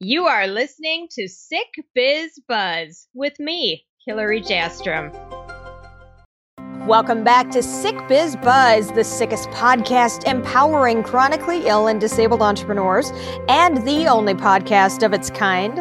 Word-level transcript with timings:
You 0.00 0.26
are 0.26 0.46
listening 0.46 1.08
to 1.12 1.26
Sick 1.26 1.68
Biz 1.94 2.38
Buzz 2.46 3.08
with 3.14 3.40
me, 3.40 3.86
Hillary 4.06 4.42
Jastram. 4.42 5.10
Welcome 6.86 7.24
back 7.24 7.50
to 7.52 7.62
Sick 7.62 7.96
Biz 8.06 8.36
Buzz, 8.36 8.92
the 8.92 9.02
sickest 9.02 9.48
podcast 9.48 10.30
empowering 10.30 11.02
chronically 11.02 11.66
ill 11.66 11.86
and 11.86 11.98
disabled 11.98 12.42
entrepreneurs, 12.42 13.10
and 13.48 13.78
the 13.86 14.06
only 14.06 14.34
podcast 14.34 15.02
of 15.02 15.14
its 15.14 15.30
kind. 15.30 15.78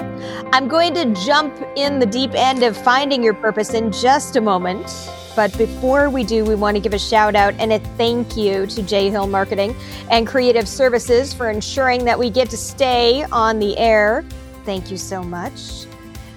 I'm 0.56 0.70
going 0.70 0.94
to 0.94 1.14
jump 1.26 1.54
in 1.76 2.00
the 2.00 2.06
deep 2.06 2.32
end 2.36 2.64
of 2.64 2.78
finding 2.78 3.22
your 3.22 3.34
purpose 3.34 3.74
in 3.74 3.92
just 3.92 4.38
a 4.38 4.42
moment. 4.42 4.88
But 5.36 5.58
before 5.58 6.10
we 6.10 6.24
do, 6.24 6.46
we 6.46 6.56
want 6.56 6.78
to 6.78 6.82
give 6.82 6.94
a 6.94 7.00
shout 7.00 7.36
out 7.36 7.54
and 7.56 7.74
a 7.74 7.80
thank 7.98 8.38
you 8.38 8.66
to 8.68 8.82
J 8.82 9.10
Hill 9.10 9.28
Marketing 9.28 9.76
and 10.10 10.26
Creative 10.26 10.68
Services 10.68 11.34
for 11.34 11.50
ensuring 11.50 12.06
that 12.06 12.18
we 12.18 12.30
get 12.30 12.50
to 12.52 12.58
stay 12.58 13.24
on 13.32 13.60
the 13.60 13.78
air. 13.78 14.24
Thank 14.64 14.90
you 14.90 14.98
so 14.98 15.22
much. 15.22 15.86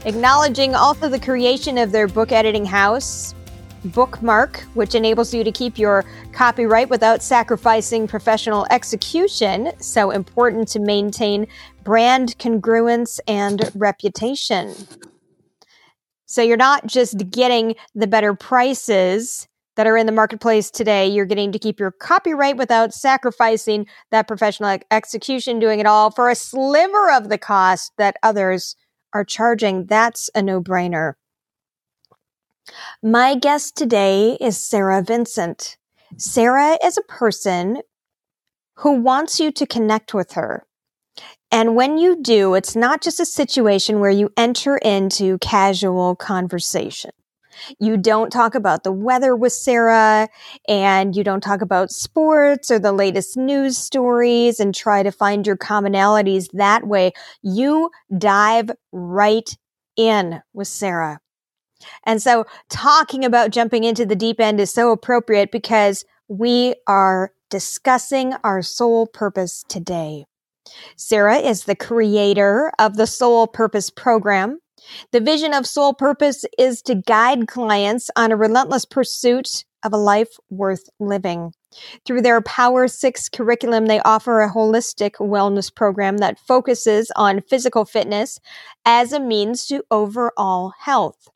Acknowledging 0.05 0.75
also 0.75 1.09
the 1.09 1.21
creation 1.21 1.79
of 1.79 1.93
their 1.93 2.09
book 2.09 2.33
editing 2.33 2.65
house, 2.65 3.35
Bookmark, 3.85 4.61
which 4.75 4.97
enables 4.97 5.33
you 5.33 5.45
to 5.45 5.53
keep 5.53 5.79
your 5.79 6.05
copyright 6.33 6.91
without 6.91 7.23
sacrificing 7.23 8.09
professional 8.09 8.67
execution. 8.71 9.71
So 9.81 10.11
important 10.11 10.67
to 10.69 10.81
maintain 10.81 11.47
brand 11.85 12.37
congruence 12.39 13.21
and 13.29 13.71
reputation. 13.75 14.75
So 16.29 16.43
you're 16.43 16.59
not 16.59 16.87
just 16.87 17.31
getting 17.31 17.75
the 17.95 18.07
better 18.07 18.35
prices 18.35 19.49
that 19.77 19.87
are 19.87 19.97
in 19.97 20.05
the 20.05 20.13
marketplace 20.13 20.71
today. 20.71 21.09
You're 21.09 21.25
getting 21.25 21.53
to 21.53 21.59
keep 21.59 21.81
your 21.81 21.91
copyright 21.91 22.59
without 22.59 22.93
sacrificing 22.93 23.87
that 24.11 24.29
professional 24.29 24.79
execution, 24.91 25.59
doing 25.59 25.81
it 25.81 25.87
all 25.87 26.11
for 26.11 26.29
a 26.29 26.35
sliver 26.35 27.11
of 27.11 27.31
the 27.31 27.39
cost 27.39 27.93
that 27.97 28.17
others 28.23 28.77
are 29.15 29.25
charging. 29.25 29.87
That's 29.87 30.29
a 30.35 30.43
no 30.43 30.61
brainer. 30.61 31.15
My 33.03 33.35
guest 33.35 33.75
today 33.75 34.37
is 34.39 34.59
Sarah 34.59 35.03
Vincent. 35.03 35.79
Sarah 36.19 36.77
is 36.85 36.99
a 36.99 37.03
person 37.03 37.81
who 38.75 39.01
wants 39.01 39.41
you 39.41 39.51
to 39.53 39.67
connect 39.67 40.13
with 40.13 40.33
her. 40.33 40.67
And 41.51 41.75
when 41.75 41.99
you 41.99 42.21
do, 42.23 42.55
it's 42.55 42.77
not 42.77 43.03
just 43.03 43.21
a 43.21 43.25
situation 43.25 44.01
where 44.01 44.11
you 44.11 44.31
enter 44.37 44.77
into 44.77 45.39
casual 45.39 46.15
conversation. 46.15 47.11
You 47.81 47.97
don't 47.97 48.31
talk 48.31 48.55
about 48.55 48.85
the 48.85 48.93
weather 48.93 49.35
with 49.35 49.53
Sarah 49.53 50.29
and 50.69 51.17
you 51.17 51.25
don't 51.25 51.43
talk 51.43 51.61
about 51.61 51.91
sports 51.91 52.71
or 52.71 52.79
the 52.79 52.93
latest 52.93 53.37
news 53.37 53.77
stories 53.77 54.61
and 54.61 54.75
try 54.75 55.03
to 55.03 55.11
find 55.11 55.47
your 55.47 55.57
commonalities 55.57 56.49
that 56.53 56.87
way. 56.87 57.13
You 57.43 57.91
dive 58.17 58.71
right 58.93 59.49
in 59.97 60.41
with 60.53 60.69
Sarah. 60.69 61.19
And 62.05 62.21
so 62.23 62.45
talking 62.69 63.25
about 63.25 63.51
jumping 63.51 63.85
into 63.85 64.05
the 64.05 64.17
deep 64.17 64.41
end 64.41 64.61
is 64.61 64.73
so 64.73 64.93
appropriate 64.93 65.51
because 65.51 66.05
we 66.29 66.75
are 66.87 67.33
discussing 67.51 68.35
our 68.45 68.63
soul 68.63 69.07
purpose 69.07 69.65
today. 69.69 70.27
Sarah 70.97 71.39
is 71.39 71.65
the 71.65 71.77
creator 71.77 72.73
of 72.79 72.97
the 72.97 73.07
Soul 73.07 73.47
Purpose 73.47 73.91
program. 73.91 74.61
The 75.13 75.21
vision 75.21 75.55
of 75.55 75.67
Soul 75.67 75.95
Purpose 75.95 76.45
is 76.59 76.83
to 76.83 76.95
guide 76.95 77.49
clients 77.49 78.11
on 78.17 78.33
a 78.33 78.37
relentless 78.37 78.85
pursuit 78.85 79.65
of 79.85 79.93
a 79.93 79.99
life 79.99 80.37
worth 80.51 80.89
living. 80.99 81.53
Through 82.05 82.23
their 82.23 82.41
Power 82.41 82.89
Six 82.89 83.29
curriculum, 83.29 83.87
they 83.87 84.01
offer 84.01 84.41
a 84.41 84.51
holistic 84.51 85.13
wellness 85.21 85.75
program 85.75 86.19
that 86.19 86.39
focuses 86.39 87.13
on 87.15 87.43
physical 87.43 87.85
fitness 87.85 88.41
as 88.85 89.13
a 89.13 89.21
means 89.21 89.67
to 89.67 89.85
overall 89.91 90.73
health. 90.81 91.29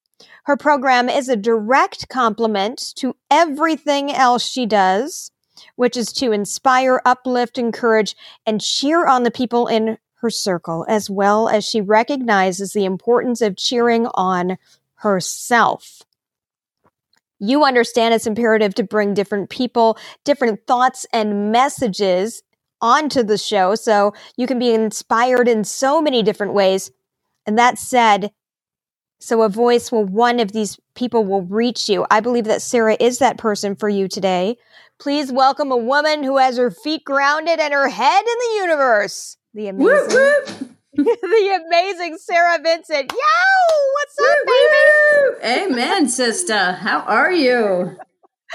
Her 0.44 0.56
program 0.56 1.08
is 1.08 1.28
a 1.28 1.36
direct 1.36 2.08
complement 2.08 2.94
to 2.96 3.14
everything 3.30 4.12
else 4.12 4.44
she 4.44 4.66
does 4.66 5.30
which 5.76 5.96
is 5.96 6.12
to 6.14 6.32
inspire, 6.32 7.00
uplift, 7.04 7.58
encourage, 7.58 8.16
and 8.46 8.60
cheer 8.60 9.06
on 9.06 9.22
the 9.22 9.30
people 9.30 9.66
in 9.66 9.98
her 10.16 10.30
circle, 10.30 10.86
as 10.88 11.10
well 11.10 11.48
as 11.48 11.64
she 11.64 11.80
recognizes 11.80 12.72
the 12.72 12.84
importance 12.84 13.40
of 13.40 13.56
cheering 13.56 14.06
on 14.14 14.56
herself. 14.96 16.02
You 17.40 17.64
understand 17.64 18.14
it's 18.14 18.26
imperative 18.26 18.74
to 18.76 18.84
bring 18.84 19.14
different 19.14 19.50
people, 19.50 19.98
different 20.24 20.64
thoughts, 20.66 21.06
and 21.12 21.50
messages 21.50 22.42
onto 22.80 23.24
the 23.24 23.38
show 23.38 23.74
so 23.74 24.14
you 24.36 24.46
can 24.46 24.60
be 24.60 24.72
inspired 24.72 25.48
in 25.48 25.64
so 25.64 26.00
many 26.00 26.22
different 26.22 26.54
ways. 26.54 26.92
And 27.44 27.58
that 27.58 27.78
said, 27.78 28.30
so 29.22 29.42
a 29.42 29.48
voice 29.48 29.92
will, 29.92 30.04
one 30.04 30.40
of 30.40 30.50
these 30.50 30.80
people 30.96 31.24
will 31.24 31.42
reach 31.42 31.88
you. 31.88 32.04
I 32.10 32.18
believe 32.18 32.44
that 32.46 32.60
Sarah 32.60 32.96
is 32.98 33.18
that 33.18 33.38
person 33.38 33.76
for 33.76 33.88
you 33.88 34.08
today. 34.08 34.56
Please 34.98 35.30
welcome 35.30 35.70
a 35.70 35.76
woman 35.76 36.24
who 36.24 36.38
has 36.38 36.56
her 36.56 36.72
feet 36.72 37.04
grounded 37.04 37.60
and 37.60 37.72
her 37.72 37.88
head 37.88 38.24
in 38.24 38.38
the 38.38 38.56
universe. 38.62 39.36
The 39.54 39.68
amazing, 39.68 40.74
the 40.94 41.62
amazing 41.66 42.18
Sarah 42.18 42.58
Vincent. 42.62 43.12
Yo, 43.12 43.18
what's 43.94 44.18
up, 44.18 44.36
baby? 45.44 45.70
Amen, 45.70 46.08
sister. 46.08 46.72
How 46.72 47.00
are 47.02 47.32
you? 47.32 47.96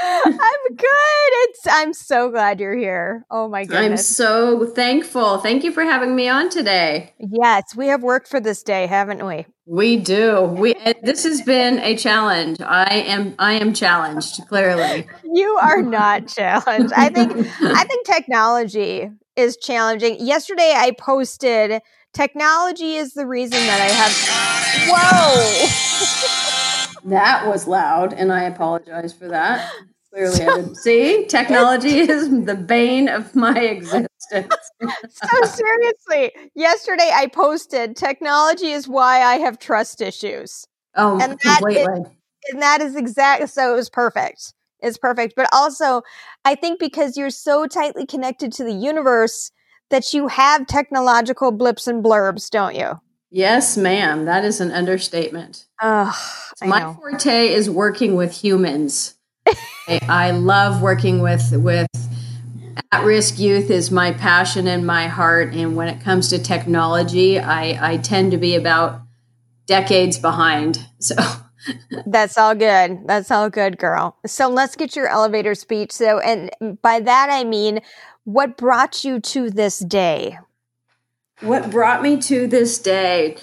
I'm 0.02 0.75
good. 0.75 0.88
It's 0.90 1.62
I'm 1.69 1.94
so 1.94 2.30
glad 2.30 2.59
you're 2.59 2.75
here. 2.75 3.25
Oh 3.31 3.47
my 3.50 3.66
goodness. 3.66 4.02
I'm 4.02 4.16
so 4.25 4.66
thankful. 4.66 5.40
Thank 5.40 5.63
you 5.63 5.72
for 5.72 5.84
having 5.84 6.16
me 6.16 6.28
on 6.28 6.50
today. 6.50 7.13
Yes, 7.19 7.75
we 7.75 7.88
have 7.88 8.03
worked 8.03 8.28
for 8.28 8.40
this 8.40 8.63
day, 8.63 8.86
haven't 8.88 9.25
we? 9.25 9.46
We 9.66 9.97
do. 9.97 10.41
We 10.44 10.75
this 11.03 11.24
has 11.24 11.41
been 11.41 11.80
a 11.80 11.96
challenge. 11.97 12.62
I 12.62 13.03
am 13.07 13.36
I 13.40 13.53
am 13.53 13.74
challenged, 13.74 14.47
clearly. 14.47 15.07
You 15.24 15.57
are 15.62 15.81
not 15.81 16.28
challenged. 16.28 16.94
I 16.94 17.09
think 17.09 17.31
I 17.62 17.84
think 17.84 18.06
technology 18.06 19.09
is 19.36 19.57
challenging. 19.57 20.25
Yesterday 20.25 20.74
I 20.75 20.91
posted 20.97 21.81
technology 22.13 22.96
is 22.96 23.13
the 23.13 23.28
reason 23.28 23.59
that 23.59 23.81
I 23.81 23.91
have 23.91 24.13
Whoa. 24.90 26.53
That 27.07 27.47
was 27.47 27.68
loud, 27.68 28.12
and 28.12 28.34
I 28.34 28.44
apologize 28.44 29.13
for 29.13 29.29
that. 29.29 29.72
Clearly, 30.13 30.41
I 30.41 30.56
didn't 30.56 30.75
see. 30.75 31.25
Technology 31.28 32.00
is 32.00 32.29
the 32.45 32.56
bane 32.56 33.07
of 33.07 33.34
my 33.34 33.57
existence. 33.57 34.53
so, 34.81 35.45
seriously, 35.45 36.31
yesterday 36.56 37.09
I 37.13 37.28
posted 37.28 37.95
technology 37.95 38.72
is 38.72 38.88
why 38.88 39.22
I 39.22 39.35
have 39.35 39.57
trust 39.57 40.01
issues. 40.01 40.68
Oh, 40.95 41.19
and 41.22 41.38
that 41.44 41.59
completely. 41.59 42.01
Is, 42.01 42.07
and 42.51 42.62
that 42.62 42.81
is 42.81 42.95
exact. 42.95 43.50
so, 43.50 43.74
it 43.74 43.75
was 43.75 43.89
perfect. 43.89 44.53
It's 44.81 44.97
perfect. 44.97 45.34
But 45.35 45.47
also, 45.53 46.01
I 46.45 46.56
think 46.56 46.79
because 46.79 47.16
you're 47.16 47.29
so 47.29 47.68
tightly 47.68 48.06
connected 48.06 48.51
to 48.53 48.63
the 48.63 48.74
universe 48.74 49.51
that 49.89 50.13
you 50.13 50.28
have 50.28 50.68
technological 50.68 51.51
blips 51.51 51.88
and 51.88 52.03
blurbs, 52.03 52.50
don't 52.50 52.75
you? 52.75 53.00
Yes, 53.30 53.78
ma'am. 53.78 54.26
That 54.26 54.46
is 54.46 54.62
an 54.62 54.72
understatement. 54.72 55.66
Uh, 55.82 56.14
my 56.62 56.80
know. 56.80 56.94
forte 56.94 57.50
is 57.50 57.70
working 57.70 58.16
with 58.16 58.32
humans. 58.32 59.16
I, 59.88 60.00
I 60.08 60.32
love 60.32 60.82
working 60.82 61.22
with 61.22 61.52
with 61.54 61.88
at-risk 62.92 63.38
youth 63.40 63.70
is 63.70 63.92
my 63.92 64.12
passion 64.12 64.68
and 64.68 64.86
my 64.86 65.08
heart. 65.08 65.54
And 65.54 65.76
when 65.76 65.88
it 65.88 66.02
comes 66.02 66.30
to 66.30 66.40
technology, 66.40 67.40
I, 67.40 67.94
I 67.94 67.98
tend 67.98 68.32
to 68.32 68.38
be 68.38 68.56
about 68.56 69.02
decades 69.66 70.18
behind. 70.18 70.86
So 71.00 71.16
that's 72.06 72.38
all 72.38 72.56
good. 72.56 73.02
That's 73.06 73.30
all 73.30 73.50
good, 73.50 73.78
girl. 73.78 74.18
So 74.26 74.50
let's 74.50 74.76
get 74.76 74.96
your 74.96 75.08
elevator 75.08 75.54
speech. 75.54 75.92
So, 75.92 76.20
and 76.20 76.50
by 76.82 77.02
that 77.02 77.30
I 77.30 77.44
mean, 77.44 77.82
what 78.24 78.58
brought 78.58 79.04
you 79.04 79.20
to 79.20 79.50
this 79.50 79.80
day? 79.80 80.40
What 81.42 81.70
brought 81.70 82.02
me 82.02 82.20
to 82.22 82.48
this 82.48 82.80
day? 82.80 83.38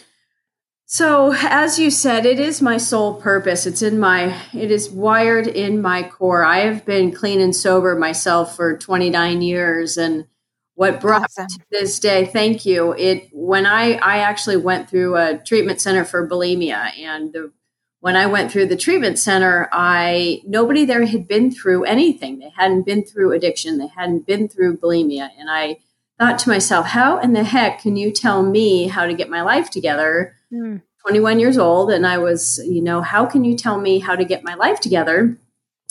So, 0.87 1.35
as 1.37 1.79
you 1.79 1.91
said, 1.91 2.27
it 2.27 2.39
is 2.39 2.61
my 2.61 2.77
sole 2.77 3.15
purpose. 3.15 3.67
It's 3.67 3.83
in 3.83 3.99
my, 3.99 4.37
it 4.53 4.71
is 4.71 4.91
wired 4.91 5.47
in 5.47 5.81
my 5.81 6.03
core. 6.03 6.45
I 6.45 6.59
have 6.61 6.85
been 6.85 7.11
clean 7.11 7.41
and 7.41 7.55
sober 7.55 7.95
myself 7.97 8.55
for 8.55 8.77
29 8.77 9.43
years. 9.43 9.97
And 9.97 10.27
what 10.75 11.01
brought 11.01 11.25
awesome. 11.25 11.47
to 11.47 11.59
this 11.71 11.99
day, 11.99 12.27
thank 12.27 12.67
you. 12.67 12.93
It, 12.93 13.29
when 13.33 13.65
I, 13.65 13.95
I 13.95 14.19
actually 14.19 14.57
went 14.59 14.91
through 14.91 15.17
a 15.17 15.39
treatment 15.39 15.81
center 15.81 16.05
for 16.05 16.29
bulimia 16.29 16.91
and 16.99 17.33
the, 17.33 17.53
when 18.01 18.17
I 18.17 18.27
went 18.27 18.53
through 18.53 18.67
the 18.67 18.77
treatment 18.77 19.19
center, 19.19 19.69
I, 19.73 20.43
nobody 20.45 20.85
there 20.85 21.07
had 21.07 21.27
been 21.27 21.51
through 21.51 21.85
anything. 21.85 22.39
They 22.41 22.53
hadn't 22.55 22.85
been 22.85 23.05
through 23.05 23.33
addiction. 23.33 23.79
They 23.79 23.87
hadn't 23.87 24.27
been 24.27 24.49
through 24.49 24.77
bulimia. 24.77 25.31
And 25.39 25.51
I, 25.51 25.79
thought 26.19 26.39
to 26.41 26.49
myself, 26.49 26.87
how 26.87 27.19
in 27.19 27.33
the 27.33 27.45
heck 27.45 27.81
can 27.81 27.97
you 27.97 28.11
tell 28.13 28.43
me 28.43 28.89
how 28.89 29.07
to 29.07 29.15
get 29.15 29.29
my 29.29 29.43
life 29.43 29.71
together? 29.71 30.37
Mm. 30.53 30.83
21 31.07 31.39
years 31.39 31.59
old. 31.59 31.91
And 31.91 32.07
I 32.07 32.19
was, 32.19 32.59
you 32.65 32.81
know, 32.81 33.03
how 33.03 33.27
can 33.27 33.45
you 33.45 33.57
tell 33.57 33.79
me 33.79 33.99
how 33.99 34.17
to 34.17 34.25
get 34.25 34.43
my 34.43 34.55
life 34.55 34.81
together 34.81 35.37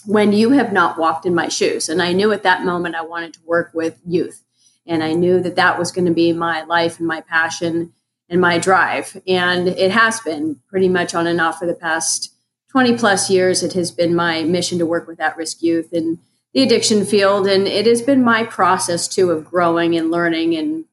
when 0.07 0.33
you 0.33 0.51
have 0.51 0.73
not 0.73 0.97
walked 0.97 1.25
in 1.25 1.35
my 1.35 1.49
shoes? 1.49 1.87
And 1.87 2.01
I 2.01 2.13
knew 2.13 2.31
at 2.31 2.43
that 2.43 2.65
moment 2.65 2.95
I 2.95 3.03
wanted 3.03 3.33
to 3.33 3.39
work 3.45 3.71
with 3.75 3.99
youth. 4.07 4.43
And 4.87 5.03
I 5.03 5.13
knew 5.13 5.39
that 5.41 5.55
that 5.55 5.77
was 5.77 5.91
going 5.91 6.07
to 6.07 6.13
be 6.13 6.33
my 6.33 6.63
life 6.63 6.97
and 6.97 7.07
my 7.07 7.21
passion. 7.21 7.93
and 8.29 8.41
my 8.41 8.57
drive. 8.57 9.21
And 9.27 9.67
it 9.67 9.91
has 9.91 10.19
been 10.21 10.59
pretty 10.67 10.89
much 10.89 11.13
on 11.13 11.27
and 11.27 11.39
off 11.39 11.59
for 11.59 11.67
the 11.67 11.75
past 11.75 12.33
20 12.71 12.97
plus 12.97 13.29
years. 13.29 13.61
It 13.61 13.73
has 13.73 13.91
been 13.91 14.15
my 14.15 14.41
mission 14.43 14.79
to 14.79 14.85
work 14.85 15.07
with 15.07 15.19
at 15.19 15.37
risk 15.37 15.61
youth 15.61 15.93
in 15.93 16.17
the 16.53 16.63
addiction 16.63 17.05
field. 17.05 17.47
And 17.47 17.67
it 17.67 17.85
has 17.85 18.01
been 18.01 18.23
my 18.23 18.44
process 18.44 19.07
too 19.07 19.31
of 19.31 19.45
growing 19.45 19.95
and 19.95 20.11
learning 20.11 20.55
and 20.55 20.85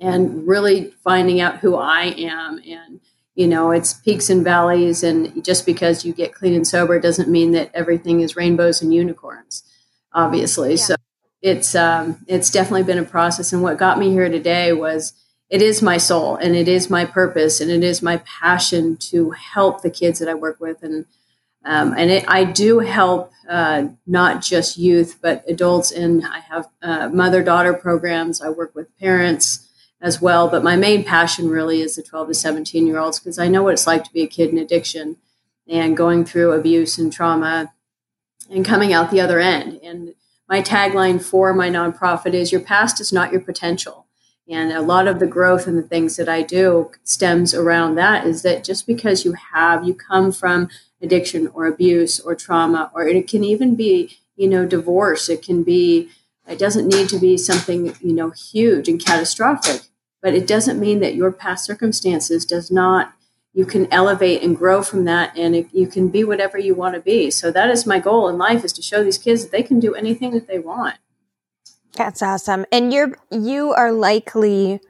and 0.00 0.46
really 0.46 0.92
finding 1.02 1.40
out 1.40 1.58
who 1.58 1.74
I 1.76 2.14
am 2.16 2.58
and 2.58 3.00
you 3.34 3.46
know 3.46 3.70
it's 3.70 3.94
peaks 3.94 4.30
and 4.30 4.44
valleys 4.44 5.02
and 5.02 5.44
just 5.44 5.64
because 5.66 6.04
you 6.04 6.12
get 6.12 6.34
clean 6.34 6.54
and 6.54 6.66
sober 6.66 7.00
doesn't 7.00 7.28
mean 7.28 7.52
that 7.52 7.70
everything 7.74 8.20
is 8.20 8.36
rainbows 8.36 8.82
and 8.82 8.92
unicorns 8.92 9.62
obviously 10.12 10.70
yeah. 10.70 10.76
so 10.76 10.94
it's 11.40 11.74
um, 11.74 12.18
it's 12.26 12.50
definitely 12.50 12.82
been 12.82 12.98
a 12.98 13.04
process 13.04 13.52
and 13.52 13.62
what 13.62 13.78
got 13.78 13.98
me 13.98 14.10
here 14.10 14.28
today 14.28 14.72
was 14.72 15.12
it 15.50 15.62
is 15.62 15.80
my 15.80 15.96
soul 15.96 16.36
and 16.36 16.54
it 16.54 16.68
is 16.68 16.90
my 16.90 17.04
purpose 17.04 17.60
and 17.60 17.70
it 17.70 17.82
is 17.82 18.02
my 18.02 18.18
passion 18.18 18.96
to 18.96 19.30
help 19.30 19.82
the 19.82 19.90
kids 19.90 20.18
that 20.18 20.28
i 20.28 20.34
work 20.34 20.60
with 20.60 20.82
and 20.82 21.06
um, 21.68 21.94
and 21.96 22.10
it, 22.10 22.24
i 22.28 22.42
do 22.44 22.80
help 22.80 23.32
uh, 23.48 23.84
not 24.06 24.42
just 24.42 24.76
youth 24.76 25.18
but 25.22 25.44
adults 25.48 25.90
and 25.92 26.24
i 26.26 26.40
have 26.40 26.68
uh, 26.82 27.08
mother 27.10 27.42
daughter 27.42 27.72
programs 27.72 28.42
i 28.42 28.48
work 28.48 28.74
with 28.74 28.88
parents 28.98 29.68
as 30.00 30.20
well. 30.20 30.48
But 30.48 30.62
my 30.62 30.76
main 30.76 31.04
passion 31.04 31.48
really 31.48 31.80
is 31.80 31.96
the 31.96 32.02
12 32.02 32.28
to 32.28 32.34
17 32.34 32.86
year 32.86 32.98
olds 32.98 33.18
because 33.18 33.38
I 33.38 33.48
know 33.48 33.62
what 33.62 33.74
it's 33.74 33.86
like 33.86 34.04
to 34.04 34.12
be 34.12 34.22
a 34.22 34.28
kid 34.28 34.50
in 34.50 34.58
addiction 34.58 35.16
and 35.68 35.96
going 35.96 36.24
through 36.24 36.52
abuse 36.52 36.98
and 36.98 37.12
trauma 37.12 37.72
and 38.50 38.64
coming 38.64 38.92
out 38.92 39.10
the 39.10 39.20
other 39.20 39.40
end. 39.40 39.80
And 39.82 40.14
my 40.48 40.62
tagline 40.62 41.22
for 41.22 41.52
my 41.52 41.68
nonprofit 41.68 42.32
is 42.32 42.52
Your 42.52 42.60
past 42.60 43.00
is 43.00 43.12
not 43.12 43.32
your 43.32 43.40
potential. 43.40 44.06
And 44.48 44.72
a 44.72 44.80
lot 44.80 45.06
of 45.06 45.18
the 45.18 45.26
growth 45.26 45.66
and 45.66 45.76
the 45.76 45.82
things 45.82 46.16
that 46.16 46.28
I 46.28 46.40
do 46.40 46.90
stems 47.04 47.52
around 47.52 47.96
that 47.96 48.26
is 48.26 48.40
that 48.42 48.64
just 48.64 48.86
because 48.86 49.22
you 49.22 49.34
have, 49.52 49.86
you 49.86 49.92
come 49.92 50.32
from 50.32 50.70
addiction 51.00 51.48
or 51.48 51.66
abuse 51.66 52.20
or 52.20 52.34
trauma, 52.34 52.90
or 52.94 53.06
it 53.06 53.28
can 53.28 53.44
even 53.44 53.74
be, 53.74 54.18
you 54.36 54.48
know, 54.48 54.66
divorce, 54.66 55.28
it 55.28 55.42
can 55.42 55.62
be 55.62 56.10
it 56.46 56.58
doesn't 56.58 56.88
need 56.88 57.10
to 57.10 57.18
be 57.18 57.36
something, 57.36 57.94
you 58.00 58.14
know, 58.14 58.30
huge 58.30 58.88
and 58.88 59.04
catastrophic, 59.04 59.82
but 60.22 60.34
it 60.34 60.46
doesn't 60.46 60.80
mean 60.80 61.00
that 61.00 61.14
your 61.14 61.30
past 61.30 61.66
circumstances 61.66 62.46
does 62.46 62.70
not 62.70 63.12
you 63.58 63.66
can 63.66 63.92
elevate 63.92 64.40
and 64.42 64.56
grow 64.56 64.82
from 64.82 65.04
that 65.04 65.36
and 65.36 65.56
it, 65.56 65.66
you 65.72 65.88
can 65.88 66.08
be 66.08 66.22
whatever 66.22 66.58
you 66.58 66.76
want 66.76 66.94
to 66.94 67.00
be. 67.00 67.28
So 67.28 67.50
that 67.50 67.70
is 67.70 67.86
my 67.86 67.98
goal 67.98 68.28
in 68.28 68.38
life 68.38 68.64
is 68.64 68.72
to 68.74 68.82
show 68.82 69.02
these 69.02 69.18
kids 69.18 69.42
that 69.42 69.50
they 69.50 69.64
can 69.64 69.80
do 69.80 69.96
anything 69.96 70.30
that 70.32 70.46
they 70.46 70.60
want. 70.60 70.96
That's 71.94 72.22
awesome. 72.22 72.66
And 72.70 72.92
you're 72.92 73.18
you 73.32 73.72
are 73.72 73.90
likely 73.90 74.80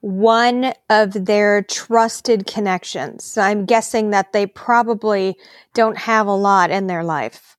one 0.00 0.72
of 0.88 1.26
their 1.26 1.62
trusted 1.62 2.46
connections. 2.46 3.24
So 3.24 3.42
I'm 3.42 3.64
guessing 3.66 4.10
that 4.10 4.32
they 4.32 4.46
probably 4.46 5.36
don't 5.74 5.98
have 5.98 6.26
a 6.26 6.34
lot 6.34 6.70
in 6.70 6.86
their 6.86 7.02
life. 7.02 7.56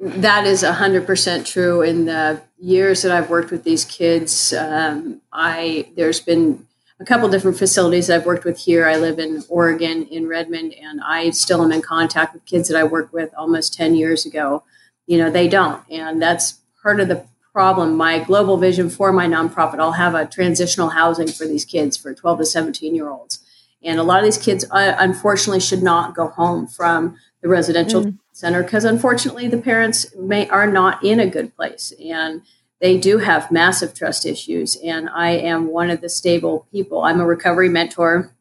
That 0.00 0.46
is 0.46 0.62
100% 0.62 1.46
true. 1.46 1.82
In 1.82 2.06
the 2.06 2.42
years 2.58 3.02
that 3.02 3.12
I've 3.12 3.30
worked 3.30 3.50
with 3.50 3.62
these 3.64 3.84
kids, 3.84 4.52
um, 4.52 5.20
I 5.32 5.88
there's 5.96 6.20
been 6.20 6.66
a 6.98 7.04
couple 7.04 7.28
different 7.28 7.58
facilities 7.58 8.10
I've 8.10 8.26
worked 8.26 8.44
with 8.44 8.58
here. 8.58 8.86
I 8.86 8.96
live 8.96 9.18
in 9.18 9.42
Oregon, 9.48 10.04
in 10.04 10.28
Redmond, 10.28 10.74
and 10.74 11.00
I 11.04 11.30
still 11.30 11.62
am 11.62 11.72
in 11.72 11.82
contact 11.82 12.34
with 12.34 12.44
kids 12.44 12.68
that 12.68 12.78
I 12.78 12.84
worked 12.84 13.12
with 13.12 13.32
almost 13.36 13.74
10 13.74 13.94
years 13.94 14.26
ago. 14.26 14.64
You 15.06 15.18
know, 15.18 15.30
they 15.30 15.48
don't. 15.48 15.82
And 15.90 16.20
that's 16.20 16.60
part 16.82 17.00
of 17.00 17.08
the 17.08 17.26
problem. 17.52 17.96
My 17.96 18.18
global 18.18 18.56
vision 18.56 18.88
for 18.88 19.12
my 19.12 19.26
nonprofit, 19.26 19.78
I'll 19.78 19.92
have 19.92 20.14
a 20.14 20.26
transitional 20.26 20.90
housing 20.90 21.28
for 21.28 21.46
these 21.46 21.64
kids 21.64 21.96
for 21.96 22.14
12 22.14 22.38
to 22.38 22.46
17 22.46 22.94
year 22.94 23.10
olds. 23.10 23.40
And 23.84 23.98
a 23.98 24.04
lot 24.04 24.20
of 24.20 24.24
these 24.24 24.38
kids, 24.38 24.64
uh, 24.70 24.94
unfortunately, 24.98 25.60
should 25.60 25.82
not 25.82 26.14
go 26.14 26.28
home 26.28 26.66
from 26.66 27.16
the 27.42 27.48
residential 27.48 28.04
mm. 28.04 28.18
center 28.32 28.62
because 28.62 28.84
unfortunately 28.84 29.48
the 29.48 29.58
parents 29.58 30.06
may 30.16 30.48
are 30.48 30.70
not 30.70 31.04
in 31.04 31.20
a 31.20 31.26
good 31.26 31.54
place 31.54 31.92
and 32.02 32.42
they 32.80 32.96
do 32.98 33.18
have 33.18 33.50
massive 33.50 33.94
trust 33.94 34.24
issues 34.24 34.76
and 34.76 35.08
i 35.10 35.30
am 35.30 35.66
one 35.66 35.90
of 35.90 36.00
the 36.00 36.08
stable 36.08 36.66
people 36.72 37.02
i'm 37.02 37.20
a 37.20 37.26
recovery 37.26 37.68
mentor 37.68 38.32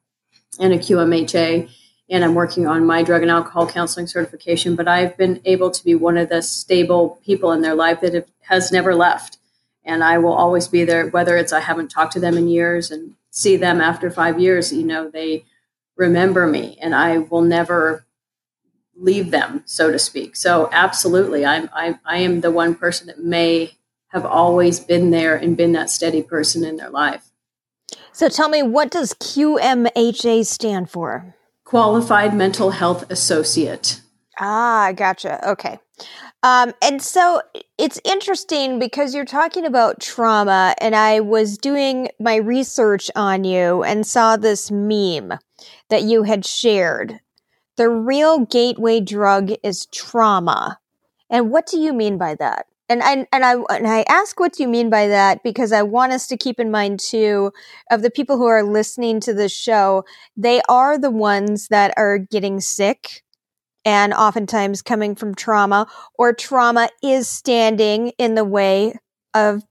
and 0.60 0.72
a 0.72 0.78
qmha 0.78 1.69
and 2.10 2.24
i'm 2.24 2.36
working 2.36 2.68
on 2.68 2.86
my 2.86 3.02
drug 3.02 3.24
and 3.24 3.31
alcohol 3.31 3.68
counseling 3.68 4.08
certification 4.08 4.75
but 4.75 4.88
i've 4.88 5.18
been 5.18 5.42
able 5.46 5.72
to 5.72 5.84
be 5.84 5.96
one 5.96 6.18
of 6.18 6.30
the 6.30 6.42
stable 6.42 7.19
people 7.25 7.52
in 7.52 7.62
their 7.62 7.75
life 7.75 8.00
that 8.02 8.13
have, 8.13 8.28
has 8.51 8.71
never 8.71 8.94
left 8.94 9.38
and 9.83 10.03
i 10.03 10.18
will 10.18 10.33
always 10.33 10.68
be 10.68 10.83
there 10.83 11.07
whether 11.07 11.38
it's 11.38 11.53
i 11.53 11.59
haven't 11.59 11.89
talked 11.89 12.13
to 12.13 12.19
them 12.19 12.38
in 12.38 12.48
years 12.48 12.92
and 12.92 13.15
see 13.31 13.56
them 13.56 13.81
after 13.81 14.12
five 14.12 14.39
years 14.39 14.71
you 14.71 14.83
know 14.83 15.09
they 15.09 15.44
remember 15.95 16.45
me 16.45 16.77
and 16.81 16.94
i 16.94 17.18
will 17.18 17.42
never 17.42 18.06
leave 19.01 19.31
them, 19.31 19.63
so 19.65 19.92
to 19.92 20.00
speak. 20.00 20.36
So 20.36 20.69
absolutely, 20.71 21.45
I'm 21.45 21.69
I, 21.74 22.00
I 22.06 22.18
am 22.18 22.42
the 22.42 22.51
one 22.51 22.75
person 22.75 23.07
that 23.07 23.19
may 23.19 23.77
have 24.09 24.25
always 24.25 24.80
been 24.80 25.12
there 25.12 25.36
and 25.36 25.57
been 25.57 25.71
that 25.74 25.89
steady 25.89 26.21
person 26.21 26.63
in 26.63 26.77
their 26.77 26.89
life. 26.89 27.31
So 28.12 28.30
tell 28.30 28.50
me, 28.50 28.62
what 28.62 28.92
does 28.92 29.13
QMHA 29.13 30.45
stand 30.45 30.89
for? 30.89 31.36
Qualified 31.63 32.36
Mental 32.36 32.71
Health 32.71 33.09
Associate. 33.09 34.01
Ah, 34.39 34.92
gotcha. 34.95 35.48
Okay. 35.50 35.80
Um, 36.43 36.73
and 36.81 37.01
so 37.01 37.41
it's 37.77 37.99
interesting 38.03 38.79
because 38.79 39.13
you're 39.13 39.25
talking 39.25 39.65
about 39.65 39.99
trauma, 39.99 40.73
and 40.81 40.95
I 40.95 41.19
was 41.19 41.57
doing 41.57 42.09
my 42.19 42.35
research 42.35 43.11
on 43.15 43.43
you 43.43 43.83
and 43.83 44.07
saw 44.07 44.38
this 44.38 44.71
meme 44.71 45.33
that 45.89 46.03
you 46.03 46.23
had 46.23 46.45
shared 46.45 47.19
the 47.77 47.89
real 47.89 48.45
gateway 48.45 48.99
drug 48.99 49.51
is 49.63 49.88
trauma. 49.88 50.77
And 51.31 51.51
what 51.51 51.65
do 51.65 51.79
you 51.79 51.93
mean 51.93 52.17
by 52.17 52.35
that? 52.35 52.67
And 52.89 53.01
I, 53.01 53.25
and 53.31 53.45
I 53.45 53.55
and 53.69 53.88
I 53.88 54.03
ask 54.09 54.39
what 54.39 54.53
do 54.53 54.63
you 54.63 54.69
mean 54.69 54.89
by 54.89 55.07
that 55.07 55.43
because 55.43 55.71
I 55.71 55.81
want 55.81 56.11
us 56.11 56.27
to 56.27 56.38
keep 56.38 56.59
in 56.59 56.69
mind 56.69 56.99
too 56.99 57.51
of 57.89 58.01
the 58.03 58.11
people 58.11 58.38
who 58.38 58.45
are 58.45 58.63
listening 58.63 59.21
to 59.21 59.33
this 59.33 59.51
show, 59.51 60.03
they 60.38 60.61
are 60.69 60.97
the 60.97 61.09
ones 61.09 61.69
that 61.69 61.93
are 61.97 62.17
getting 62.17 62.59
sick 62.59 63.23
and 63.86 64.13
oftentimes 64.13 64.81
coming 64.81 65.16
from 65.16 65.36
trauma 65.36 65.88
or 66.16 66.33
trauma 66.33 66.89
is 67.01 67.28
standing 67.28 68.10
in 68.18 68.36
the 68.36 68.45
way 68.45 68.94
of 69.33 69.63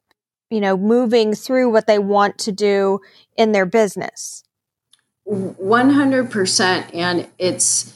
you 0.50 0.60
know 0.60 0.76
moving 0.76 1.34
through 1.34 1.70
what 1.70 1.86
they 1.86 1.98
want 1.98 2.38
to 2.38 2.52
do 2.52 3.00
in 3.36 3.52
their 3.52 3.66
business. 3.66 4.42
100% 5.28 6.90
and 6.92 7.28
it's 7.38 7.94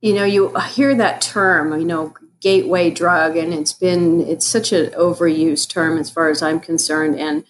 you 0.00 0.14
know 0.14 0.24
you 0.24 0.54
hear 0.70 0.94
that 0.94 1.20
term 1.20 1.78
you 1.78 1.86
know 1.86 2.14
gateway 2.40 2.90
drug 2.90 3.36
and 3.36 3.52
it's 3.52 3.72
been 3.72 4.20
it's 4.22 4.46
such 4.46 4.72
an 4.72 4.86
overused 4.92 5.68
term 5.68 5.98
as 5.98 6.10
far 6.10 6.30
as 6.30 6.42
i'm 6.42 6.60
concerned 6.60 7.16
and 7.16 7.44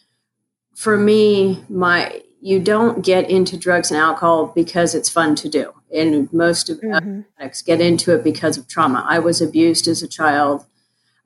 for 0.74 0.96
me 0.96 1.62
my 1.68 2.22
you 2.40 2.58
don't 2.58 3.04
get 3.04 3.28
into 3.28 3.56
drugs 3.56 3.90
and 3.90 4.00
alcohol 4.00 4.46
because 4.54 4.94
it's 4.94 5.08
fun 5.08 5.34
to 5.34 5.48
do 5.48 5.72
and 5.94 6.32
most 6.32 6.68
of 6.68 6.80
mm-hmm. 6.80 7.20
addicts 7.38 7.62
get 7.62 7.80
into 7.80 8.14
it 8.14 8.24
because 8.24 8.56
of 8.56 8.68
trauma 8.68 9.04
i 9.08 9.18
was 9.18 9.40
abused 9.40 9.86
as 9.88 10.02
a 10.02 10.08
child 10.08 10.66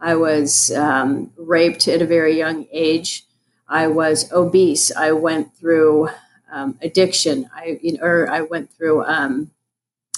i 0.00 0.14
was 0.14 0.70
um, 0.72 1.30
raped 1.36 1.88
at 1.88 2.02
a 2.02 2.06
very 2.06 2.36
young 2.36 2.66
age 2.72 3.24
i 3.68 3.86
was 3.86 4.30
obese 4.32 4.92
i 4.92 5.12
went 5.12 5.54
through 5.56 6.08
um, 6.52 6.78
addiction 6.82 7.48
i 7.54 7.78
you 7.82 7.92
know, 7.92 8.04
or 8.04 8.30
i 8.30 8.40
went 8.40 8.70
through 8.70 9.04
um, 9.04 9.50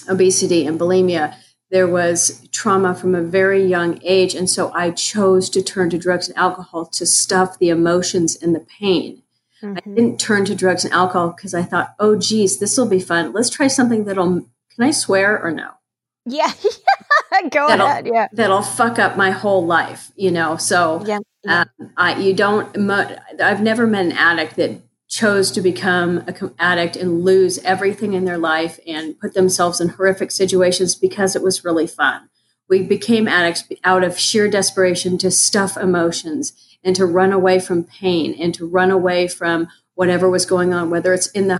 obesity 0.09 0.65
and 0.65 0.79
bulimia, 0.79 1.35
there 1.71 1.87
was 1.87 2.47
trauma 2.51 2.95
from 2.95 3.15
a 3.15 3.21
very 3.21 3.65
young 3.65 3.99
age. 4.03 4.35
And 4.35 4.49
so 4.49 4.71
I 4.73 4.91
chose 4.91 5.49
to 5.51 5.61
turn 5.61 5.89
to 5.89 5.97
drugs 5.97 6.27
and 6.27 6.37
alcohol 6.37 6.85
to 6.87 7.05
stuff 7.05 7.57
the 7.57 7.69
emotions 7.69 8.37
and 8.41 8.55
the 8.55 8.59
pain. 8.59 9.23
Mm-hmm. 9.65 9.89
I 9.91 9.95
didn't 9.95 10.19
turn 10.19 10.45
to 10.45 10.55
drugs 10.55 10.85
and 10.85 10.93
alcohol 10.93 11.33
because 11.35 11.53
I 11.53 11.63
thought, 11.63 11.95
oh, 11.99 12.17
geez, 12.17 12.59
this 12.59 12.77
will 12.77 12.87
be 12.87 12.99
fun. 12.99 13.33
Let's 13.33 13.49
try 13.49 13.67
something 13.67 14.05
that'll, 14.05 14.41
can 14.41 14.83
I 14.83 14.91
swear 14.91 15.41
or 15.41 15.51
no? 15.51 15.71
Yeah. 16.27 16.51
Go 17.51 17.67
that'll, 17.67 17.85
ahead. 17.85 18.07
Yeah. 18.07 18.29
That'll 18.31 18.63
fuck 18.63 18.97
up 18.97 19.15
my 19.15 19.29
whole 19.29 19.63
life, 19.63 20.11
you 20.15 20.31
know? 20.31 20.57
So, 20.57 21.03
yeah. 21.05 21.19
Um, 21.47 21.69
I, 21.95 22.19
you 22.19 22.33
don't, 22.33 22.89
I've 23.39 23.61
never 23.61 23.85
met 23.85 24.07
an 24.07 24.11
addict 24.13 24.55
that 24.55 24.81
chose 25.07 25.51
to 25.51 25.61
become 25.61 26.23
an 26.27 26.51
addict 26.57 26.95
and 26.95 27.23
lose 27.23 27.59
everything 27.59 28.13
in 28.13 28.25
their 28.25 28.39
life 28.39 28.79
and 28.87 29.19
put 29.19 29.35
themselves 29.35 29.79
in 29.79 29.89
horrific 29.89 30.31
situations 30.31 30.95
because 30.95 31.35
it 31.35 31.43
was 31.43 31.63
really 31.63 31.85
fun. 31.85 32.27
We 32.67 32.81
became 32.81 33.27
addicts 33.27 33.65
out 33.83 34.03
of 34.03 34.19
sheer 34.19 34.49
desperation 34.49 35.19
to 35.19 35.29
stuff 35.29 35.77
emotions 35.77 36.53
and 36.85 36.95
to 36.95 37.05
run 37.05 37.33
away 37.33 37.59
from 37.59 37.83
pain 37.83 38.33
and 38.39 38.53
to 38.55 38.65
run 38.65 38.91
away 38.91 39.27
from 39.27 39.67
whatever 39.95 40.29
was 40.29 40.45
going 40.45 40.73
on, 40.73 40.89
whether 40.89 41.13
it's 41.13 41.27
in 41.27 41.49
the 41.49 41.59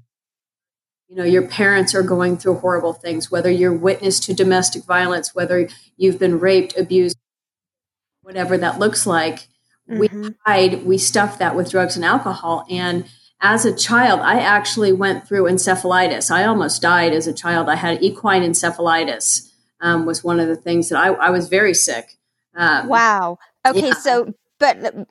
you 1.09 1.17
know 1.17 1.23
your 1.23 1.47
parents 1.47 1.93
are 1.93 2.03
going 2.03 2.35
through 2.35 2.55
horrible 2.55 2.91
things 2.91 3.29
whether 3.29 3.49
you're 3.49 3.71
witness 3.71 4.19
to 4.19 4.33
domestic 4.33 4.83
violence 4.85 5.35
whether 5.35 5.69
you've 5.97 6.17
been 6.17 6.39
raped 6.39 6.75
abused 6.75 7.15
whatever 8.23 8.57
that 8.57 8.79
looks 8.79 9.05
like 9.05 9.47
mm-hmm. 9.87 9.99
we 9.99 10.09
hide 10.47 10.83
we 10.83 10.97
stuff 10.97 11.37
that 11.37 11.55
with 11.55 11.69
drugs 11.69 11.95
and 11.95 12.03
alcohol 12.03 12.65
and 12.71 13.05
as 13.41 13.65
a 13.65 13.75
child, 13.75 14.21
I 14.21 14.39
actually 14.39 14.91
went 14.91 15.27
through 15.27 15.43
encephalitis. 15.43 16.31
I 16.31 16.45
almost 16.45 16.81
died 16.81 17.13
as 17.13 17.27
a 17.27 17.33
child. 17.33 17.69
I 17.69 17.75
had 17.75 18.01
equine 18.01 18.41
encephalitis. 18.41 19.51
Um, 19.81 20.05
was 20.05 20.23
one 20.23 20.39
of 20.39 20.47
the 20.47 20.55
things 20.55 20.89
that 20.89 20.97
I, 20.97 21.09
I 21.09 21.29
was 21.29 21.47
very 21.47 21.73
sick. 21.73 22.17
Um, 22.55 22.87
wow. 22.87 23.37
Okay, 23.67 23.89
yeah. 23.89 23.93
so 23.93 24.33
but 24.59 25.07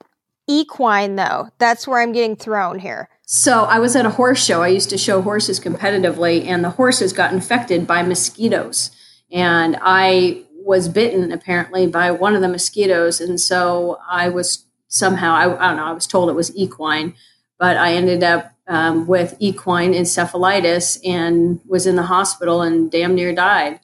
equine 0.48 1.16
though, 1.16 1.48
that's 1.58 1.86
where 1.86 2.00
I'm 2.00 2.12
getting 2.12 2.36
thrown 2.36 2.78
here. 2.78 3.08
So 3.26 3.64
I 3.64 3.78
was 3.78 3.96
at 3.96 4.06
a 4.06 4.10
horse 4.10 4.44
show. 4.44 4.62
I 4.62 4.68
used 4.68 4.90
to 4.90 4.98
show 4.98 5.22
horses 5.22 5.58
competitively, 5.58 6.46
and 6.46 6.62
the 6.62 6.70
horses 6.70 7.12
got 7.12 7.32
infected 7.32 7.86
by 7.86 8.02
mosquitoes, 8.02 8.90
and 9.32 9.78
I 9.80 10.42
was 10.52 10.88
bitten 10.88 11.32
apparently 11.32 11.86
by 11.86 12.10
one 12.10 12.34
of 12.34 12.42
the 12.42 12.48
mosquitoes, 12.48 13.20
and 13.20 13.40
so 13.40 13.98
I 14.08 14.28
was 14.28 14.66
somehow 14.88 15.34
I, 15.34 15.44
I 15.44 15.68
don't 15.68 15.76
know. 15.76 15.84
I 15.84 15.92
was 15.92 16.06
told 16.06 16.30
it 16.30 16.34
was 16.34 16.54
equine 16.56 17.14
but 17.58 17.76
I 17.76 17.94
ended 17.94 18.22
up 18.22 18.52
um, 18.66 19.06
with 19.06 19.36
equine 19.38 19.92
encephalitis 19.92 20.98
and 21.04 21.60
was 21.66 21.86
in 21.86 21.96
the 21.96 22.02
hospital 22.02 22.62
and 22.62 22.90
damn 22.90 23.14
near 23.14 23.34
died. 23.34 23.80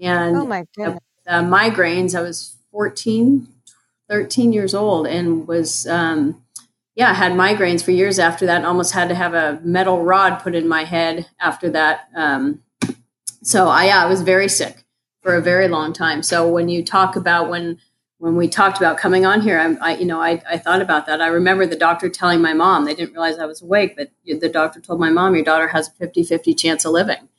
And 0.00 0.36
oh 0.36 0.46
my 0.46 0.66
goodness. 0.74 1.00
Uh, 1.26 1.42
migraines, 1.42 2.18
I 2.18 2.22
was 2.22 2.56
14, 2.72 3.46
13 4.10 4.52
years 4.52 4.74
old 4.74 5.06
and 5.06 5.46
was, 5.46 5.86
um, 5.86 6.42
yeah, 6.96 7.14
had 7.14 7.32
migraines 7.32 7.82
for 7.82 7.92
years 7.92 8.18
after 8.18 8.44
that. 8.44 8.64
almost 8.64 8.92
had 8.92 9.08
to 9.08 9.14
have 9.14 9.32
a 9.32 9.60
metal 9.62 10.02
rod 10.02 10.40
put 10.40 10.54
in 10.54 10.68
my 10.68 10.84
head 10.84 11.28
after 11.38 11.70
that. 11.70 12.08
Um, 12.14 12.62
so 13.42 13.68
I, 13.68 13.86
yeah, 13.86 14.04
I 14.04 14.06
was 14.06 14.20
very 14.20 14.48
sick 14.48 14.84
for 15.22 15.34
a 15.34 15.40
very 15.40 15.68
long 15.68 15.92
time. 15.92 16.22
So 16.22 16.50
when 16.50 16.68
you 16.68 16.84
talk 16.84 17.16
about 17.16 17.48
when 17.48 17.78
when 18.18 18.36
we 18.36 18.48
talked 18.48 18.76
about 18.76 18.98
coming 18.98 19.24
on 19.24 19.40
here, 19.40 19.58
I, 19.58 19.92
I 19.92 19.96
you 19.96 20.04
know, 20.04 20.20
I, 20.20 20.42
I, 20.46 20.58
thought 20.58 20.82
about 20.82 21.06
that. 21.06 21.22
I 21.22 21.28
remember 21.28 21.64
the 21.64 21.74
doctor 21.74 22.10
telling 22.10 22.42
my 22.42 22.52
mom, 22.52 22.84
they 22.84 22.94
didn't 22.94 23.12
realize 23.12 23.38
I 23.38 23.46
was 23.46 23.62
awake, 23.62 23.96
but 23.96 24.10
the 24.26 24.46
doctor 24.46 24.78
told 24.78 25.00
my 25.00 25.08
mom, 25.08 25.34
your 25.34 25.42
daughter 25.42 25.68
has 25.68 25.88
a 25.88 25.92
50, 25.92 26.24
50 26.24 26.52
chance 26.52 26.84
of 26.84 26.92
living. 26.92 27.30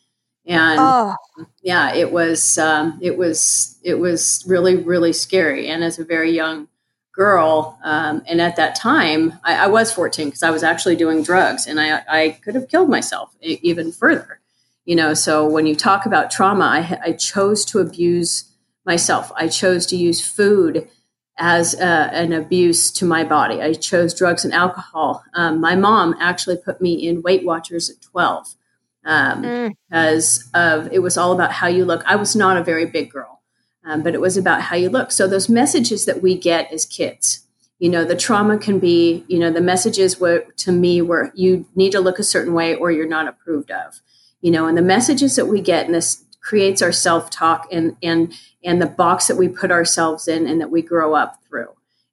And 0.44 0.80
oh. 0.80 1.16
Yeah, 1.62 1.94
it 1.94 2.12
was, 2.12 2.58
um, 2.58 2.98
it 3.01 3.18
was, 3.18 3.77
it 3.84 3.96
was 3.96 4.44
really, 4.48 4.75
really 4.75 5.13
scary. 5.13 5.68
And 5.68 5.84
as 5.84 6.00
a 6.00 6.06
very 6.06 6.32
young 6.32 6.68
girl, 7.13 7.77
um, 7.84 8.24
and 8.25 8.41
at 8.41 8.56
that 8.56 8.75
time 8.75 9.34
I, 9.44 9.65
I 9.65 9.68
was 9.68 9.91
14 9.91 10.27
because 10.27 10.44
I 10.44 10.50
was 10.50 10.63
actually 10.63 10.96
doing 10.96 11.24
drugs 11.24 11.68
and 11.68 11.80
I, 11.80 12.01
I 12.10 12.30
could 12.44 12.56
have 12.56 12.68
killed 12.68 12.89
myself 12.89 13.36
even 13.41 13.91
further, 13.91 14.39
you 14.86 14.96
know? 14.96 15.13
So 15.13 15.48
when 15.48 15.68
you 15.68 15.75
talk 15.75 16.06
about 16.06 16.32
trauma, 16.32 16.65
I, 16.65 17.10
I 17.10 17.12
chose 17.13 17.63
to 17.65 17.80
abuse 17.80 18.51
myself. 18.86 19.32
I 19.36 19.48
chose 19.48 19.86
to 19.88 19.96
use 19.96 20.25
food 20.25 20.89
as 21.38 21.75
uh, 21.75 22.10
an 22.12 22.34
abuse 22.34 22.91
to 22.91 23.06
my 23.06 23.24
body. 23.24 23.62
I 23.62 23.74
chose 23.74 24.13
drugs 24.13 24.46
and 24.46 24.53
alcohol. 24.53 25.24
Um, 25.34 25.60
my 25.60 25.75
mom 25.75 26.15
actually 26.20 26.58
put 26.58 26.82
me 26.82 26.94
in 26.94 27.22
Weight 27.22 27.46
Watchers 27.46 27.89
at 27.89 28.01
12 28.01 28.56
um, 29.05 29.43
mm. 29.43 29.75
because 29.89 30.50
of 30.53 30.91
it 30.91 31.00
was 31.00 31.17
all 31.17 31.31
about 31.31 31.51
how 31.51 31.67
you 31.67 31.86
look. 31.86 32.03
I 32.05 32.15
was 32.15 32.36
not 32.36 32.58
a 32.58 32.63
very 32.63 32.86
big 32.86 33.12
girl, 33.12 33.41
um, 33.86 34.03
but 34.03 34.13
it 34.13 34.22
was 34.22 34.38
about 34.38 34.62
how 34.62 34.75
you 34.75 34.89
look. 34.89 35.12
So 35.12 35.27
those 35.27 35.50
messages 35.50 36.05
that 36.05 36.22
we 36.22 36.38
get 36.38 36.72
as 36.72 36.86
kids, 36.86 37.48
you 37.79 37.89
know, 37.89 38.03
the 38.03 38.15
trauma 38.15 38.58
can 38.58 38.79
be, 38.79 39.25
you 39.27 39.39
know, 39.39 39.51
the 39.51 39.62
messages 39.62 40.20
were 40.20 40.46
to 40.58 40.72
me 40.72 41.01
were 41.01 41.31
you 41.34 41.65
need 41.75 41.91
to 41.91 42.00
look 42.00 42.20
a 42.20 42.24
certain 42.24 42.53
way 42.53 42.75
or 42.75 42.91
you're 42.91 43.08
not 43.08 43.27
approved 43.27 43.72
of, 43.72 44.01
you 44.41 44.51
know, 44.51 44.67
and 44.67 44.77
the 44.77 44.84
messages 44.84 45.36
that 45.36 45.48
we 45.48 45.62
get 45.62 45.88
in 45.88 45.91
this 45.91 46.24
creates 46.41 46.81
our 46.81 46.91
self-talk 46.91 47.67
and 47.72 47.96
and 48.01 48.34
and 48.63 48.81
the 48.81 48.88
box 48.88 49.27
that 49.27 49.38
we 49.38 49.48
put 49.48 49.72
ourselves 49.72 50.27
in 50.27 50.48
and 50.48 50.62
that 50.62 50.72
we 50.72 50.81
grow 50.81 51.15
up 51.15 51.39
through. 51.48 51.70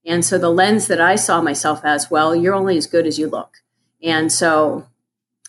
And 0.07 0.25
so 0.25 0.39
the 0.39 0.51
lens 0.51 0.87
that 0.87 1.01
I 1.03 1.17
saw 1.17 1.43
myself 1.43 1.85
as, 1.85 2.11
well, 2.11 2.35
you're 2.35 2.55
only 2.55 2.79
as 2.79 2.87
good 2.87 3.07
as 3.07 3.19
you 3.19 3.29
look. 3.29 3.59
And 4.03 4.33
so 4.33 4.87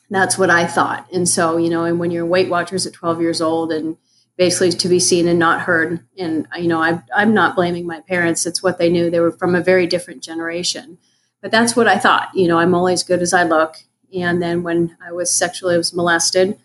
that's 0.10 0.38
what 0.38 0.50
I 0.50 0.66
thought. 0.66 1.08
And 1.14 1.28
so, 1.28 1.58
you 1.58 1.70
know, 1.70 1.84
and 1.84 2.00
when 2.00 2.12
you're 2.12 2.26
Weight 2.26 2.50
Watchers 2.50 2.86
at 2.86 2.94
12 2.94 3.22
years 3.22 3.42
old 3.42 3.72
and 3.72 3.98
basically 4.38 4.72
to 4.72 4.88
be 4.88 5.00
seen 5.00 5.28
and 5.28 5.38
not 5.38 5.62
heard, 5.62 6.00
and, 6.18 6.48
you 6.58 6.68
know, 6.68 6.82
I, 6.82 7.02
I'm 7.16 7.34
not 7.34 7.56
blaming 7.56 7.86
my 7.86 8.02
parents. 8.02 8.46
It's 8.46 8.64
what 8.64 8.78
they 8.78 8.90
knew. 8.90 9.10
They 9.10 9.20
were 9.20 9.32
from 9.32 9.56
a 9.56 9.62
very 9.62 9.86
different 9.86 10.24
generation. 10.24 10.98
But 11.42 11.52
that's 11.52 11.76
what 11.76 11.88
I 11.88 11.98
thought. 11.98 12.30
You 12.34 12.48
know, 12.48 12.58
I'm 12.58 12.74
only 12.74 12.94
as 12.94 13.04
good 13.04 13.22
as 13.22 13.34
I 13.34 13.44
look. 13.44 13.76
And 14.14 14.42
then 14.42 14.64
when 14.64 14.98
I 15.06 15.12
was 15.12 15.32
sexually 15.32 15.76
I 15.76 15.78
was 15.78 15.94
molested, 15.94 16.58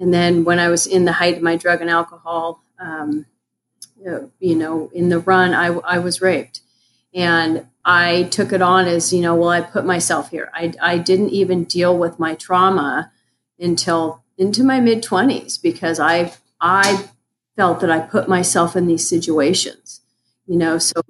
and 0.00 0.12
then 0.12 0.44
when 0.44 0.58
I 0.58 0.68
was 0.68 0.86
in 0.86 1.04
the 1.04 1.12
height 1.12 1.36
of 1.36 1.42
my 1.42 1.56
drug 1.56 1.80
and 1.80 1.90
alcohol, 1.90 2.62
um, 2.78 3.26
you 4.38 4.54
know, 4.54 4.90
in 4.92 5.08
the 5.08 5.18
run, 5.18 5.54
I, 5.54 5.66
I 5.66 5.98
was 5.98 6.20
raped. 6.20 6.60
And 7.14 7.66
I 7.88 8.24
took 8.24 8.52
it 8.52 8.60
on 8.60 8.86
as, 8.86 9.14
you 9.14 9.22
know, 9.22 9.34
well, 9.34 9.48
I 9.48 9.62
put 9.62 9.86
myself 9.86 10.30
here. 10.30 10.50
I, 10.52 10.74
I 10.78 10.98
didn't 10.98 11.30
even 11.30 11.64
deal 11.64 11.96
with 11.96 12.18
my 12.18 12.34
trauma 12.34 13.10
until 13.58 14.22
into 14.36 14.62
my 14.62 14.78
mid 14.78 15.02
20s 15.02 15.60
because 15.60 15.98
I, 15.98 16.34
I 16.60 17.08
felt 17.56 17.80
that 17.80 17.90
I 17.90 18.00
put 18.00 18.28
myself 18.28 18.76
in 18.76 18.86
these 18.86 19.08
situations, 19.08 20.02
you 20.46 20.58
know, 20.58 20.76
so. 20.76 21.00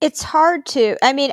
It's 0.00 0.22
hard 0.22 0.66
to, 0.66 0.96
I 1.02 1.12
mean, 1.12 1.32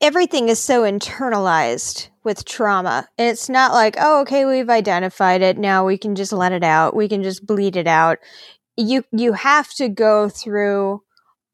everything 0.00 0.48
is 0.48 0.58
so 0.58 0.84
internalized 0.84 2.08
with 2.24 2.46
trauma. 2.46 3.06
And 3.18 3.28
it's 3.28 3.50
not 3.50 3.74
like, 3.74 3.96
oh, 4.00 4.22
okay, 4.22 4.46
we've 4.46 4.70
identified 4.70 5.42
it. 5.42 5.58
Now 5.58 5.84
we 5.84 5.98
can 5.98 6.14
just 6.14 6.32
let 6.32 6.52
it 6.52 6.64
out. 6.64 6.96
We 6.96 7.06
can 7.06 7.22
just 7.22 7.46
bleed 7.46 7.76
it 7.76 7.86
out 7.86 8.18
you 8.76 9.04
you 9.12 9.32
have 9.32 9.68
to 9.74 9.88
go 9.88 10.28
through 10.28 11.02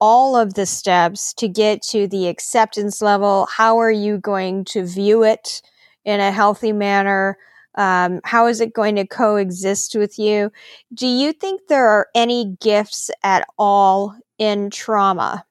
all 0.01 0.37
of 0.37 0.55
the 0.55 0.67
steps 0.67 1.33
to 1.35 1.49
get 1.49 1.83
to 1.83 2.07
the 2.07 2.29
acceptance 2.29 3.01
level. 3.01 3.47
How 3.47 3.79
are 3.79 3.91
you 3.91 4.19
going 4.19 4.65
to 4.67 4.85
view 4.85 5.23
it 5.23 5.63
in 6.05 6.21
a 6.21 6.33
healthy 6.33 6.73
manner? 6.73 7.39
Um, 7.77 8.21
how 8.25 8.47
is 8.47 8.61
it 8.61 8.73
going 8.73 8.97
to 8.97 9.07
coexist 9.07 9.95
with 9.95 10.19
you? 10.19 10.51
Do 10.95 11.07
you 11.07 11.33
think 11.33 11.63
there 11.69 11.89
are 11.89 12.09
any 12.15 12.57
gifts 12.61 13.11
at 13.23 13.47
all 13.59 14.17
in 14.39 14.71
trauma? 14.71 15.45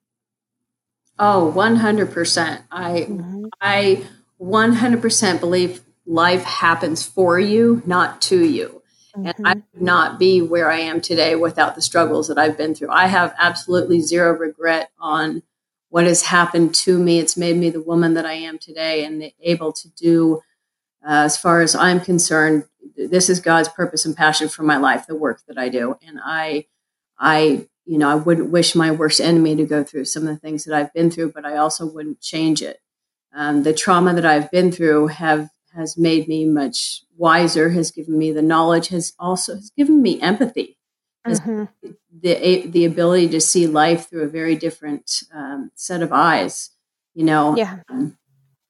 Oh, 1.20 1.54
100%. 1.56 2.64
I, 2.72 2.92
mm-hmm. 3.10 3.46
I 3.62 4.04
100% 4.42 5.40
believe 5.40 5.82
life 6.06 6.44
happens 6.44 7.06
for 7.06 7.40
you, 7.40 7.82
not 7.86 8.22
to 8.24 8.44
you. 8.44 8.82
Mm-hmm. 9.18 9.26
And 9.26 9.48
I 9.48 9.54
mm-hmm. 9.54 9.60
would 9.74 9.82
not 9.82 10.20
be 10.20 10.42
where 10.42 10.70
I 10.70 10.80
am 10.80 11.02
today 11.02 11.36
without 11.36 11.76
the 11.76 11.82
struggles 11.82 12.28
that 12.28 12.38
I've 12.38 12.58
been 12.58 12.76
through. 12.76 12.90
I 12.92 13.08
have 13.08 13.34
absolutely 13.38 14.02
zero 14.02 14.34
regret 14.34 14.92
on 15.00 15.44
what 15.90 16.06
has 16.06 16.24
happened 16.24 16.76
to 16.76 16.98
me. 16.98 17.20
It's 17.20 17.38
made 17.38 17.56
me 17.56 17.70
the 17.70 17.82
woman 17.82 18.16
that 18.16 18.26
I 18.26 18.34
am 18.34 18.58
today 18.58 19.06
and 19.06 19.32
able 19.40 19.72
to 19.74 19.90
do, 19.90 20.42
uh, 21.06 21.24
as 21.24 21.38
far 21.38 21.62
as 21.62 21.76
I'm 21.76 22.02
concerned, 22.02 22.66
this 22.98 23.30
is 23.30 23.40
God's 23.40 23.70
purpose 23.70 24.06
and 24.06 24.16
passion 24.16 24.50
for 24.50 24.64
my 24.64 24.78
life, 24.78 25.08
the 25.08 25.16
work 25.16 25.42
that 25.48 25.58
I 25.58 25.70
do. 25.70 25.98
And 26.06 26.20
I, 26.24 26.66
I, 27.18 27.68
you 27.86 27.98
know, 27.98 28.10
I 28.10 28.16
wouldn't 28.16 28.50
wish 28.50 28.76
my 28.76 28.92
worst 28.92 29.22
enemy 29.22 29.56
to 29.56 29.66
go 29.66 29.84
through 29.84 30.06
some 30.06 30.24
of 30.24 30.30
the 30.30 30.40
things 30.40 30.66
that 30.66 30.76
I've 30.76 30.94
been 30.94 31.12
through, 31.12 31.32
but 31.32 31.46
I 31.46 31.58
also 31.58 31.86
wouldn't 31.86 32.20
change 32.20 32.62
it. 32.62 32.82
Um, 33.34 33.64
the 33.64 33.74
trauma 33.74 34.14
that 34.14 34.26
I've 34.26 34.50
been 34.52 34.72
through 34.72 35.08
have 35.08 35.50
has 35.74 35.98
made 35.98 36.28
me 36.28 36.46
much 36.46 37.04
wiser, 37.18 37.70
has 37.70 37.92
given 37.92 38.18
me 38.18 38.32
the 38.32 38.42
knowledge, 38.42 38.90
has 38.90 39.14
also 39.20 39.56
has 39.56 39.72
given 39.72 40.02
me 40.02 40.22
empathy, 40.22 40.78
mm-hmm. 41.26 41.66
the 42.22 42.68
the 42.68 42.86
ability 42.86 43.30
to 43.30 43.42
see 43.42 43.68
life 43.68 44.10
through 44.10 44.24
a 44.24 44.28
very 44.28 44.56
different 44.56 45.24
um, 45.34 45.72
set 45.76 46.02
of 46.02 46.12
eyes. 46.12 46.72
You 47.14 47.26
know, 47.26 47.56
yeah. 47.56 47.80
um, 47.90 48.18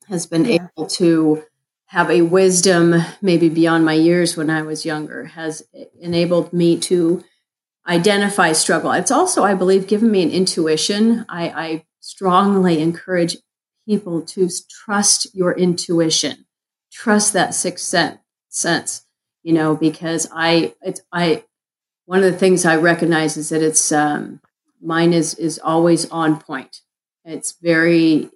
has 0.08 0.26
been 0.26 0.46
yeah. 0.46 0.68
able 0.78 0.88
to 0.88 1.44
have 1.88 2.10
a 2.10 2.22
wisdom 2.22 2.96
maybe 3.22 3.50
beyond 3.50 3.86
my 3.86 3.94
years 3.94 4.36
when 4.36 4.50
I 4.50 4.62
was 4.62 4.86
younger, 4.86 5.26
has 5.26 5.64
enabled 6.00 6.52
me 6.52 6.78
to 6.82 7.24
identify 7.88 8.52
struggle. 8.52 8.92
It's 8.92 9.12
also, 9.12 9.44
I 9.44 9.54
believe, 9.54 9.88
given 9.88 10.12
me 10.12 10.24
an 10.24 10.32
intuition. 10.32 11.26
I, 11.30 11.50
I 11.50 11.86
strongly 12.00 12.82
encourage 12.82 13.38
people 13.88 14.22
to 14.24 14.50
trust 14.70 15.28
your 15.36 15.54
intuition 15.54 16.46
trust 16.96 17.34
that 17.34 17.54
sixth 17.54 17.86
sense, 17.86 18.18
you 19.44 19.54
know, 19.54 19.76
because 19.76 20.28
I, 20.34 20.74
it's, 20.82 21.02
I, 21.12 21.44
one 22.06 22.24
of 22.24 22.32
the 22.32 22.38
things 22.38 22.66
I 22.66 22.78
recognize 22.78 23.38
is 23.38 23.50
that 23.50 23.62
it's, 23.62 23.92
um, 23.92 24.40
mine 24.82 25.14
is, 25.14 25.34
is 25.36 25.60
always 25.64 26.10
on 26.10 26.40
point. 26.40 26.82
It's 27.24 27.56
very, 27.62 28.30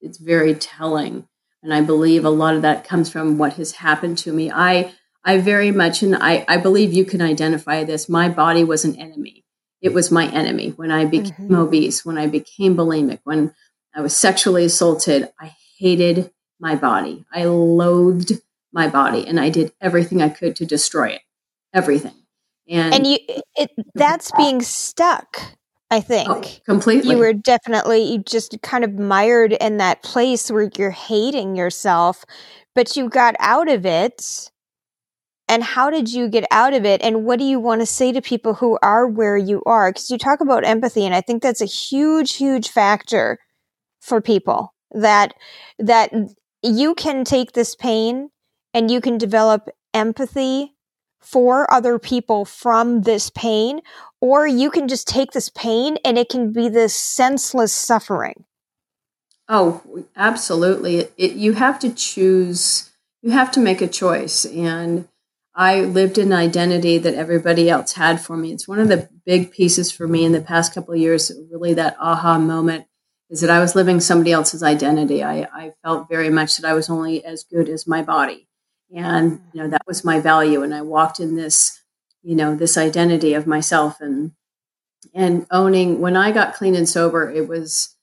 it's 0.00 0.18
very 0.18 0.54
telling. 0.54 1.26
And 1.62 1.72
I 1.72 1.80
believe 1.80 2.24
a 2.24 2.30
lot 2.30 2.56
of 2.56 2.62
that 2.62 2.84
comes 2.84 3.10
from 3.10 3.38
what 3.38 3.54
has 3.54 3.72
happened 3.72 4.18
to 4.18 4.32
me. 4.32 4.50
I, 4.50 4.92
I 5.24 5.38
very 5.38 5.70
much, 5.70 6.02
and 6.02 6.14
I, 6.16 6.44
I 6.46 6.58
believe 6.58 6.92
you 6.92 7.04
can 7.04 7.22
identify 7.22 7.84
this. 7.84 8.08
My 8.08 8.28
body 8.28 8.64
was 8.64 8.84
an 8.84 8.96
enemy. 8.96 9.44
It 9.80 9.94
was 9.94 10.10
my 10.10 10.26
enemy 10.28 10.70
when 10.70 10.90
I 10.90 11.04
became 11.04 11.32
mm-hmm. 11.32 11.54
obese, 11.54 12.04
when 12.04 12.18
I 12.18 12.26
became 12.26 12.76
bulimic, 12.76 13.20
when 13.24 13.54
I 13.94 14.02
was 14.02 14.14
sexually 14.14 14.64
assaulted. 14.64 15.30
I 15.40 15.54
hated 15.78 16.30
my 16.60 16.74
body. 16.74 17.24
I 17.32 17.44
loathed 17.44 18.32
my 18.74 18.88
body 18.88 19.26
and 19.26 19.40
I 19.40 19.48
did 19.48 19.72
everything 19.80 20.20
I 20.20 20.28
could 20.28 20.56
to 20.56 20.66
destroy 20.66 21.10
it. 21.10 21.22
Everything. 21.72 22.14
And, 22.68 22.94
and 22.94 23.06
you 23.06 23.18
it, 23.56 23.70
that's 23.94 24.30
being 24.32 24.60
stuck. 24.60 25.40
I 25.90 26.00
think. 26.00 26.28
Oh, 26.28 26.42
completely. 26.64 27.12
You 27.12 27.18
were 27.18 27.34
definitely, 27.34 28.02
you 28.02 28.18
just 28.18 28.60
kind 28.62 28.82
of 28.82 28.94
mired 28.94 29.52
in 29.52 29.76
that 29.76 30.02
place 30.02 30.50
where 30.50 30.68
you're 30.76 30.90
hating 30.90 31.54
yourself, 31.54 32.24
but 32.74 32.96
you 32.96 33.08
got 33.08 33.36
out 33.38 33.68
of 33.68 33.86
it. 33.86 34.50
And 35.46 35.62
how 35.62 35.90
did 35.90 36.12
you 36.12 36.28
get 36.28 36.46
out 36.50 36.72
of 36.72 36.84
it? 36.84 37.00
And 37.02 37.24
what 37.24 37.38
do 37.38 37.44
you 37.44 37.60
want 37.60 37.82
to 37.82 37.86
say 37.86 38.10
to 38.10 38.22
people 38.22 38.54
who 38.54 38.76
are 38.82 39.06
where 39.06 39.36
you 39.36 39.62
are? 39.66 39.90
Because 39.90 40.10
you 40.10 40.18
talk 40.18 40.40
about 40.40 40.64
empathy, 40.64 41.04
and 41.04 41.14
I 41.14 41.20
think 41.20 41.42
that's 41.42 41.60
a 41.60 41.66
huge, 41.66 42.34
huge 42.34 42.70
factor 42.70 43.38
for 44.00 44.20
people 44.20 44.74
that, 44.90 45.34
that 45.78 46.12
you 46.62 46.94
can 46.94 47.24
take 47.24 47.52
this 47.52 47.76
pain 47.76 48.30
and 48.74 48.90
you 48.90 49.00
can 49.00 49.16
develop 49.16 49.70
empathy 49.94 50.74
for 51.20 51.72
other 51.72 51.98
people 51.98 52.44
from 52.44 53.02
this 53.02 53.30
pain, 53.30 53.80
or 54.20 54.46
you 54.46 54.70
can 54.70 54.88
just 54.88 55.08
take 55.08 55.32
this 55.32 55.48
pain 55.48 55.96
and 56.04 56.18
it 56.18 56.28
can 56.28 56.52
be 56.52 56.68
this 56.68 56.94
senseless 56.94 57.72
suffering. 57.72 58.44
Oh, 59.48 60.04
absolutely. 60.16 60.96
It, 60.96 61.14
it, 61.16 61.32
you 61.32 61.52
have 61.52 61.78
to 61.78 61.94
choose, 61.94 62.90
you 63.22 63.30
have 63.30 63.50
to 63.52 63.60
make 63.60 63.80
a 63.80 63.86
choice. 63.86 64.44
And 64.44 65.08
I 65.54 65.80
lived 65.80 66.18
an 66.18 66.32
identity 66.32 66.98
that 66.98 67.14
everybody 67.14 67.70
else 67.70 67.92
had 67.92 68.20
for 68.20 68.36
me. 68.36 68.52
It's 68.52 68.68
one 68.68 68.80
of 68.80 68.88
the 68.88 69.08
big 69.24 69.52
pieces 69.52 69.92
for 69.92 70.08
me 70.08 70.24
in 70.24 70.32
the 70.32 70.40
past 70.40 70.74
couple 70.74 70.94
of 70.94 71.00
years, 71.00 71.32
really 71.50 71.74
that 71.74 71.96
aha 72.00 72.38
moment 72.38 72.86
is 73.30 73.40
that 73.40 73.50
I 73.50 73.60
was 73.60 73.74
living 73.74 74.00
somebody 74.00 74.32
else's 74.32 74.62
identity. 74.62 75.22
I, 75.22 75.48
I 75.52 75.72
felt 75.82 76.08
very 76.08 76.30
much 76.30 76.56
that 76.56 76.68
I 76.68 76.74
was 76.74 76.90
only 76.90 77.24
as 77.24 77.44
good 77.44 77.68
as 77.68 77.86
my 77.86 78.02
body. 78.02 78.48
And, 78.94 79.40
you 79.52 79.62
know, 79.62 79.68
that 79.68 79.86
was 79.86 80.04
my 80.04 80.20
value. 80.20 80.62
And 80.62 80.74
I 80.74 80.82
walked 80.82 81.20
in 81.20 81.36
this, 81.36 81.80
you 82.22 82.34
know, 82.34 82.54
this 82.54 82.76
identity 82.76 83.34
of 83.34 83.46
myself 83.46 84.00
and, 84.00 84.32
and 85.12 85.46
owning 85.50 86.00
when 86.00 86.16
I 86.16 86.32
got 86.32 86.54
clean 86.54 86.74
and 86.74 86.88
sober, 86.88 87.30
it 87.30 87.48
was, 87.48 87.96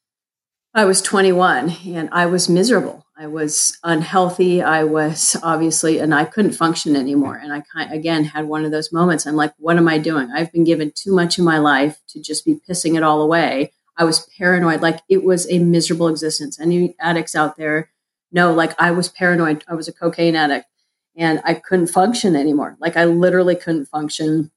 I 0.73 0.85
was 0.85 1.01
21 1.01 1.75
and 1.87 2.09
I 2.11 2.25
was 2.25 2.47
miserable. 2.47 3.05
I 3.17 3.27
was 3.27 3.77
unhealthy. 3.83 4.61
I 4.61 4.83
was 4.83 5.35
obviously, 5.43 5.99
and 5.99 6.13
I 6.13 6.25
couldn't 6.25 6.53
function 6.53 6.95
anymore. 6.95 7.35
And 7.35 7.53
I 7.53 7.61
kind 7.73 7.91
again 7.91 8.23
had 8.23 8.47
one 8.47 8.65
of 8.65 8.71
those 8.71 8.91
moments. 8.91 9.25
I'm 9.25 9.35
like, 9.35 9.53
what 9.57 9.77
am 9.77 9.87
I 9.87 9.97
doing? 9.97 10.31
I've 10.33 10.51
been 10.51 10.63
given 10.63 10.91
too 10.95 11.13
much 11.13 11.37
in 11.37 11.45
my 11.45 11.59
life 11.59 11.99
to 12.09 12.21
just 12.21 12.45
be 12.45 12.59
pissing 12.67 12.95
it 12.95 13.03
all 13.03 13.21
away. 13.21 13.73
I 13.97 14.05
was 14.05 14.27
paranoid. 14.37 14.81
Like 14.81 15.01
it 15.09 15.23
was 15.23 15.49
a 15.51 15.59
miserable 15.59 16.07
existence. 16.07 16.59
Any 16.59 16.95
addicts 16.99 17.35
out 17.35 17.57
there 17.57 17.91
know, 18.31 18.53
like 18.53 18.73
I 18.79 18.91
was 18.91 19.09
paranoid. 19.09 19.63
I 19.67 19.75
was 19.75 19.87
a 19.87 19.93
cocaine 19.93 20.35
addict 20.35 20.65
and 21.15 21.41
I 21.43 21.55
couldn't 21.55 21.87
function 21.87 22.35
anymore. 22.35 22.77
Like 22.79 22.97
I 22.97 23.05
literally 23.05 23.55
couldn't 23.55 23.85
function. 23.85 24.51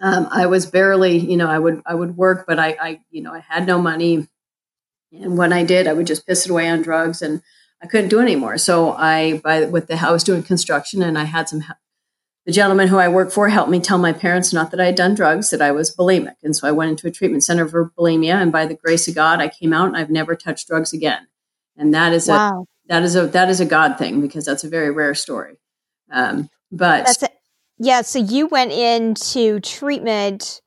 Um, 0.00 0.28
I 0.30 0.46
was 0.46 0.66
barely, 0.66 1.18
you 1.18 1.36
know, 1.36 1.48
I 1.48 1.58
would 1.58 1.82
I 1.86 1.94
would 1.94 2.16
work, 2.16 2.44
but 2.46 2.58
I, 2.58 2.76
I, 2.80 3.00
you 3.10 3.22
know, 3.22 3.32
I 3.32 3.40
had 3.40 3.66
no 3.66 3.80
money, 3.80 4.28
and 5.12 5.38
when 5.38 5.52
I 5.52 5.64
did, 5.64 5.86
I 5.86 5.92
would 5.92 6.06
just 6.06 6.26
piss 6.26 6.44
it 6.44 6.50
away 6.50 6.68
on 6.68 6.82
drugs, 6.82 7.22
and 7.22 7.42
I 7.82 7.86
couldn't 7.86 8.10
do 8.10 8.18
it 8.18 8.24
anymore. 8.24 8.58
So 8.58 8.92
I, 8.92 9.38
by 9.38 9.64
with 9.66 9.86
the 9.86 9.94
I 9.94 10.10
was 10.10 10.24
doing 10.24 10.42
construction, 10.42 11.02
and 11.02 11.18
I 11.18 11.24
had 11.24 11.48
some. 11.48 11.62
The 12.46 12.52
gentleman 12.52 12.88
who 12.88 12.98
I 12.98 13.08
worked 13.08 13.32
for 13.32 13.48
helped 13.48 13.70
me 13.70 13.80
tell 13.80 13.96
my 13.96 14.12
parents 14.12 14.52
not 14.52 14.70
that 14.72 14.80
I 14.80 14.84
had 14.84 14.96
done 14.96 15.14
drugs, 15.14 15.48
that 15.48 15.62
I 15.62 15.72
was 15.72 15.96
bulimic, 15.96 16.36
and 16.42 16.54
so 16.54 16.68
I 16.68 16.72
went 16.72 16.90
into 16.90 17.06
a 17.06 17.10
treatment 17.10 17.42
center 17.42 17.66
for 17.66 17.90
bulimia, 17.98 18.34
and 18.34 18.52
by 18.52 18.66
the 18.66 18.74
grace 18.74 19.08
of 19.08 19.14
God, 19.14 19.40
I 19.40 19.48
came 19.48 19.72
out 19.72 19.88
and 19.88 19.96
I've 19.96 20.10
never 20.10 20.36
touched 20.36 20.68
drugs 20.68 20.92
again, 20.92 21.26
and 21.74 21.94
that 21.94 22.12
is 22.12 22.28
wow. 22.28 22.66
a 22.66 22.73
that 22.86 23.02
is 23.02 23.16
a 23.16 23.26
that 23.28 23.48
is 23.48 23.60
a 23.60 23.64
God 23.66 23.98
thing 23.98 24.20
because 24.20 24.44
that's 24.44 24.64
a 24.64 24.68
very 24.68 24.90
rare 24.90 25.14
story. 25.14 25.56
Um, 26.10 26.50
but 26.70 27.06
that's 27.06 27.22
a, 27.22 27.28
yeah. 27.78 28.02
So 28.02 28.18
you 28.18 28.46
went 28.46 28.72
into 28.72 29.60
treatment 29.60 30.60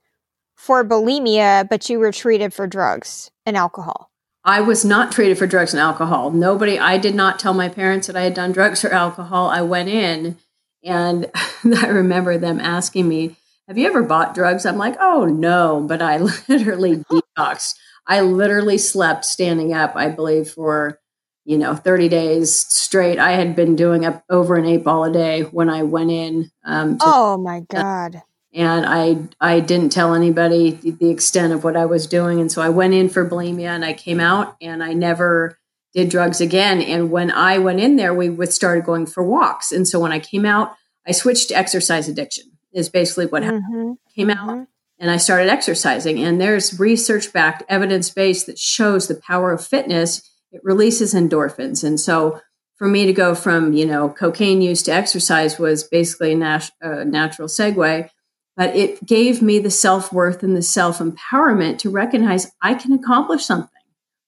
for 0.56 0.84
bulimia, 0.84 1.68
but 1.70 1.90
you 1.90 2.00
were 2.00 2.12
treated 2.12 2.54
for 2.54 2.68
drugs 2.68 3.32
and 3.46 3.56
alcohol. 3.56 4.12
I 4.44 4.62
was 4.62 4.86
not 4.86 5.12
treated 5.12 5.38
for 5.38 5.46
drugs 5.46 5.74
and 5.74 5.82
alcohol. 5.82 6.32
Nobody. 6.32 6.80
I 6.80 6.98
did 6.98 7.16
not 7.16 7.38
tell 7.38 7.54
my 7.54 7.70
parents 7.70 8.08
that 8.08 8.16
I 8.16 8.22
had 8.22 8.34
done 8.34 8.52
drugs 8.52 8.84
or 8.84 8.90
alcohol. 8.90 9.50
I 9.50 9.62
went 9.62 9.90
in, 9.90 10.38
and 10.84 11.30
I 11.64 11.88
remember 11.88 12.38
them 12.38 12.60
asking 12.60 13.08
me, 13.08 13.36
"Have 13.68 13.78
you 13.78 13.88
ever 13.88 14.04
bought 14.04 14.34
drugs?" 14.34 14.66
I'm 14.66 14.78
like, 14.78 14.96
"Oh 15.00 15.26
no," 15.26 15.86
but 15.88 16.02
I 16.02 16.18
literally 16.48 16.98
detoxed. 17.12 17.76
I 18.08 18.22
literally 18.22 18.78
slept 18.78 19.26
standing 19.26 19.74
up. 19.74 19.94
I 19.96 20.08
believe 20.08 20.50
for 20.50 21.00
you 21.48 21.58
know 21.58 21.74
30 21.74 22.10
days 22.10 22.54
straight. 22.54 23.20
I 23.20 23.32
had 23.32 23.56
been 23.56 23.78
doing 23.78 24.06
up 24.06 24.24
over 24.30 24.58
an 24.58 24.66
eight 24.66 24.84
ball 24.84 25.06
a 25.06 25.12
day 25.12 25.44
when 25.44 25.70
i 25.70 25.82
went 25.82 26.12
in 26.12 26.52
um, 26.66 26.98
to, 27.00 27.06
oh 27.08 27.38
my 27.38 27.62
god. 27.62 28.22
And 28.54 28.86
i 28.86 29.18
i 29.40 29.62
didn't 29.62 29.94
tell 29.94 30.14
anybody 30.14 30.72
the, 30.72 30.92
the 30.92 31.10
extent 31.10 31.54
of 31.54 31.64
what 31.64 31.78
i 31.78 31.86
was 31.86 32.06
doing. 32.06 32.42
And 32.42 32.52
so 32.52 32.62
i 32.62 32.68
went 32.68 32.94
in 32.94 33.08
for 33.08 33.28
bulimia 33.28 33.70
and 33.70 33.86
i 33.86 33.94
came 33.94 34.20
out 34.20 34.58
and 34.62 34.84
i 34.84 34.94
never 34.94 35.58
did 35.94 36.10
drugs 36.10 36.42
again. 36.42 36.82
And 36.82 37.12
when 37.12 37.32
i 37.32 37.58
went 37.58 37.80
in 37.80 37.96
there 37.96 38.14
we 38.14 38.30
would 38.30 38.52
started 38.52 38.84
going 38.84 39.06
for 39.06 39.24
walks. 39.24 39.72
And 39.72 39.88
so 39.88 40.02
when 40.02 40.12
i 40.12 40.20
came 40.20 40.46
out 40.46 40.76
i 41.08 41.14
switched 41.14 41.48
to 41.48 41.58
exercise 41.58 42.10
addiction 42.10 42.52
is 42.74 42.90
basically 42.90 43.26
what 43.26 43.44
mm-hmm. 43.44 43.56
happened 43.56 43.98
came 44.14 44.30
out 44.30 44.50
mm-hmm. 44.50 44.64
and 45.00 45.10
i 45.10 45.16
started 45.16 45.50
exercising. 45.50 46.20
And 46.20 46.42
there's 46.42 46.78
research 46.78 47.32
backed 47.32 47.64
evidence 47.70 48.10
based 48.10 48.48
that 48.48 48.60
shows 48.60 49.08
the 49.08 49.16
power 49.16 49.54
of 49.54 49.66
fitness 49.66 50.30
it 50.58 50.64
releases 50.64 51.14
endorphins. 51.14 51.84
And 51.84 52.00
so 52.00 52.42
for 52.78 52.88
me 52.88 53.06
to 53.06 53.14
go 53.14 53.36
from, 53.36 53.74
you 53.74 53.86
know, 53.86 54.10
cocaine 54.10 54.62
use 54.62 54.84
to 54.84 54.92
exercise 54.92 55.60
was 55.60 55.84
basically 55.84 56.34
a 56.34 56.36
nat- 56.36 56.72
natural 56.82 57.48
segue. 57.48 58.10
But 58.56 58.76
it 58.76 59.06
gave 59.06 59.42
me 59.42 59.60
the 59.60 59.70
self 59.70 60.12
worth 60.12 60.42
and 60.42 60.58
the 60.58 60.64
self 60.64 60.98
empowerment 60.98 61.78
to 61.80 61.92
recognize 61.92 62.52
I 62.62 62.74
can 62.74 62.92
accomplish 62.92 63.46
something. 63.46 63.70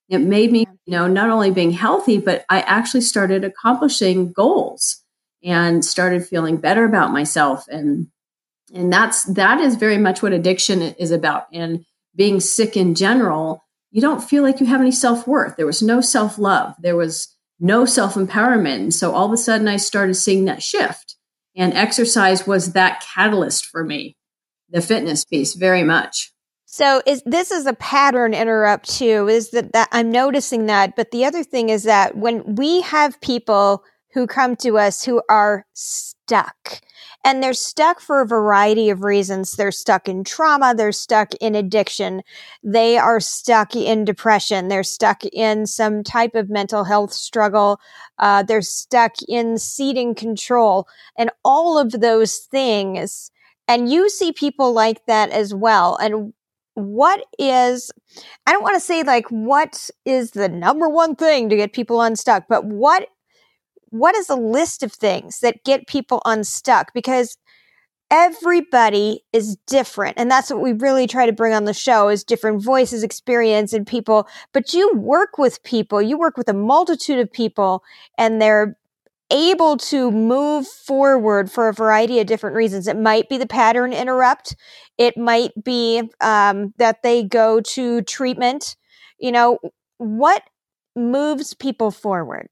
It 0.07 0.19
made 0.19 0.51
me, 0.51 0.65
you 0.85 0.91
know, 0.91 1.07
not 1.07 1.31
only 1.31 1.51
being 1.51 1.71
healthy, 1.71 2.19
but 2.19 2.45
I 2.49 2.61
actually 2.61 3.01
started 3.01 3.43
accomplishing 3.43 4.31
goals 4.31 5.03
and 5.43 5.83
started 5.83 6.27
feeling 6.27 6.57
better 6.57 6.85
about 6.85 7.11
myself. 7.11 7.67
And 7.69 8.07
and 8.71 8.93
that's 8.93 9.23
that 9.23 9.59
is 9.59 9.75
very 9.75 9.97
much 9.97 10.21
what 10.21 10.33
addiction 10.33 10.81
is 10.81 11.09
about. 11.09 11.47
And 11.51 11.85
being 12.15 12.39
sick 12.39 12.77
in 12.77 12.93
general 12.93 13.63
you 13.91 14.01
don't 14.01 14.23
feel 14.23 14.43
like 14.43 14.59
you 14.59 14.65
have 14.65 14.81
any 14.81 14.91
self 14.91 15.27
worth. 15.27 15.55
There 15.57 15.65
was 15.65 15.81
no 15.81 16.01
self 16.01 16.37
love. 16.37 16.75
There 16.79 16.95
was 16.95 17.35
no 17.59 17.85
self 17.85 18.15
empowerment. 18.15 18.75
And 18.75 18.93
so 18.93 19.11
all 19.11 19.25
of 19.25 19.33
a 19.33 19.37
sudden, 19.37 19.67
I 19.67 19.77
started 19.77 20.15
seeing 20.15 20.45
that 20.45 20.63
shift. 20.63 21.15
And 21.55 21.73
exercise 21.73 22.47
was 22.47 22.73
that 22.73 23.01
catalyst 23.01 23.65
for 23.65 23.83
me, 23.83 24.15
the 24.69 24.81
fitness 24.81 25.25
piece, 25.25 25.55
very 25.55 25.83
much. 25.83 26.31
So 26.65 27.01
is 27.07 27.23
this 27.25 27.49
is 27.49 27.65
a 27.65 27.73
pattern 27.73 28.35
interrupt 28.35 28.97
too? 28.97 29.27
Is 29.27 29.49
that, 29.51 29.73
that 29.73 29.89
I'm 29.91 30.11
noticing 30.11 30.67
that, 30.67 30.95
but 30.95 31.09
the 31.09 31.25
other 31.25 31.43
thing 31.43 31.69
is 31.69 31.83
that 31.83 32.15
when 32.15 32.55
we 32.55 32.81
have 32.81 33.19
people 33.21 33.83
who 34.13 34.27
come 34.27 34.55
to 34.57 34.77
us 34.77 35.03
who 35.03 35.21
are 35.29 35.65
stuck, 35.73 36.81
and 37.25 37.43
they're 37.43 37.53
stuck 37.53 37.99
for 37.99 38.21
a 38.21 38.27
variety 38.27 38.89
of 38.89 39.03
reasons. 39.03 39.55
They're 39.55 39.71
stuck 39.71 40.07
in 40.07 40.23
trauma. 40.23 40.73
They're 40.75 40.91
stuck 40.91 41.33
in 41.41 41.53
addiction. 41.53 42.21
They 42.63 42.97
are 42.97 43.19
stuck 43.19 43.75
in 43.75 44.05
depression. 44.05 44.69
They're 44.69 44.83
stuck 44.83 45.23
in 45.25 45.65
some 45.65 46.03
type 46.03 46.35
of 46.35 46.49
mental 46.49 46.83
health 46.85 47.11
struggle. 47.11 47.79
Uh, 48.17 48.43
they're 48.43 48.61
stuck 48.61 49.15
in 49.27 49.57
seating 49.57 50.15
control 50.15 50.87
and 51.17 51.29
all 51.43 51.77
of 51.77 51.91
those 51.91 52.37
things. 52.37 53.31
And 53.67 53.91
you 53.91 54.09
see 54.09 54.31
people 54.31 54.73
like 54.73 55.05
that 55.05 55.29
as 55.29 55.53
well. 55.53 55.97
And 55.97 56.33
what 56.75 57.25
is, 57.37 57.91
I 58.47 58.53
don't 58.53 58.63
want 58.63 58.75
to 58.75 58.79
say 58.79 59.03
like 59.03 59.27
what 59.27 59.89
is 60.05 60.31
the 60.31 60.47
number 60.47 60.87
one 60.87 61.15
thing 61.15 61.49
to 61.49 61.55
get 61.55 61.73
people 61.73 62.01
unstuck, 62.01 62.45
but 62.47 62.65
what 62.65 63.09
what 63.91 64.15
is 64.15 64.29
a 64.29 64.35
list 64.35 64.83
of 64.83 64.91
things 64.91 65.39
that 65.39 65.63
get 65.63 65.87
people 65.87 66.21
unstuck? 66.25 66.93
Because 66.93 67.37
everybody 68.11 69.21
is 69.33 69.55
different 69.67 70.15
and 70.17 70.31
that's 70.31 70.49
what 70.49 70.61
we 70.61 70.73
really 70.73 71.05
try 71.05 71.27
to 71.27 71.31
bring 71.31 71.53
on 71.53 71.65
the 71.65 71.73
show 71.73 72.09
is 72.09 72.23
different 72.23 72.63
voices 72.63 73.03
experience 73.03 73.71
and 73.71 73.85
people. 73.85 74.27
But 74.51 74.73
you 74.73 74.91
work 74.95 75.37
with 75.37 75.61
people 75.63 76.01
you 76.01 76.17
work 76.17 76.37
with 76.37 76.49
a 76.49 76.53
multitude 76.53 77.19
of 77.19 77.31
people 77.31 77.83
and 78.17 78.41
they're 78.41 78.75
able 79.31 79.77
to 79.77 80.09
move 80.11 80.67
forward 80.67 81.51
for 81.51 81.69
a 81.69 81.73
variety 81.73 82.19
of 82.19 82.25
different 82.25 82.55
reasons. 82.55 82.87
It 82.87 82.97
might 82.97 83.29
be 83.29 83.37
the 83.37 83.45
pattern 83.45 83.93
interrupt. 83.93 84.55
It 84.97 85.17
might 85.17 85.51
be 85.63 86.09
um, 86.19 86.73
that 86.77 87.03
they 87.03 87.23
go 87.23 87.61
to 87.61 88.01
treatment. 88.01 88.75
You 89.19 89.31
know 89.31 89.59
what 89.97 90.43
moves 90.95 91.53
people 91.53 91.91
forward 91.91 92.49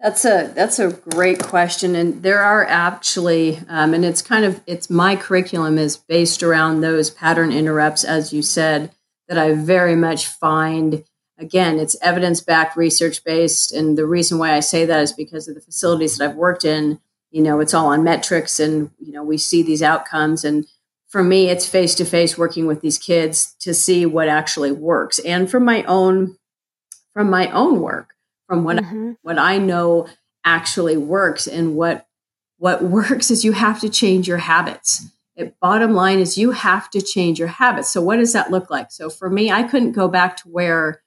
that's 0.00 0.24
a 0.24 0.52
that's 0.54 0.78
a 0.78 0.90
great 0.90 1.42
question, 1.42 1.94
and 1.94 2.22
there 2.22 2.40
are 2.40 2.64
actually, 2.66 3.58
um, 3.68 3.94
and 3.94 4.04
it's 4.04 4.20
kind 4.20 4.44
of 4.44 4.60
it's 4.66 4.90
my 4.90 5.16
curriculum 5.16 5.78
is 5.78 5.96
based 5.96 6.42
around 6.42 6.80
those 6.80 7.08
pattern 7.08 7.50
interrupts, 7.50 8.04
as 8.04 8.32
you 8.32 8.42
said, 8.42 8.92
that 9.28 9.38
I 9.38 9.54
very 9.54 9.96
much 9.96 10.26
find. 10.26 11.04
Again, 11.38 11.78
it's 11.78 11.96
evidence 12.00 12.40
backed, 12.40 12.76
research 12.76 13.22
based, 13.24 13.72
and 13.72 13.96
the 13.96 14.06
reason 14.06 14.38
why 14.38 14.54
I 14.54 14.60
say 14.60 14.84
that 14.86 15.00
is 15.00 15.12
because 15.12 15.48
of 15.48 15.54
the 15.54 15.60
facilities 15.60 16.16
that 16.16 16.30
I've 16.30 16.36
worked 16.36 16.64
in. 16.64 16.98
You 17.30 17.42
know, 17.42 17.60
it's 17.60 17.74
all 17.74 17.88
on 17.88 18.04
metrics, 18.04 18.60
and 18.60 18.90
you 18.98 19.12
know 19.12 19.24
we 19.24 19.38
see 19.38 19.62
these 19.62 19.82
outcomes, 19.82 20.44
and 20.44 20.66
for 21.08 21.22
me, 21.22 21.48
it's 21.48 21.66
face 21.66 21.94
to 21.94 22.04
face 22.04 22.36
working 22.36 22.66
with 22.66 22.82
these 22.82 22.98
kids 22.98 23.54
to 23.60 23.72
see 23.72 24.04
what 24.04 24.28
actually 24.28 24.72
works. 24.72 25.18
And 25.20 25.50
from 25.50 25.64
my 25.64 25.82
own, 25.84 26.36
from 27.14 27.30
my 27.30 27.50
own 27.50 27.80
work, 27.80 28.15
from 28.46 28.64
what, 28.64 28.78
mm-hmm. 28.78 29.12
what 29.22 29.38
I 29.38 29.58
know 29.58 30.06
actually 30.44 30.96
works 30.96 31.46
and 31.46 31.76
what, 31.76 32.06
what 32.58 32.82
works 32.82 33.30
is 33.30 33.44
you 33.44 33.52
have 33.52 33.80
to 33.80 33.88
change 33.88 34.28
your 34.28 34.38
habits. 34.38 35.06
It, 35.34 35.58
bottom 35.60 35.92
line 35.92 36.18
is 36.18 36.38
you 36.38 36.52
have 36.52 36.88
to 36.90 37.02
change 37.02 37.38
your 37.38 37.48
habits. 37.48 37.90
So 37.90 38.00
what 38.00 38.16
does 38.16 38.32
that 38.32 38.50
look 38.50 38.70
like? 38.70 38.90
So 38.90 39.10
for 39.10 39.28
me, 39.28 39.50
I 39.50 39.64
couldn't 39.64 39.92
go 39.92 40.08
back 40.08 40.38
to 40.38 40.48
where 40.48 41.02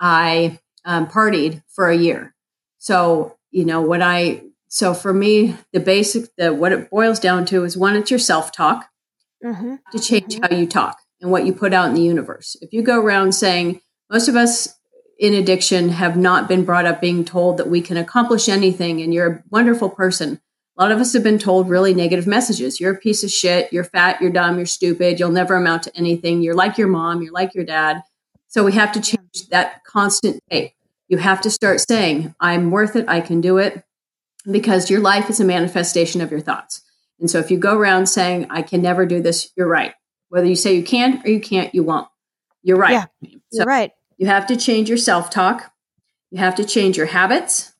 I 0.00 0.58
um, 0.84 1.06
partied 1.06 1.62
for 1.68 1.88
a 1.88 1.96
year. 1.96 2.34
So, 2.78 3.36
you 3.50 3.64
know, 3.64 3.80
what 3.80 4.02
I, 4.02 4.42
so 4.68 4.94
for 4.94 5.12
me, 5.12 5.56
the 5.72 5.80
basic, 5.80 6.34
the, 6.36 6.52
what 6.52 6.72
it 6.72 6.90
boils 6.90 7.20
down 7.20 7.46
to 7.46 7.64
is 7.64 7.76
one, 7.76 7.96
it's 7.96 8.10
your 8.10 8.18
self-talk 8.18 8.88
mm-hmm. 9.44 9.76
to 9.92 9.98
change 9.98 10.34
mm-hmm. 10.34 10.54
how 10.54 10.58
you 10.58 10.66
talk 10.66 10.98
and 11.20 11.30
what 11.30 11.46
you 11.46 11.52
put 11.52 11.72
out 11.72 11.88
in 11.88 11.94
the 11.94 12.02
universe. 12.02 12.56
If 12.60 12.72
you 12.72 12.82
go 12.82 13.00
around 13.00 13.32
saying, 13.32 13.80
most 14.10 14.28
of 14.28 14.36
us 14.36 14.77
in 15.18 15.34
addiction 15.34 15.88
have 15.90 16.16
not 16.16 16.48
been 16.48 16.64
brought 16.64 16.86
up 16.86 17.00
being 17.00 17.24
told 17.24 17.56
that 17.56 17.68
we 17.68 17.80
can 17.80 17.96
accomplish 17.96 18.48
anything 18.48 19.00
and 19.00 19.12
you're 19.12 19.26
a 19.26 19.42
wonderful 19.50 19.90
person. 19.90 20.40
A 20.76 20.82
lot 20.82 20.92
of 20.92 21.00
us 21.00 21.12
have 21.12 21.24
been 21.24 21.40
told 21.40 21.68
really 21.68 21.92
negative 21.92 22.28
messages. 22.28 22.78
You're 22.78 22.94
a 22.94 22.98
piece 22.98 23.24
of 23.24 23.30
shit. 23.30 23.72
You're 23.72 23.82
fat. 23.82 24.20
You're 24.20 24.30
dumb. 24.30 24.58
You're 24.58 24.66
stupid. 24.66 25.18
You'll 25.18 25.32
never 25.32 25.56
amount 25.56 25.82
to 25.84 25.96
anything. 25.96 26.40
You're 26.40 26.54
like 26.54 26.78
your 26.78 26.86
mom. 26.86 27.20
You're 27.20 27.32
like 27.32 27.52
your 27.52 27.64
dad. 27.64 28.02
So 28.46 28.64
we 28.64 28.72
have 28.72 28.92
to 28.92 29.00
change 29.00 29.48
that 29.50 29.82
constant 29.84 30.40
tape. 30.48 30.72
You 31.08 31.18
have 31.18 31.40
to 31.40 31.50
start 31.50 31.80
saying, 31.80 32.34
I'm 32.38 32.70
worth 32.70 32.94
it. 32.94 33.06
I 33.08 33.20
can 33.20 33.40
do 33.40 33.58
it 33.58 33.82
because 34.48 34.88
your 34.88 35.00
life 35.00 35.28
is 35.28 35.40
a 35.40 35.44
manifestation 35.44 36.20
of 36.20 36.30
your 36.30 36.40
thoughts. 36.40 36.82
And 37.18 37.28
so 37.28 37.40
if 37.40 37.50
you 37.50 37.58
go 37.58 37.76
around 37.76 38.06
saying, 38.06 38.46
I 38.50 38.62
can 38.62 38.80
never 38.80 39.04
do 39.04 39.20
this, 39.20 39.50
you're 39.56 39.66
right. 39.66 39.94
Whether 40.28 40.46
you 40.46 40.54
say 40.54 40.76
you 40.76 40.84
can 40.84 41.20
or 41.24 41.28
you 41.28 41.40
can't, 41.40 41.74
you 41.74 41.82
won't. 41.82 42.06
You're 42.62 42.76
right. 42.76 42.92
Yeah, 42.92 43.30
you're 43.50 43.66
right. 43.66 43.90
You 44.18 44.26
have 44.26 44.46
to 44.48 44.56
change 44.56 44.88
your 44.88 44.98
self 44.98 45.30
talk. 45.30 45.72
You 46.30 46.38
have 46.38 46.54
to 46.56 46.64
change 46.64 46.96
your 46.96 47.06
habits. 47.06 47.72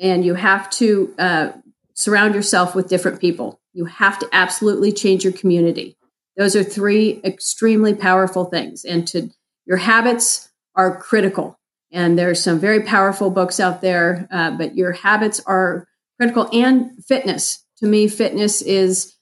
And 0.00 0.24
you 0.24 0.34
have 0.34 0.70
to 0.70 1.14
uh, 1.18 1.52
surround 1.94 2.34
yourself 2.34 2.74
with 2.74 2.88
different 2.88 3.20
people. 3.20 3.60
You 3.72 3.84
have 3.84 4.18
to 4.20 4.28
absolutely 4.32 4.92
change 4.92 5.24
your 5.24 5.32
community. 5.32 5.96
Those 6.36 6.56
are 6.56 6.64
three 6.64 7.20
extremely 7.24 7.94
powerful 7.94 8.46
things. 8.46 8.84
And 8.84 9.06
to 9.08 9.30
your 9.66 9.76
habits 9.76 10.50
are 10.74 10.96
critical. 10.96 11.58
And 11.92 12.18
there's 12.18 12.42
some 12.42 12.58
very 12.58 12.80
powerful 12.82 13.30
books 13.30 13.60
out 13.60 13.82
there, 13.82 14.26
uh, 14.30 14.52
but 14.52 14.74
your 14.74 14.92
habits 14.92 15.40
are 15.46 15.86
critical 16.18 16.48
and 16.52 17.04
fitness 17.04 17.62
to 17.82 17.88
me, 17.88 18.06
fitness 18.06 18.62
is 18.62 19.16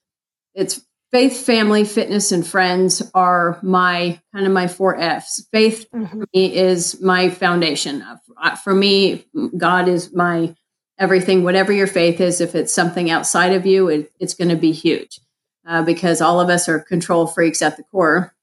it's 0.55 0.83
faith, 1.13 1.45
family, 1.45 1.85
fitness, 1.85 2.33
and 2.33 2.47
friends 2.47 3.03
are 3.15 3.59
my 3.63 4.21
kind 4.33 4.47
of 4.47 4.53
my 4.53 4.69
four 4.69 4.97
F's. 4.97 5.47
Faith 5.53 5.87
mm-hmm. 5.95 6.21
for 6.21 6.27
me 6.35 6.57
is 6.57 7.01
my 7.01 7.31
foundation. 7.31 8.03
Uh, 8.03 8.57
for 8.57 8.75
me, 8.75 9.27
God 9.57 9.89
is 9.89 10.13
my 10.15 10.55
everything. 10.99 11.45
Whatever 11.45 11.73
your 11.73 11.87
faith 11.87 12.21
is, 12.21 12.41
if 12.41 12.55
it's 12.55 12.75
something 12.75 13.11
outside 13.11 13.53
of 13.53 13.67
you, 13.67 13.89
it, 13.89 14.13
it's 14.21 14.35
going 14.35 14.51
to 14.51 14.57
be 14.57 14.73
huge 14.73 15.21
uh, 15.67 15.83
because 15.83 16.21
all 16.21 16.41
of 16.41 16.49
us 16.49 16.69
are 16.69 16.79
control 16.79 17.27
freaks 17.27 17.63
at 17.63 17.77
the 17.77 17.85
core, 17.85 18.35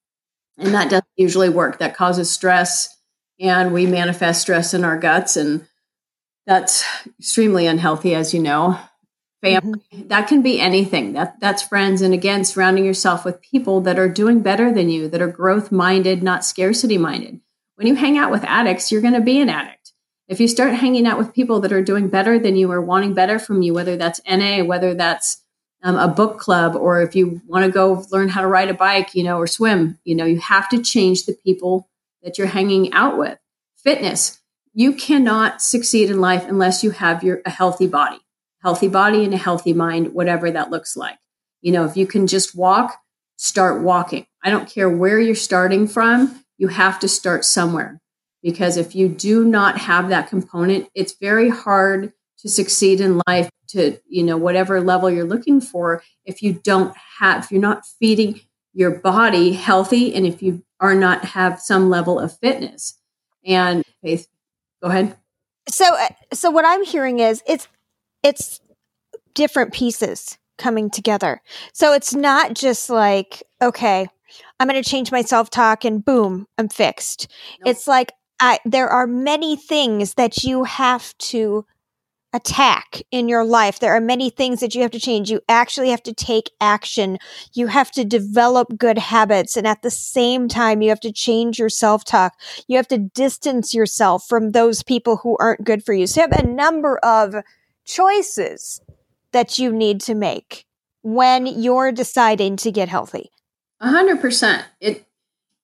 and 0.57 0.73
that 0.73 0.89
doesn't 0.89 1.05
usually 1.15 1.49
work. 1.49 1.79
That 1.79 1.95
causes 1.95 2.29
stress, 2.29 2.95
and 3.39 3.73
we 3.73 3.85
manifest 3.85 4.41
stress 4.41 4.73
in 4.73 4.83
our 4.83 4.97
guts, 4.97 5.37
and 5.37 5.67
that's 6.45 6.83
extremely 7.19 7.65
unhealthy, 7.65 8.13
as 8.15 8.33
you 8.33 8.41
know 8.41 8.79
family 9.41 9.79
mm-hmm. 9.93 10.07
that 10.07 10.27
can 10.27 10.41
be 10.41 10.59
anything. 10.59 11.13
That 11.13 11.39
that's 11.39 11.63
friends 11.63 12.01
and 12.01 12.13
again 12.13 12.43
surrounding 12.43 12.85
yourself 12.85 13.25
with 13.25 13.41
people 13.41 13.81
that 13.81 13.99
are 13.99 14.09
doing 14.09 14.41
better 14.41 14.71
than 14.71 14.89
you 14.89 15.07
that 15.09 15.21
are 15.21 15.27
growth 15.27 15.71
minded 15.71 16.23
not 16.23 16.45
scarcity 16.45 16.97
minded 16.97 17.39
when 17.75 17.87
you 17.87 17.95
hang 17.95 18.17
out 18.17 18.31
with 18.31 18.43
addicts 18.43 18.91
you're 18.91 19.01
going 19.01 19.13
to 19.13 19.21
be 19.21 19.39
an 19.39 19.49
addict. 19.49 19.93
If 20.27 20.41
you 20.41 20.47
start 20.47 20.73
hanging 20.73 21.07
out 21.07 21.17
with 21.17 21.33
people 21.33 21.61
that 21.61 21.71
are 21.71 21.81
doing 21.81 22.09
better 22.09 22.37
than 22.37 22.57
you 22.57 22.69
or 22.69 22.81
wanting 22.81 23.13
better 23.13 23.39
from 23.39 23.61
you 23.61 23.73
whether 23.73 23.95
that's 23.95 24.19
na 24.27 24.63
whether 24.63 24.93
that's 24.93 25.41
um, 25.83 25.95
a 25.97 26.07
book 26.07 26.39
club 26.39 26.75
or 26.75 27.01
if 27.01 27.15
you 27.15 27.41
want 27.47 27.63
to 27.65 27.71
go 27.71 28.03
learn 28.11 28.29
how 28.29 28.41
to 28.41 28.47
ride 28.47 28.69
a 28.69 28.73
bike 28.73 29.13
you 29.13 29.23
know 29.23 29.37
or 29.37 29.47
swim 29.47 29.99
you 30.03 30.15
know 30.15 30.25
you 30.25 30.39
have 30.39 30.67
to 30.69 30.81
change 30.81 31.25
the 31.25 31.37
people 31.45 31.89
that 32.23 32.37
you're 32.37 32.47
hanging 32.47 32.91
out 32.93 33.17
with. 33.17 33.37
Fitness 33.77 34.39
you 34.73 34.93
cannot 34.93 35.59
succeed 35.59 36.07
in 36.07 36.21
life 36.21 36.45
unless 36.47 36.83
you 36.83 36.91
have 36.91 37.23
your 37.23 37.41
a 37.45 37.49
healthy 37.49 37.87
body 37.87 38.19
healthy 38.67 38.89
body 38.89 39.23
and 39.23 39.33
a 39.33 39.37
healthy 39.37 39.71
mind, 39.71 40.13
whatever 40.13 40.51
that 40.51 40.69
looks 40.69 40.97
like. 40.97 41.17
You 41.61 41.71
know, 41.71 41.85
if 41.85 41.95
you 41.95 42.05
can 42.05 42.27
just 42.27 42.53
walk, 42.53 42.97
start 43.37 43.81
walking. 43.81 44.25
I 44.43 44.49
don't 44.49 44.69
care 44.69 44.89
where 44.89 45.21
you're 45.21 45.35
starting 45.35 45.87
from, 45.87 46.43
you 46.57 46.67
have 46.67 46.99
to 46.99 47.07
start 47.07 47.45
somewhere. 47.45 48.01
Because 48.43 48.75
if 48.75 48.93
you 48.93 49.07
do 49.07 49.45
not 49.45 49.77
have 49.77 50.09
that 50.09 50.27
component, 50.27 50.89
it's 50.93 51.13
very 51.13 51.47
hard 51.47 52.11
to 52.39 52.49
succeed 52.49 52.99
in 52.99 53.21
life 53.25 53.49
to, 53.69 54.01
you 54.05 54.23
know, 54.23 54.35
whatever 54.35 54.81
level 54.81 55.09
you're 55.09 55.23
looking 55.23 55.61
for 55.61 56.03
if 56.25 56.43
you 56.43 56.59
don't 56.61 56.93
have, 57.19 57.45
if 57.45 57.51
you're 57.53 57.61
not 57.61 57.85
feeding 58.01 58.41
your 58.73 58.99
body 58.99 59.53
healthy 59.53 60.13
and 60.13 60.27
if 60.27 60.41
you 60.41 60.61
are 60.81 60.93
not 60.93 61.23
have 61.23 61.61
some 61.61 61.89
level 61.89 62.19
of 62.19 62.37
fitness. 62.37 62.99
And 63.45 63.81
Faith, 64.03 64.27
go 64.83 64.89
ahead. 64.89 65.15
So, 65.69 65.85
uh, 65.85 66.09
so 66.33 66.51
what 66.51 66.65
I'm 66.65 66.83
hearing 66.83 67.19
is 67.19 67.41
it's 67.47 67.69
it's 68.27 68.61
different 69.33 69.73
pieces 69.73 70.37
coming 70.57 70.89
together. 70.89 71.41
So 71.73 71.93
it's 71.93 72.13
not 72.13 72.53
just 72.53 72.89
like, 72.89 73.43
okay, 73.61 74.07
I'm 74.59 74.67
going 74.67 74.81
to 74.81 74.89
change 74.89 75.11
my 75.11 75.21
self 75.21 75.49
talk 75.49 75.85
and 75.85 76.03
boom, 76.03 76.47
I'm 76.57 76.69
fixed. 76.69 77.31
Nope. 77.59 77.71
It's 77.71 77.87
like 77.87 78.11
I, 78.39 78.59
there 78.65 78.89
are 78.89 79.07
many 79.07 79.55
things 79.55 80.15
that 80.15 80.43
you 80.43 80.63
have 80.65 81.17
to 81.17 81.65
attack 82.33 83.01
in 83.09 83.29
your 83.29 83.45
life. 83.45 83.79
There 83.79 83.93
are 83.95 84.01
many 84.01 84.29
things 84.29 84.59
that 84.59 84.75
you 84.75 84.81
have 84.81 84.91
to 84.91 84.99
change. 84.99 85.31
You 85.31 85.41
actually 85.47 85.89
have 85.89 86.03
to 86.03 86.13
take 86.13 86.51
action. 86.59 87.17
You 87.53 87.67
have 87.67 87.89
to 87.91 88.03
develop 88.03 88.77
good 88.77 88.97
habits. 88.97 89.55
And 89.55 89.65
at 89.65 89.81
the 89.81 89.89
same 89.89 90.47
time, 90.47 90.81
you 90.81 90.89
have 90.89 90.99
to 91.01 91.11
change 91.11 91.57
your 91.57 91.69
self 91.69 92.03
talk. 92.03 92.33
You 92.67 92.77
have 92.77 92.87
to 92.89 92.97
distance 92.97 93.73
yourself 93.73 94.27
from 94.27 94.51
those 94.51 94.83
people 94.83 95.17
who 95.17 95.37
aren't 95.39 95.63
good 95.63 95.83
for 95.83 95.93
you. 95.93 96.05
So 96.05 96.21
you 96.21 96.27
have 96.29 96.43
a 96.43 96.47
number 96.47 96.97
of 96.99 97.35
choices 97.87 98.81
that 99.31 99.57
you 99.57 99.71
need 99.71 100.01
to 100.01 100.13
make 100.13 100.65
when 101.01 101.47
you're 101.47 101.91
deciding 101.91 102.57
to 102.57 102.71
get 102.71 102.89
healthy. 102.89 103.31
A 103.79 103.89
hundred 103.89 104.21
percent. 104.21 104.65
It, 104.79 105.05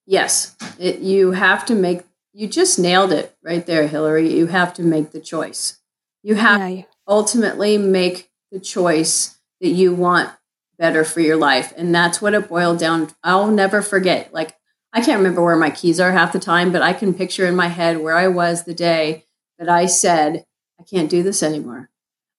yes, 0.06 0.56
it, 0.78 1.00
you 1.00 1.32
have 1.32 1.66
to 1.66 1.74
make, 1.74 2.02
you 2.32 2.48
just 2.48 2.78
nailed 2.78 3.12
it 3.12 3.36
right 3.42 3.64
there, 3.66 3.86
Hillary. 3.86 4.32
You 4.32 4.46
have 4.46 4.74
to 4.74 4.82
make 4.82 5.12
the 5.12 5.20
choice. 5.20 5.80
You 6.22 6.36
have 6.36 6.60
yeah. 6.60 6.82
to 6.82 6.88
ultimately 7.06 7.76
make 7.78 8.30
the 8.50 8.60
choice 8.60 9.38
that 9.60 9.68
you 9.68 9.94
want 9.94 10.30
better 10.78 11.04
for 11.04 11.20
your 11.20 11.36
life. 11.36 11.72
And 11.76 11.94
that's 11.94 12.22
what 12.22 12.34
it 12.34 12.48
boiled 12.48 12.78
down. 12.78 13.10
I'll 13.22 13.50
never 13.50 13.82
forget. 13.82 14.32
Like, 14.32 14.56
I 14.92 15.00
can't 15.00 15.18
remember 15.18 15.42
where 15.42 15.56
my 15.56 15.70
keys 15.70 16.00
are 16.00 16.12
half 16.12 16.32
the 16.32 16.38
time, 16.38 16.72
but 16.72 16.82
I 16.82 16.92
can 16.92 17.14
picture 17.14 17.46
in 17.46 17.56
my 17.56 17.68
head 17.68 17.98
where 17.98 18.16
I 18.16 18.28
was 18.28 18.64
the 18.64 18.74
day 18.74 19.26
that 19.58 19.68
I 19.68 19.86
said, 19.86 20.44
I 20.78 20.84
can't 20.84 21.10
do 21.10 21.22
this 21.22 21.42
anymore. 21.42 21.90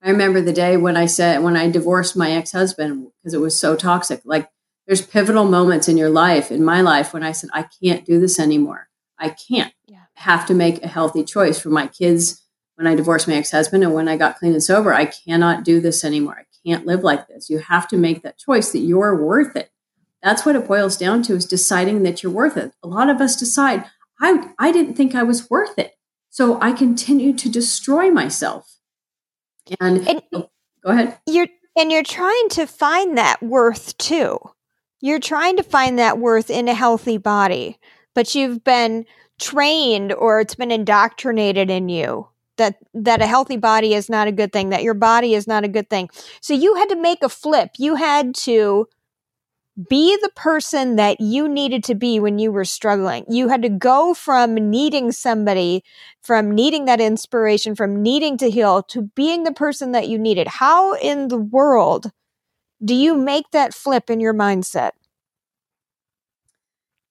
I 0.05 0.11
remember 0.11 0.39
the 0.39 0.53
day 0.53 0.77
when 0.77 0.95
I 0.95 1.07
said, 1.07 1.41
when 1.41 1.57
I 1.57 1.67
divorced 1.67 2.15
my 2.15 2.31
ex 2.31 2.51
husband 2.51 3.07
because 3.17 3.33
it 3.33 3.41
was 3.41 3.59
so 3.59 3.75
toxic. 3.75 4.21
Like, 4.23 4.47
there's 4.85 5.01
pivotal 5.01 5.45
moments 5.45 5.87
in 5.87 5.97
your 5.97 6.11
life, 6.11 6.51
in 6.51 6.63
my 6.63 6.81
life, 6.81 7.11
when 7.11 7.23
I 7.23 7.31
said, 7.31 7.49
I 7.53 7.65
can't 7.81 8.05
do 8.05 8.19
this 8.19 8.39
anymore. 8.39 8.87
I 9.17 9.29
can't. 9.29 9.73
Yeah. 9.87 10.03
have 10.13 10.45
to 10.45 10.53
make 10.53 10.83
a 10.83 10.87
healthy 10.87 11.23
choice 11.23 11.59
for 11.59 11.69
my 11.69 11.87
kids 11.87 12.43
when 12.75 12.85
I 12.85 12.93
divorced 12.93 13.27
my 13.27 13.33
ex 13.33 13.49
husband 13.49 13.83
and 13.83 13.95
when 13.95 14.07
I 14.07 14.15
got 14.15 14.37
clean 14.37 14.53
and 14.53 14.63
sober. 14.63 14.93
I 14.93 15.05
cannot 15.05 15.63
do 15.63 15.81
this 15.81 16.03
anymore. 16.03 16.37
I 16.37 16.69
can't 16.69 16.85
live 16.85 17.03
like 17.03 17.27
this. 17.27 17.49
You 17.49 17.57
have 17.57 17.87
to 17.87 17.97
make 17.97 18.21
that 18.21 18.37
choice 18.37 18.71
that 18.73 18.79
you're 18.79 19.19
worth 19.19 19.55
it. 19.55 19.71
That's 20.21 20.45
what 20.45 20.55
it 20.55 20.67
boils 20.67 20.97
down 20.97 21.23
to 21.23 21.35
is 21.35 21.47
deciding 21.47 22.03
that 22.03 22.21
you're 22.21 22.31
worth 22.31 22.57
it. 22.57 22.73
A 22.83 22.87
lot 22.87 23.09
of 23.09 23.21
us 23.21 23.35
decide, 23.35 23.85
I, 24.21 24.51
I 24.59 24.71
didn't 24.71 24.93
think 24.93 25.15
I 25.15 25.23
was 25.23 25.49
worth 25.49 25.79
it. 25.79 25.95
So 26.29 26.61
I 26.61 26.73
continue 26.73 27.33
to 27.33 27.49
destroy 27.49 28.11
myself 28.11 28.74
and, 29.79 30.07
and 30.07 30.21
oh, 30.33 30.49
go 30.83 30.91
ahead. 30.91 31.17
You're 31.25 31.47
and 31.77 31.91
you're 31.91 32.03
trying 32.03 32.49
to 32.49 32.65
find 32.65 33.17
that 33.17 33.41
worth 33.43 33.97
too. 33.97 34.39
You're 35.01 35.19
trying 35.19 35.57
to 35.57 35.63
find 35.63 35.99
that 35.99 36.17
worth 36.17 36.49
in 36.49 36.67
a 36.67 36.73
healthy 36.73 37.17
body, 37.17 37.77
but 38.13 38.33
you've 38.33 38.63
been 38.63 39.05
trained 39.39 40.13
or 40.13 40.39
it's 40.39 40.55
been 40.55 40.71
indoctrinated 40.71 41.69
in 41.69 41.89
you 41.89 42.27
that 42.57 42.77
that 42.93 43.21
a 43.21 43.27
healthy 43.27 43.57
body 43.57 43.93
is 43.93 44.09
not 44.09 44.27
a 44.27 44.31
good 44.31 44.53
thing, 44.53 44.69
that 44.69 44.83
your 44.83 44.93
body 44.93 45.33
is 45.33 45.47
not 45.47 45.63
a 45.63 45.69
good 45.69 45.89
thing. 45.89 46.09
So 46.41 46.53
you 46.53 46.75
had 46.75 46.89
to 46.89 46.95
make 46.95 47.21
a 47.21 47.29
flip. 47.29 47.71
You 47.77 47.95
had 47.95 48.33
to 48.35 48.87
be 49.89 50.17
the 50.21 50.31
person 50.35 50.95
that 50.95 51.19
you 51.19 51.49
needed 51.49 51.83
to 51.85 51.95
be 51.95 52.19
when 52.19 52.39
you 52.39 52.51
were 52.51 52.65
struggling. 52.65 53.25
You 53.27 53.49
had 53.49 53.61
to 53.63 53.69
go 53.69 54.13
from 54.13 54.55
needing 54.55 55.11
somebody, 55.11 55.83
from 56.21 56.51
needing 56.51 56.85
that 56.85 57.01
inspiration, 57.01 57.75
from 57.75 58.01
needing 58.01 58.37
to 58.37 58.49
heal 58.49 58.83
to 58.83 59.03
being 59.15 59.43
the 59.43 59.51
person 59.51 59.91
that 59.91 60.07
you 60.07 60.17
needed. 60.17 60.47
How 60.47 60.93
in 60.93 61.27
the 61.27 61.37
world 61.37 62.11
do 62.83 62.95
you 62.95 63.17
make 63.17 63.51
that 63.51 63.73
flip 63.73 64.09
in 64.09 64.19
your 64.19 64.33
mindset? 64.33 64.91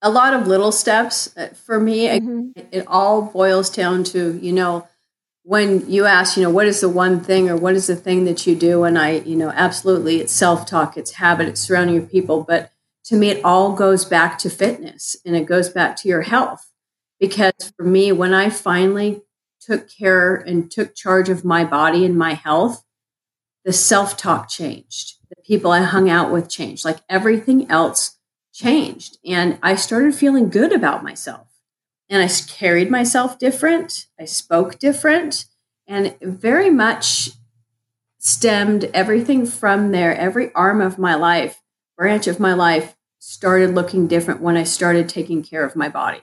a 0.05 0.11
lot 0.11 0.35
of 0.35 0.46
little 0.46 0.70
steps 0.70 1.35
uh, 1.37 1.48
for 1.48 1.81
me. 1.81 2.07
Mm-hmm. 2.07 2.50
It, 2.55 2.68
it 2.70 2.85
all 2.87 3.22
boils 3.22 3.70
down 3.70 4.05
to, 4.05 4.38
you 4.38 4.53
know, 4.53 4.87
when 5.44 5.88
you 5.90 6.07
ask, 6.07 6.37
you 6.37 6.42
know, 6.42 6.50
what 6.50 6.66
is 6.66 6.80
the 6.80 6.88
one 6.88 7.20
thing 7.20 7.50
or 7.50 7.57
what 7.57 7.74
is 7.74 7.87
the 7.87 7.94
thing 7.94 8.24
that 8.24 8.46
you 8.46 8.57
do? 8.57 8.85
And 8.85 8.98
I, 8.98 9.18
you 9.18 9.37
know, 9.37 9.50
absolutely, 9.50 10.20
it's 10.20 10.33
self 10.33 10.66
talk, 10.66 10.96
it's 10.96 11.12
habit, 11.12 11.48
it's 11.48 11.61
surrounding 11.61 11.96
your 11.96 12.07
people. 12.07 12.42
But 12.42 12.72
to 13.04 13.16
me, 13.16 13.28
it 13.28 13.44
all 13.44 13.74
goes 13.74 14.07
back 14.07 14.38
to 14.38 14.50
fitness 14.50 15.16
and 15.24 15.37
it 15.37 15.44
goes 15.44 15.68
back 15.68 15.96
to 15.96 16.09
your 16.09 16.22
health. 16.22 16.70
Because 17.20 17.72
for 17.76 17.85
me, 17.85 18.11
when 18.11 18.33
I 18.33 18.48
finally 18.48 19.22
took 19.61 19.88
care 19.88 20.35
and 20.35 20.70
took 20.70 20.94
charge 20.94 21.28
of 21.28 21.44
my 21.44 21.62
body 21.62 22.07
and 22.07 22.16
my 22.16 22.33
health, 22.33 22.83
the 23.66 23.72
self 23.72 24.16
talk 24.16 24.48
changed. 24.48 25.18
The 25.28 25.42
people 25.42 25.70
I 25.70 25.83
hung 25.83 26.09
out 26.09 26.33
with 26.33 26.48
changed. 26.48 26.87
Like 26.87 27.00
everything 27.11 27.70
else 27.70 28.18
changed. 28.54 29.18
And 29.26 29.59
I 29.62 29.74
started 29.74 30.14
feeling 30.14 30.48
good 30.48 30.72
about 30.72 31.04
myself 31.04 31.48
and 32.09 32.23
I 32.23 32.29
carried 32.49 32.90
myself 32.90 33.38
different. 33.38 34.07
I 34.19 34.25
spoke 34.25 34.79
different, 34.79 35.47
and 35.87 36.17
very 36.21 36.71
much 36.71 37.31
stemmed 38.19 38.85
everything 38.95 39.47
from 39.47 39.93
there. 39.93 40.17
Every 40.17 40.53
arm 40.55 40.81
of 40.81 40.99
my 40.99 41.14
life, 41.14 41.62
branch 41.97 42.27
of 42.27 42.40
my 42.40 42.55
life, 42.55 42.97
started 43.19 43.75
looking 43.75 44.07
different 44.07 44.40
when 44.40 44.57
I 44.57 44.64
started 44.64 45.09
taking 45.09 45.43
care 45.43 45.64
of 45.64 45.77
my 45.77 45.88
body 45.88 46.23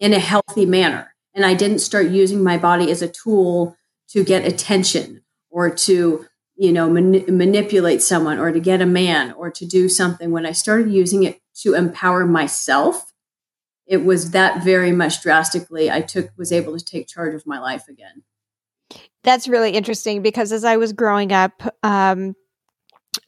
in 0.00 0.12
a 0.12 0.18
healthy 0.18 0.66
manner. 0.66 1.14
And 1.34 1.44
I 1.44 1.54
didn't 1.54 1.78
start 1.80 2.08
using 2.08 2.42
my 2.42 2.58
body 2.58 2.90
as 2.90 3.02
a 3.02 3.08
tool 3.08 3.76
to 4.08 4.24
get 4.24 4.44
attention 4.44 5.22
or 5.50 5.70
to 5.70 6.26
you 6.56 6.72
know 6.72 6.88
manipulate 6.88 8.02
someone 8.02 8.38
or 8.38 8.52
to 8.52 8.60
get 8.60 8.80
a 8.80 8.86
man 8.86 9.32
or 9.32 9.50
to 9.50 9.66
do 9.66 9.88
something 9.88 10.30
when 10.30 10.46
i 10.46 10.52
started 10.52 10.92
using 10.92 11.24
it 11.24 11.40
to 11.54 11.74
empower 11.74 12.26
myself 12.26 13.12
it 13.86 14.04
was 14.04 14.30
that 14.30 14.64
very 14.64 14.92
much 14.92 15.22
drastically 15.22 15.90
i 15.90 16.00
took 16.00 16.30
was 16.36 16.52
able 16.52 16.76
to 16.76 16.84
take 16.84 17.06
charge 17.06 17.34
of 17.34 17.46
my 17.46 17.58
life 17.58 17.88
again. 17.88 18.22
That's 19.22 19.48
really 19.48 19.70
interesting 19.70 20.22
because 20.22 20.52
as 20.52 20.64
i 20.64 20.76
was 20.76 20.92
growing 20.92 21.32
up 21.32 21.62
um, 21.82 22.34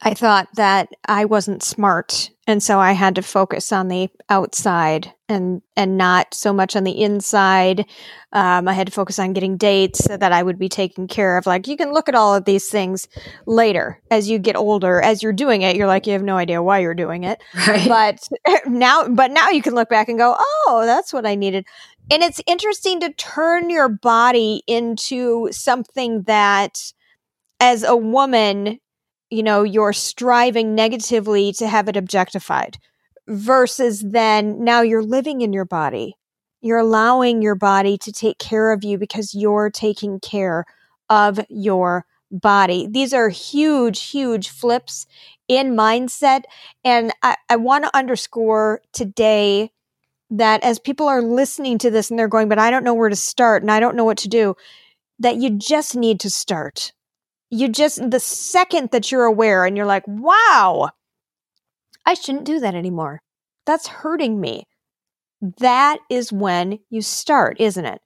i 0.01 0.13
thought 0.13 0.47
that 0.55 0.89
i 1.07 1.25
wasn't 1.25 1.63
smart 1.63 2.29
and 2.45 2.61
so 2.61 2.79
i 2.79 2.91
had 2.93 3.15
to 3.15 3.21
focus 3.21 3.71
on 3.71 3.87
the 3.87 4.09
outside 4.29 5.11
and 5.29 5.61
and 5.75 5.97
not 5.97 6.33
so 6.33 6.53
much 6.53 6.75
on 6.75 6.83
the 6.83 7.01
inside. 7.01 7.85
Um, 8.31 8.67
i 8.67 8.73
had 8.73 8.87
to 8.87 8.93
focus 8.93 9.19
on 9.19 9.33
getting 9.33 9.57
dates 9.57 10.03
so 10.03 10.17
that 10.17 10.31
i 10.31 10.41
would 10.41 10.57
be 10.57 10.69
taken 10.69 11.07
care 11.07 11.37
of 11.37 11.45
like 11.45 11.67
you 11.67 11.75
can 11.77 11.93
look 11.93 12.07
at 12.09 12.15
all 12.15 12.35
of 12.35 12.45
these 12.45 12.69
things 12.69 13.07
later. 13.45 14.01
As 14.11 14.29
you 14.29 14.39
get 14.39 14.55
older 14.55 15.01
as 15.01 15.21
you're 15.21 15.33
doing 15.33 15.61
it 15.61 15.75
you're 15.75 15.87
like 15.87 16.07
you 16.07 16.13
have 16.13 16.23
no 16.23 16.37
idea 16.37 16.63
why 16.63 16.79
you're 16.79 16.93
doing 16.93 17.23
it. 17.23 17.41
Right. 17.67 17.87
but 17.87 18.27
now 18.67 19.07
but 19.07 19.31
now 19.31 19.49
you 19.49 19.61
can 19.61 19.75
look 19.75 19.89
back 19.89 20.09
and 20.09 20.17
go 20.17 20.35
oh 20.37 20.83
that's 20.85 21.13
what 21.13 21.25
i 21.25 21.35
needed. 21.35 21.65
And 22.09 22.23
it's 22.23 22.41
interesting 22.47 23.01
to 23.01 23.11
turn 23.13 23.69
your 23.69 23.89
body 23.89 24.63
into 24.65 25.49
something 25.51 26.23
that 26.23 26.93
as 27.59 27.83
a 27.83 27.97
woman 27.97 28.79
you 29.29 29.43
know 29.43 29.63
you're 29.63 29.93
striving 29.93 30.75
negatively 30.75 31.51
to 31.53 31.67
have 31.67 31.87
it 31.89 31.97
objectified 31.97 32.77
versus 33.27 34.01
then 34.01 34.63
now 34.63 34.81
you're 34.81 35.03
living 35.03 35.41
in 35.41 35.53
your 35.53 35.65
body. 35.65 36.15
You're 36.61 36.79
allowing 36.79 37.41
your 37.41 37.55
body 37.55 37.97
to 37.99 38.11
take 38.11 38.39
care 38.39 38.71
of 38.71 38.83
you 38.83 38.97
because 38.97 39.35
you're 39.35 39.69
taking 39.69 40.19
care 40.19 40.65
of 41.09 41.39
your 41.49 42.05
body. 42.31 42.87
These 42.89 43.13
are 43.13 43.29
huge, 43.29 44.09
huge 44.09 44.49
flips 44.49 45.05
in 45.47 45.75
mindset. 45.75 46.43
And 46.83 47.11
I, 47.21 47.35
I 47.49 47.55
want 47.57 47.85
to 47.85 47.95
underscore 47.95 48.81
today 48.91 49.71
that 50.29 50.63
as 50.63 50.79
people 50.79 51.07
are 51.07 51.21
listening 51.21 51.77
to 51.79 51.91
this 51.91 52.09
and 52.09 52.19
they're 52.19 52.27
going, 52.27 52.49
but 52.49 52.59
I 52.59 52.69
don't 52.69 52.83
know 52.83 52.93
where 52.93 53.09
to 53.09 53.15
start 53.15 53.61
and 53.61 53.71
I 53.71 53.79
don't 53.79 53.95
know 53.95 54.03
what 54.03 54.17
to 54.19 54.27
do, 54.27 54.55
that 55.19 55.37
you 55.37 55.51
just 55.51 55.95
need 55.95 56.19
to 56.21 56.29
start. 56.29 56.91
You 57.49 57.69
just, 57.69 58.09
the 58.09 58.19
second 58.19 58.91
that 58.91 59.11
you're 59.11 59.23
aware 59.23 59.65
and 59.65 59.77
you're 59.77 59.85
like, 59.85 60.03
wow, 60.07 60.89
I 62.05 62.13
shouldn't 62.13 62.45
do 62.45 62.59
that 62.59 62.75
anymore. 62.75 63.21
That's 63.65 63.87
hurting 63.87 64.39
me. 64.39 64.65
That 65.59 65.99
is 66.09 66.31
when 66.31 66.79
you 66.89 67.01
start, 67.01 67.59
isn't 67.59 67.85
it? 67.85 68.01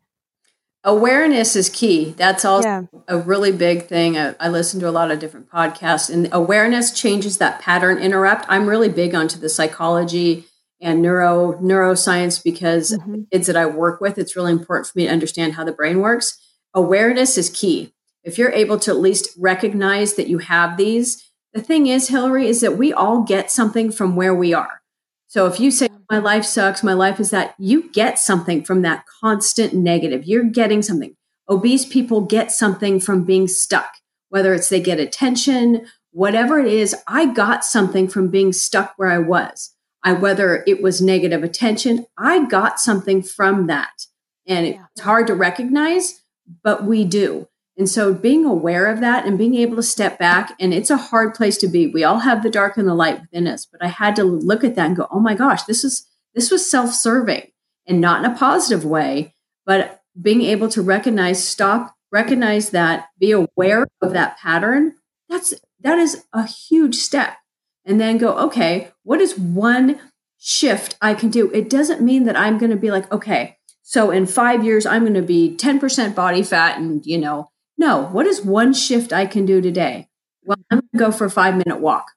Awareness 0.83 1.55
is 1.55 1.69
key. 1.69 2.15
That's 2.17 2.43
also 2.43 2.67
yeah. 2.67 2.81
a 3.07 3.19
really 3.19 3.51
big 3.51 3.85
thing. 3.85 4.17
I, 4.17 4.35
I, 4.39 4.49
listen 4.49 4.79
to 4.79 4.89
a 4.89 4.91
lot 4.91 5.11
of 5.11 5.19
different 5.19 5.47
podcasts, 5.47 6.11
and 6.11 6.27
awareness 6.31 6.91
changes 6.91 7.37
that 7.37 7.61
pattern 7.61 7.99
interrupt. 7.99 8.47
I'm 8.49 8.67
really 8.67 8.89
big 8.89 9.13
onto 9.13 9.39
the 9.39 9.47
psychology 9.47 10.45
and 10.81 11.03
neuro 11.03 11.53
neuroscience 11.61 12.43
because 12.43 12.91
mm-hmm. 12.93 13.21
kids 13.31 13.45
that 13.45 13.55
I 13.55 13.67
work 13.67 14.01
with, 14.01 14.17
it's 14.17 14.35
really 14.35 14.51
important 14.51 14.87
for 14.87 14.97
me 14.97 15.05
to 15.05 15.11
understand 15.11 15.53
how 15.53 15.63
the 15.63 15.71
brain 15.71 15.99
works. 15.99 16.39
Awareness 16.73 17.37
is 17.37 17.51
key. 17.51 17.93
If 18.23 18.37
you're 18.37 18.51
able 18.51 18.77
to 18.79 18.91
at 18.91 18.97
least 18.97 19.29
recognize 19.37 20.13
that 20.15 20.27
you 20.27 20.37
have 20.39 20.77
these, 20.77 21.31
the 21.53 21.61
thing 21.61 21.87
is, 21.87 22.07
Hillary, 22.07 22.47
is 22.47 22.61
that 22.61 22.77
we 22.77 22.93
all 22.93 23.23
get 23.23 23.51
something 23.51 23.91
from 23.91 24.15
where 24.15 24.35
we 24.35 24.53
are. 24.53 24.81
So 25.27 25.47
if 25.47 25.59
you 25.59 25.71
say, 25.71 25.87
my 26.09 26.17
life 26.17 26.45
sucks, 26.45 26.83
my 26.83 26.93
life 26.93 27.19
is 27.19 27.29
that, 27.31 27.55
you 27.57 27.89
get 27.91 28.19
something 28.19 28.63
from 28.63 28.81
that 28.81 29.05
constant 29.21 29.73
negative. 29.73 30.25
You're 30.25 30.43
getting 30.43 30.81
something. 30.81 31.15
Obese 31.49 31.85
people 31.85 32.21
get 32.21 32.51
something 32.51 32.99
from 32.99 33.23
being 33.23 33.47
stuck, 33.47 33.91
whether 34.29 34.53
it's 34.53 34.69
they 34.69 34.81
get 34.81 34.99
attention, 34.99 35.85
whatever 36.11 36.59
it 36.59 36.71
is. 36.71 36.95
I 37.07 37.25
got 37.25 37.65
something 37.65 38.07
from 38.07 38.29
being 38.29 38.53
stuck 38.53 38.93
where 38.97 39.09
I 39.09 39.19
was. 39.19 39.73
I, 40.03 40.13
whether 40.13 40.63
it 40.67 40.81
was 40.81 41.01
negative 41.01 41.43
attention, 41.43 42.05
I 42.17 42.45
got 42.45 42.79
something 42.79 43.21
from 43.21 43.67
that. 43.67 44.05
And 44.47 44.65
it's 44.67 45.01
hard 45.01 45.27
to 45.27 45.35
recognize, 45.35 46.21
but 46.63 46.83
we 46.83 47.05
do. 47.05 47.47
And 47.81 47.89
so 47.89 48.13
being 48.13 48.45
aware 48.45 48.85
of 48.85 48.99
that 48.99 49.25
and 49.25 49.39
being 49.39 49.55
able 49.55 49.75
to 49.75 49.81
step 49.81 50.19
back, 50.19 50.55
and 50.59 50.71
it's 50.71 50.91
a 50.91 50.97
hard 50.97 51.33
place 51.33 51.57
to 51.57 51.67
be. 51.67 51.87
We 51.87 52.03
all 52.03 52.19
have 52.19 52.43
the 52.43 52.49
dark 52.51 52.77
and 52.77 52.87
the 52.87 52.93
light 52.93 53.19
within 53.19 53.47
us, 53.47 53.65
but 53.65 53.83
I 53.83 53.87
had 53.87 54.15
to 54.17 54.23
look 54.23 54.63
at 54.63 54.75
that 54.75 54.85
and 54.85 54.95
go, 54.95 55.07
oh 55.09 55.19
my 55.19 55.33
gosh, 55.33 55.63
this 55.63 55.83
is 55.83 56.07
this 56.35 56.51
was 56.51 56.69
self-serving 56.69 57.47
and 57.87 57.99
not 57.99 58.23
in 58.23 58.31
a 58.31 58.37
positive 58.37 58.85
way, 58.85 59.33
but 59.65 60.03
being 60.21 60.43
able 60.43 60.69
to 60.69 60.83
recognize, 60.83 61.43
stop, 61.43 61.95
recognize 62.11 62.69
that, 62.69 63.07
be 63.17 63.31
aware 63.31 63.87
of 63.99 64.13
that 64.13 64.37
pattern, 64.37 64.93
that's 65.27 65.51
that 65.79 65.97
is 65.97 66.23
a 66.33 66.45
huge 66.45 66.97
step. 66.97 67.35
And 67.83 67.99
then 67.99 68.19
go, 68.19 68.37
okay, 68.41 68.91
what 69.01 69.21
is 69.21 69.39
one 69.39 69.99
shift 70.37 70.97
I 71.01 71.15
can 71.15 71.31
do? 71.31 71.49
It 71.49 71.67
doesn't 71.67 71.99
mean 71.99 72.25
that 72.25 72.37
I'm 72.37 72.59
going 72.59 72.69
to 72.69 72.77
be 72.77 72.91
like, 72.91 73.11
okay, 73.11 73.57
so 73.81 74.11
in 74.11 74.27
five 74.27 74.63
years, 74.63 74.85
I'm 74.85 75.01
going 75.01 75.15
to 75.15 75.23
be 75.23 75.57
10% 75.57 76.13
body 76.13 76.43
fat 76.43 76.77
and, 76.77 77.03
you 77.07 77.17
know, 77.17 77.50
no, 77.81 78.03
what 78.03 78.27
is 78.27 78.43
one 78.43 78.73
shift 78.73 79.11
I 79.11 79.25
can 79.25 79.43
do 79.43 79.59
today? 79.59 80.07
Well, 80.43 80.57
I'm 80.69 80.79
going 80.79 80.89
to 80.93 80.97
go 80.99 81.11
for 81.11 81.25
a 81.25 81.31
five 81.31 81.55
minute 81.55 81.81
walk. 81.81 82.11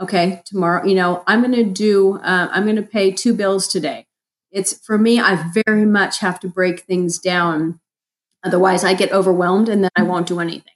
Okay, 0.00 0.42
tomorrow, 0.44 0.84
you 0.84 0.96
know, 0.96 1.22
I'm 1.28 1.40
going 1.40 1.54
to 1.54 1.64
do, 1.64 2.18
uh, 2.18 2.48
I'm 2.50 2.64
going 2.64 2.76
to 2.76 2.82
pay 2.82 3.12
two 3.12 3.32
bills 3.32 3.68
today. 3.68 4.06
It's 4.50 4.84
for 4.84 4.98
me, 4.98 5.20
I 5.20 5.52
very 5.64 5.84
much 5.86 6.18
have 6.18 6.40
to 6.40 6.48
break 6.48 6.80
things 6.80 7.18
down. 7.18 7.80
Otherwise, 8.42 8.82
I 8.82 8.94
get 8.94 9.12
overwhelmed 9.12 9.68
and 9.68 9.84
then 9.84 9.90
I 9.94 10.02
won't 10.02 10.26
do 10.26 10.40
anything. 10.40 10.74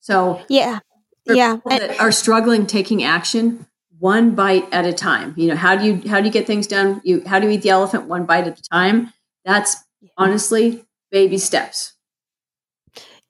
So, 0.00 0.40
yeah, 0.48 0.80
yeah. 1.26 1.58
That 1.66 2.00
are 2.00 2.10
struggling 2.10 2.66
taking 2.66 3.02
action 3.02 3.66
one 3.98 4.34
bite 4.34 4.66
at 4.72 4.86
a 4.86 4.94
time. 4.94 5.34
You 5.36 5.48
know, 5.48 5.56
how 5.56 5.76
do 5.76 5.84
you 5.84 6.08
how 6.08 6.20
do 6.20 6.26
you 6.26 6.32
get 6.32 6.46
things 6.46 6.66
done? 6.66 7.02
You 7.04 7.22
how 7.26 7.38
do 7.38 7.46
you 7.46 7.52
eat 7.52 7.62
the 7.62 7.70
elephant 7.70 8.04
one 8.04 8.24
bite 8.24 8.46
at 8.46 8.58
a 8.58 8.62
time? 8.62 9.12
That's 9.44 9.76
honestly 10.16 10.84
baby 11.10 11.38
steps. 11.38 11.94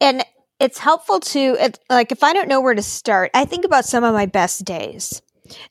And 0.01 0.25
it's 0.61 0.79
helpful 0.79 1.21
to 1.21 1.57
it, 1.59 1.79
like 1.91 2.13
if 2.13 2.23
I 2.23 2.33
don't 2.33 2.49
know 2.49 2.61
where 2.61 2.75
to 2.75 2.83
start, 2.83 3.31
I 3.35 3.45
think 3.45 3.65
about 3.65 3.85
some 3.85 4.05
of 4.05 4.15
my 4.15 4.27
best 4.27 4.65
days. 4.65 5.21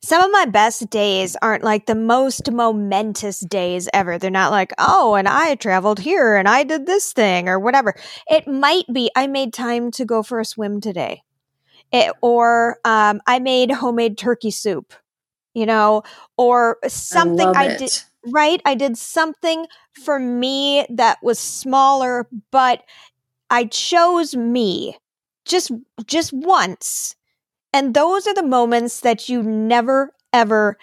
Some 0.02 0.22
of 0.24 0.32
my 0.32 0.46
best 0.46 0.90
days 0.92 1.36
aren't 1.42 1.64
like 1.64 1.88
the 1.88 1.96
most 1.96 2.52
momentous 2.52 3.40
days 3.40 3.90
ever. 3.92 4.20
They're 4.20 4.30
not 4.30 4.52
like, 4.52 4.72
oh, 4.78 5.16
and 5.16 5.28
I 5.28 5.56
traveled 5.56 6.00
here 6.00 6.36
and 6.36 6.48
I 6.48 6.64
did 6.64 6.86
this 6.86 7.12
thing 7.12 7.50
or 7.50 7.60
whatever. 7.60 7.96
It 8.30 8.48
might 8.48 8.86
be 8.94 9.10
I 9.16 9.26
made 9.26 9.52
time 9.52 9.90
to 9.92 10.06
go 10.06 10.22
for 10.22 10.40
a 10.40 10.46
swim 10.46 10.80
today, 10.80 11.24
it, 11.92 12.14
or 12.22 12.78
um, 12.86 13.20
I 13.26 13.40
made 13.40 13.72
homemade 13.72 14.18
turkey 14.18 14.52
soup, 14.52 14.94
you 15.56 15.66
know, 15.66 16.04
or 16.38 16.78
something 16.88 17.48
I, 17.48 17.74
I 17.74 17.78
did. 17.78 18.04
Right, 18.26 18.62
I 18.64 18.76
did 18.76 18.98
something 18.98 19.66
for 20.06 20.18
me 20.18 20.86
that 20.90 21.22
was 21.22 21.40
smaller, 21.40 22.30
but 22.52 22.82
I 23.54 23.66
chose 23.66 24.36
me 24.36 24.98
just 25.46 25.72
just 26.08 26.34
once. 26.34 27.16
And 27.72 27.94
those 27.94 28.26
are 28.26 28.34
the 28.34 28.42
moments 28.42 29.02
that 29.02 29.30
you 29.30 29.44
never 29.44 30.12
ever 30.34 30.76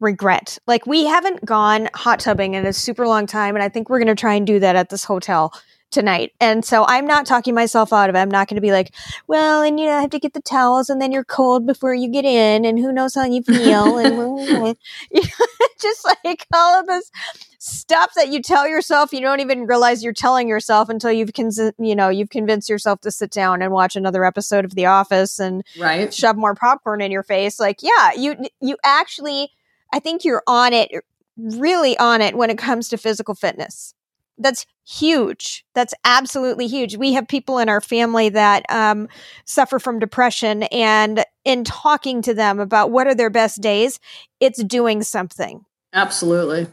regret. 0.00 0.58
Like 0.66 0.88
we 0.88 1.06
haven't 1.06 1.44
gone 1.44 1.88
hot 1.94 2.18
tubbing 2.18 2.54
in 2.54 2.66
a 2.66 2.72
super 2.72 3.06
long 3.06 3.26
time 3.26 3.54
and 3.54 3.62
I 3.62 3.68
think 3.68 3.88
we're 3.88 4.00
going 4.00 4.08
to 4.08 4.20
try 4.20 4.34
and 4.34 4.44
do 4.44 4.58
that 4.58 4.74
at 4.74 4.88
this 4.88 5.04
hotel 5.04 5.52
tonight. 5.90 6.32
And 6.40 6.64
so 6.64 6.84
I'm 6.86 7.06
not 7.06 7.26
talking 7.26 7.54
myself 7.54 7.92
out 7.92 8.10
of 8.10 8.16
it. 8.16 8.18
I'm 8.18 8.30
not 8.30 8.48
going 8.48 8.56
to 8.56 8.60
be 8.60 8.72
like, 8.72 8.94
well, 9.26 9.62
and 9.62 9.78
you 9.78 9.86
know, 9.86 9.92
I 9.92 10.00
have 10.00 10.10
to 10.10 10.18
get 10.18 10.34
the 10.34 10.42
towels 10.42 10.90
and 10.90 11.00
then 11.00 11.12
you're 11.12 11.24
cold 11.24 11.66
before 11.66 11.94
you 11.94 12.10
get 12.10 12.24
in 12.24 12.64
and 12.64 12.78
who 12.78 12.92
knows 12.92 13.14
how 13.14 13.24
you 13.24 13.42
feel. 13.42 13.98
and 13.98 14.76
just 15.80 16.04
like 16.24 16.46
all 16.52 16.80
of 16.80 16.86
this 16.86 17.10
stuff 17.58 18.12
that 18.16 18.28
you 18.28 18.42
tell 18.42 18.68
yourself, 18.68 19.12
you 19.12 19.20
don't 19.20 19.40
even 19.40 19.66
realize 19.66 20.02
you're 20.02 20.12
telling 20.12 20.48
yourself 20.48 20.88
until 20.88 21.12
you've, 21.12 21.32
con- 21.32 21.50
you 21.78 21.94
know, 21.94 22.08
you've 22.08 22.30
convinced 22.30 22.68
yourself 22.68 23.00
to 23.00 23.10
sit 23.10 23.30
down 23.30 23.62
and 23.62 23.72
watch 23.72 23.96
another 23.96 24.24
episode 24.24 24.64
of 24.64 24.74
The 24.74 24.86
Office 24.86 25.38
and 25.38 25.64
right. 25.78 26.12
shove 26.12 26.36
more 26.36 26.54
popcorn 26.54 27.00
in 27.00 27.10
your 27.10 27.22
face. 27.22 27.58
Like, 27.58 27.82
yeah, 27.82 28.12
you, 28.16 28.36
you 28.60 28.76
actually, 28.84 29.50
I 29.92 30.00
think 30.00 30.24
you're 30.24 30.42
on 30.46 30.72
it, 30.72 30.90
really 31.36 31.98
on 31.98 32.22
it 32.22 32.34
when 32.34 32.50
it 32.50 32.58
comes 32.58 32.88
to 32.88 32.96
physical 32.96 33.34
fitness 33.34 33.94
that's 34.38 34.66
huge. 34.86 35.64
That's 35.74 35.94
absolutely 36.04 36.66
huge. 36.66 36.96
We 36.96 37.14
have 37.14 37.28
people 37.28 37.58
in 37.58 37.68
our 37.68 37.80
family 37.80 38.28
that 38.30 38.64
um, 38.68 39.08
suffer 39.44 39.78
from 39.78 39.98
depression, 39.98 40.64
and 40.64 41.24
in 41.44 41.64
talking 41.64 42.22
to 42.22 42.34
them 42.34 42.60
about 42.60 42.90
what 42.90 43.06
are 43.06 43.14
their 43.14 43.30
best 43.30 43.60
days, 43.60 44.00
it's 44.40 44.62
doing 44.62 45.02
something. 45.02 45.64
Absolutely. 45.92 46.66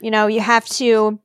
You 0.00 0.10
know, 0.10 0.26
you 0.26 0.40
have 0.40 0.66
to 0.70 1.20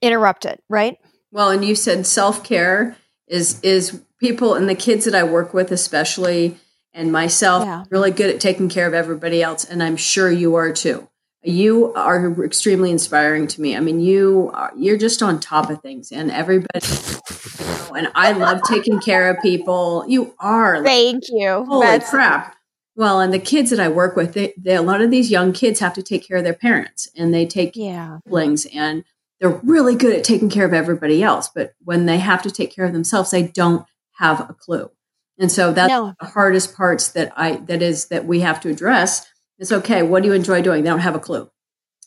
interrupt 0.00 0.44
it, 0.44 0.62
right? 0.68 0.96
Well, 1.32 1.50
and 1.50 1.64
you 1.64 1.74
said 1.74 2.06
self 2.06 2.44
care 2.44 2.96
is 3.26 3.60
is 3.60 4.00
people 4.18 4.54
and 4.54 4.68
the 4.68 4.74
kids 4.74 5.04
that 5.04 5.14
I 5.14 5.24
work 5.24 5.52
with, 5.52 5.72
especially, 5.72 6.56
and 6.94 7.12
myself, 7.12 7.64
yeah. 7.64 7.84
really 7.90 8.10
good 8.10 8.34
at 8.34 8.40
taking 8.40 8.68
care 8.68 8.86
of 8.86 8.94
everybody 8.94 9.42
else, 9.42 9.64
and 9.64 9.82
I'm 9.82 9.96
sure 9.96 10.30
you 10.30 10.54
are 10.54 10.72
too 10.72 11.08
you 11.46 11.92
are 11.94 12.44
extremely 12.44 12.90
inspiring 12.90 13.46
to 13.48 13.60
me. 13.60 13.76
I 13.76 13.80
mean, 13.80 14.00
you 14.00 14.50
are, 14.54 14.72
you're 14.76 14.96
just 14.96 15.22
on 15.22 15.40
top 15.40 15.70
of 15.70 15.80
things, 15.80 16.12
and 16.12 16.30
everybody. 16.30 16.80
You 16.84 17.66
know, 17.66 17.94
and 17.96 18.12
I 18.14 18.32
love 18.32 18.60
taking 18.68 19.00
care 19.00 19.30
of 19.30 19.40
people. 19.42 20.04
You 20.08 20.34
are. 20.38 20.82
Thank 20.84 21.24
you. 21.28 21.64
Holy 21.64 21.86
That's- 21.86 22.10
crap! 22.10 22.56
Well, 22.96 23.20
and 23.20 23.32
the 23.32 23.38
kids 23.38 23.70
that 23.70 23.80
I 23.80 23.88
work 23.88 24.16
with, 24.16 24.32
they, 24.32 24.54
they, 24.56 24.74
a 24.74 24.80
lot 24.80 25.02
of 25.02 25.10
these 25.10 25.30
young 25.30 25.52
kids 25.52 25.80
have 25.80 25.92
to 25.94 26.02
take 26.02 26.26
care 26.26 26.38
of 26.38 26.44
their 26.44 26.54
parents, 26.54 27.08
and 27.14 27.32
they 27.32 27.46
take 27.46 27.76
yeah. 27.76 28.18
siblings, 28.24 28.66
and 28.74 29.04
they're 29.38 29.60
really 29.62 29.94
good 29.94 30.16
at 30.16 30.24
taking 30.24 30.48
care 30.48 30.64
of 30.64 30.72
everybody 30.72 31.22
else. 31.22 31.50
But 31.54 31.74
when 31.84 32.06
they 32.06 32.18
have 32.18 32.42
to 32.42 32.50
take 32.50 32.74
care 32.74 32.86
of 32.86 32.94
themselves, 32.94 33.30
they 33.30 33.48
don't 33.48 33.86
have 34.12 34.40
a 34.48 34.54
clue. 34.54 34.90
And 35.38 35.52
so 35.52 35.72
that's 35.72 35.90
no. 35.90 36.14
the 36.18 36.26
hardest 36.26 36.74
parts 36.74 37.08
that 37.08 37.32
I 37.36 37.56
that 37.66 37.82
is 37.82 38.06
that 38.06 38.24
we 38.24 38.40
have 38.40 38.60
to 38.62 38.70
address 38.70 39.26
it's 39.58 39.72
okay. 39.72 40.02
What 40.02 40.22
do 40.22 40.28
you 40.28 40.34
enjoy 40.34 40.62
doing? 40.62 40.82
They 40.82 40.90
don't 40.90 41.00
have 41.00 41.14
a 41.14 41.20
clue. 41.20 41.50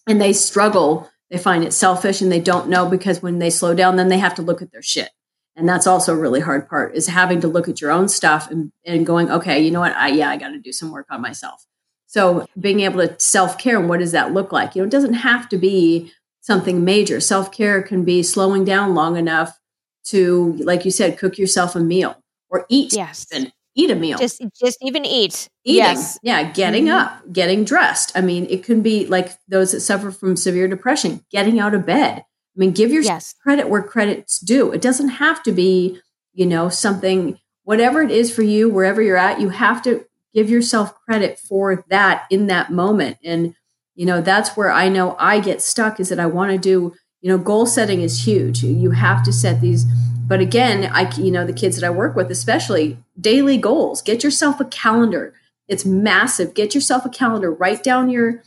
And 0.07 0.21
they 0.21 0.33
struggle. 0.33 1.09
They 1.29 1.37
find 1.37 1.63
it 1.63 1.73
selfish 1.73 2.21
and 2.21 2.31
they 2.31 2.39
don't 2.39 2.69
know 2.69 2.89
because 2.89 3.21
when 3.21 3.39
they 3.39 3.49
slow 3.49 3.73
down, 3.73 3.95
then 3.95 4.07
they 4.07 4.17
have 4.17 4.35
to 4.35 4.41
look 4.41 4.61
at 4.61 4.71
their 4.71 4.81
shit. 4.81 5.09
And 5.55 5.67
that's 5.67 5.87
also 5.87 6.13
a 6.13 6.19
really 6.19 6.39
hard 6.39 6.69
part 6.69 6.95
is 6.95 7.07
having 7.07 7.41
to 7.41 7.47
look 7.47 7.67
at 7.67 7.81
your 7.81 7.91
own 7.91 8.07
stuff 8.07 8.49
and, 8.49 8.71
and 8.85 9.05
going, 9.05 9.29
okay, 9.29 9.59
you 9.59 9.71
know 9.71 9.81
what? 9.81 9.95
I, 9.95 10.07
yeah, 10.09 10.29
I 10.29 10.37
got 10.37 10.49
to 10.49 10.59
do 10.59 10.71
some 10.71 10.91
work 10.91 11.07
on 11.09 11.21
myself. 11.21 11.65
So 12.07 12.45
being 12.59 12.79
able 12.79 13.05
to 13.05 13.19
self 13.19 13.57
care 13.57 13.77
and 13.77 13.89
what 13.89 13.99
does 13.99 14.13
that 14.13 14.33
look 14.33 14.51
like? 14.51 14.75
You 14.75 14.81
know, 14.81 14.87
it 14.87 14.91
doesn't 14.91 15.15
have 15.15 15.49
to 15.49 15.57
be 15.57 16.11
something 16.41 16.83
major. 16.83 17.19
Self 17.19 17.51
care 17.51 17.83
can 17.83 18.03
be 18.03 18.23
slowing 18.23 18.63
down 18.63 18.95
long 18.95 19.17
enough 19.17 19.59
to, 20.05 20.53
like 20.63 20.85
you 20.85 20.91
said, 20.91 21.19
cook 21.19 21.37
yourself 21.37 21.75
a 21.75 21.79
meal 21.79 22.15
or 22.49 22.65
eat 22.69 22.93
yes. 22.93 23.27
and 23.31 23.51
eat 23.79 23.91
a 23.91 23.95
meal. 23.95 24.17
Just 24.17 24.41
just 24.61 24.77
even 24.81 25.05
eat. 25.05 25.49
Eating. 25.63 25.77
Yes. 25.77 26.19
Yeah, 26.21 26.51
getting 26.51 26.85
mm-hmm. 26.85 26.97
up, 26.97 27.31
getting 27.31 27.63
dressed. 27.63 28.11
I 28.15 28.21
mean, 28.21 28.45
it 28.49 28.63
can 28.63 28.81
be 28.81 29.05
like 29.05 29.31
those 29.47 29.71
that 29.71 29.81
suffer 29.81 30.11
from 30.11 30.35
severe 30.35 30.67
depression, 30.67 31.23
getting 31.31 31.59
out 31.59 31.73
of 31.73 31.85
bed. 31.85 32.19
I 32.19 32.59
mean, 32.59 32.71
give 32.71 32.91
yourself 32.91 33.15
yes. 33.15 33.35
credit 33.41 33.69
where 33.69 33.83
credit's 33.83 34.39
due. 34.39 34.71
It 34.71 34.81
doesn't 34.81 35.09
have 35.09 35.41
to 35.43 35.51
be, 35.51 35.99
you 36.33 36.45
know, 36.45 36.69
something 36.69 37.39
whatever 37.63 38.01
it 38.01 38.11
is 38.11 38.33
for 38.33 38.41
you, 38.41 38.67
wherever 38.69 39.01
you're 39.01 39.15
at, 39.15 39.39
you 39.39 39.49
have 39.49 39.81
to 39.83 40.05
give 40.33 40.49
yourself 40.49 40.93
credit 41.05 41.39
for 41.39 41.85
that 41.89 42.25
in 42.29 42.47
that 42.47 42.71
moment. 42.71 43.17
And 43.23 43.55
you 43.95 44.05
know, 44.05 44.21
that's 44.21 44.55
where 44.55 44.71
I 44.71 44.87
know 44.87 45.17
I 45.19 45.41
get 45.41 45.61
stuck 45.61 45.99
is 45.99 46.07
that 46.07 46.21
I 46.21 46.25
want 46.25 46.51
to 46.51 46.57
do, 46.57 46.93
you 47.19 47.29
know, 47.29 47.37
goal 47.37 47.65
setting 47.65 48.01
is 48.01 48.25
huge. 48.25 48.63
You 48.63 48.91
have 48.91 49.23
to 49.23 49.33
set 49.33 49.59
these 49.59 49.85
but 50.29 50.41
again, 50.41 50.89
I 50.93 51.11
you 51.15 51.31
know 51.31 51.43
the 51.43 51.51
kids 51.51 51.75
that 51.75 51.85
I 51.85 51.89
work 51.89 52.15
with, 52.15 52.29
especially 52.29 52.99
daily 53.19 53.57
goals. 53.57 54.03
Get 54.03 54.23
yourself 54.23 54.59
a 54.59 54.65
calendar. 54.65 55.33
It's 55.67 55.85
massive. 55.85 56.53
Get 56.53 56.75
yourself 56.75 57.03
a 57.03 57.09
calendar. 57.09 57.51
Write 57.51 57.83
down 57.83 58.11
your 58.11 58.43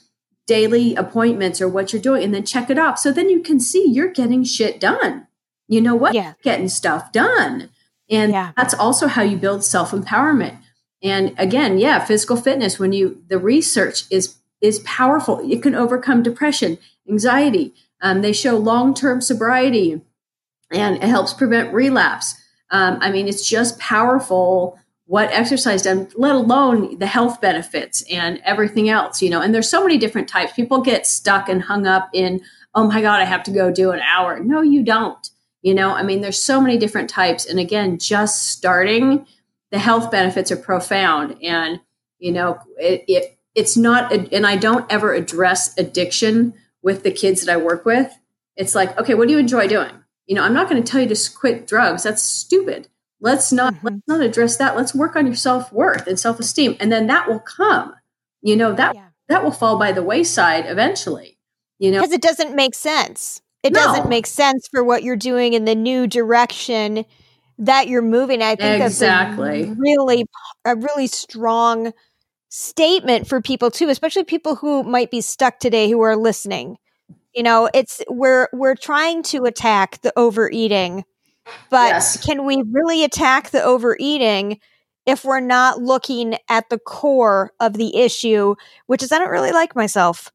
daily 0.47 0.95
appointments 0.95 1.61
or 1.61 1.69
what 1.69 1.93
you're 1.93 2.01
doing, 2.01 2.23
and 2.23 2.33
then 2.33 2.47
check 2.47 2.71
it 2.71 2.79
off. 2.79 3.01
So 3.01 3.11
then 3.11 3.29
you 3.29 3.43
can 3.43 3.59
see 3.59 3.85
you're 3.85 4.13
getting 4.13 4.45
shit 4.45 4.79
done. 4.79 5.27
You 5.67 5.81
know 5.81 5.97
what? 5.97 6.15
Yeah. 6.15 6.35
Getting 6.45 6.69
stuff 6.69 7.11
done. 7.11 7.69
And 8.09 8.31
yeah. 8.31 8.53
that's 8.57 8.75
also 8.75 9.09
how 9.09 9.23
you 9.23 9.37
build 9.37 9.65
self 9.65 9.91
empowerment. 9.91 10.59
And 11.03 11.35
again, 11.37 11.79
yeah, 11.79 12.05
physical 12.05 12.37
fitness. 12.37 12.79
When 12.79 12.93
you 12.93 13.25
the 13.27 13.39
research 13.39 14.05
is 14.09 14.37
is 14.61 14.79
powerful. 14.81 15.41
It 15.51 15.63
can 15.63 15.75
overcome 15.75 16.23
depression, 16.23 16.79
anxiety. 17.09 17.75
Um, 18.01 18.23
they 18.23 18.33
show 18.33 18.57
long 18.57 18.95
term 18.95 19.21
sobriety 19.21 20.01
and 20.73 20.97
it 20.97 21.05
helps 21.05 21.33
prevent 21.33 21.73
relapse. 21.73 22.35
Um, 22.71 22.99
I 23.01 23.11
mean, 23.11 23.29
it's 23.29 23.49
just 23.49 23.79
powerful 23.79 24.79
what 25.07 25.31
exercise 25.31 25.83
does, 25.83 26.07
let 26.17 26.35
alone 26.35 26.99
the 26.99 27.07
health 27.07 27.41
benefits 27.41 28.03
and 28.11 28.41
everything 28.45 28.89
else, 28.89 29.21
you 29.21 29.29
know. 29.29 29.43
And 29.43 29.55
there's 29.55 29.69
so 29.69 29.83
many 29.83 29.99
different 29.99 30.29
types. 30.29 30.53
People 30.55 30.81
get 30.81 31.07
stuck 31.07 31.49
and 31.49 31.61
hung 31.63 31.87
up 31.87 32.09
in, 32.15 32.41
oh 32.75 32.87
my 32.87 33.03
God, 33.03 33.21
I 33.21 33.25
have 33.25 33.43
to 33.45 33.51
go 33.51 33.71
do 33.71 33.91
an 33.91 34.01
hour. 34.01 34.41
No, 34.41 34.63
you 34.63 34.83
don't. 34.83 35.29
You 35.61 35.75
know, 35.75 35.91
I 35.91 36.03
mean, 36.03 36.23
there's 36.23 36.43
so 36.43 36.61
many 36.61 36.79
different 36.79 37.11
types. 37.11 37.45
And 37.45 37.59
again, 37.59 37.99
just 37.99 38.49
starting, 38.49 39.27
the 39.71 39.79
health 39.79 40.11
benefits 40.11 40.51
are 40.51 40.57
profound. 40.57 41.37
And, 41.43 41.81
you 42.19 42.33
know, 42.33 42.59
it, 42.79 43.05
it 43.07 43.39
it's 43.55 43.77
not, 43.77 44.13
and 44.13 44.47
I 44.47 44.57
don't 44.57 44.91
ever 44.91 45.13
address 45.13 45.77
addiction 45.77 46.55
with 46.81 47.03
the 47.03 47.11
kids 47.11 47.45
that 47.45 47.53
I 47.53 47.59
work 47.59 47.85
with. 47.85 48.11
It's 48.57 48.75
like, 48.75 48.99
okay, 48.99 49.15
what 49.15 49.29
do 49.29 49.35
you 49.35 49.41
enjoy 49.41 49.69
doing? 49.69 50.02
You 50.33 50.37
know 50.37 50.45
i'm 50.45 50.55
not 50.55 50.67
going 50.67 50.83
to 50.83 50.91
tell 50.91 50.99
you 50.99 51.15
to 51.15 51.31
quit 51.35 51.67
drugs 51.67 52.05
that's 52.05 52.23
stupid 52.23 52.89
let's 53.21 53.53
not 53.53 53.75
mm-hmm. 53.75 53.89
let's 53.89 54.03
not 54.09 54.23
address 54.23 54.57
that 54.57 54.75
let's 54.75 54.95
work 54.95 55.15
on 55.15 55.27
your 55.27 55.35
self-worth 55.35 56.07
and 56.07 56.19
self-esteem 56.19 56.75
and 56.81 56.91
then 56.91 57.07
that 57.07 57.29
will 57.29 57.39
come 57.39 57.95
you 58.41 58.57
know 58.57 58.73
that 58.73 58.95
yeah. 58.95 59.09
that 59.29 59.45
will 59.45 59.51
fall 59.51 59.79
by 59.79 59.93
the 59.93 60.03
wayside 60.03 60.65
eventually 60.65 61.37
you 61.79 61.91
know 61.91 62.01
because 62.01 62.15
it 62.15 62.23
doesn't 62.23 62.57
make 62.57 62.75
sense 62.75 63.43
it 63.63 63.75
no. 63.75 63.81
doesn't 63.81 64.09
make 64.09 64.27
sense 64.27 64.67
for 64.71 64.83
what 64.83 65.03
you're 65.03 65.17
doing 65.17 65.53
in 65.53 65.67
the 65.67 65.75
new 65.75 66.07
direction 66.07 67.05
that 67.59 67.89
you're 67.89 68.01
moving 68.01 68.41
i 68.41 68.57
think 68.57 68.83
exactly. 68.83 69.65
that's 69.65 69.77
a 69.77 69.81
really 69.83 70.25
a 70.65 70.75
really 70.77 71.09
strong 71.09 71.93
statement 72.49 73.29
for 73.29 73.43
people 73.43 73.71
too 73.71 73.91
especially 73.91 74.25
people 74.25 74.57
who 74.57 74.83
might 74.83 75.11
be 75.11 75.21
stuck 75.21 75.59
today 75.59 75.91
who 75.91 76.01
are 76.01 76.17
listening 76.17 76.79
you 77.35 77.43
know, 77.43 77.69
it's 77.73 78.03
we're 78.09 78.49
we're 78.53 78.75
trying 78.75 79.23
to 79.25 79.45
attack 79.45 80.01
the 80.03 80.13
overeating, 80.17 81.05
but 81.71 81.89
yes. 81.89 82.25
can 82.25 82.45
we 82.45 82.63
really 82.71 83.05
attack 83.05 83.51
the 83.51 83.63
overeating 83.63 84.59
if 85.07 85.25
we're 85.25 85.41
not 85.41 85.81
looking 85.83 86.37
at 86.49 86.69
the 86.71 86.79
core 86.79 87.53
of 87.61 87.75
the 87.75 87.97
issue, 87.97 88.55
which 88.87 89.03
is 89.03 89.13
I 89.13 89.19
don't 89.19 89.31
really 89.31 89.53
like 89.53 89.75
myself. 89.75 90.31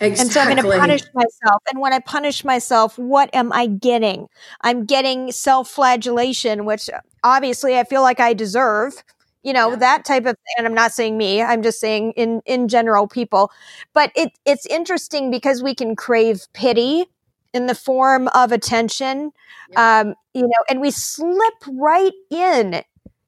Exactly. 0.00 0.22
And 0.22 0.32
so 0.32 0.40
I'm 0.40 0.56
going 0.56 0.72
to 0.72 0.80
punish 0.80 1.02
myself. 1.14 1.62
And 1.70 1.80
when 1.80 1.92
I 1.92 2.00
punish 2.00 2.44
myself, 2.44 2.98
what 2.98 3.30
am 3.32 3.52
I 3.52 3.66
getting? 3.66 4.26
I'm 4.62 4.84
getting 4.84 5.30
self 5.30 5.68
flagellation, 5.68 6.64
which 6.64 6.90
obviously 7.22 7.78
I 7.78 7.84
feel 7.84 8.02
like 8.02 8.18
I 8.18 8.34
deserve 8.34 9.02
you 9.42 9.52
know 9.52 9.70
yeah. 9.70 9.76
that 9.76 10.04
type 10.04 10.26
of 10.26 10.36
and 10.56 10.66
i'm 10.66 10.74
not 10.74 10.92
saying 10.92 11.16
me 11.16 11.42
i'm 11.42 11.62
just 11.62 11.80
saying 11.80 12.12
in 12.12 12.40
in 12.46 12.68
general 12.68 13.06
people 13.06 13.50
but 13.92 14.10
it 14.14 14.32
it's 14.44 14.66
interesting 14.66 15.30
because 15.30 15.62
we 15.62 15.74
can 15.74 15.94
crave 15.96 16.46
pity 16.52 17.06
in 17.52 17.66
the 17.66 17.74
form 17.74 18.28
of 18.28 18.52
attention 18.52 19.32
yeah. 19.70 20.00
um 20.00 20.14
you 20.34 20.42
know 20.42 20.64
and 20.68 20.80
we 20.80 20.90
slip 20.90 21.54
right 21.72 22.12
in 22.30 22.82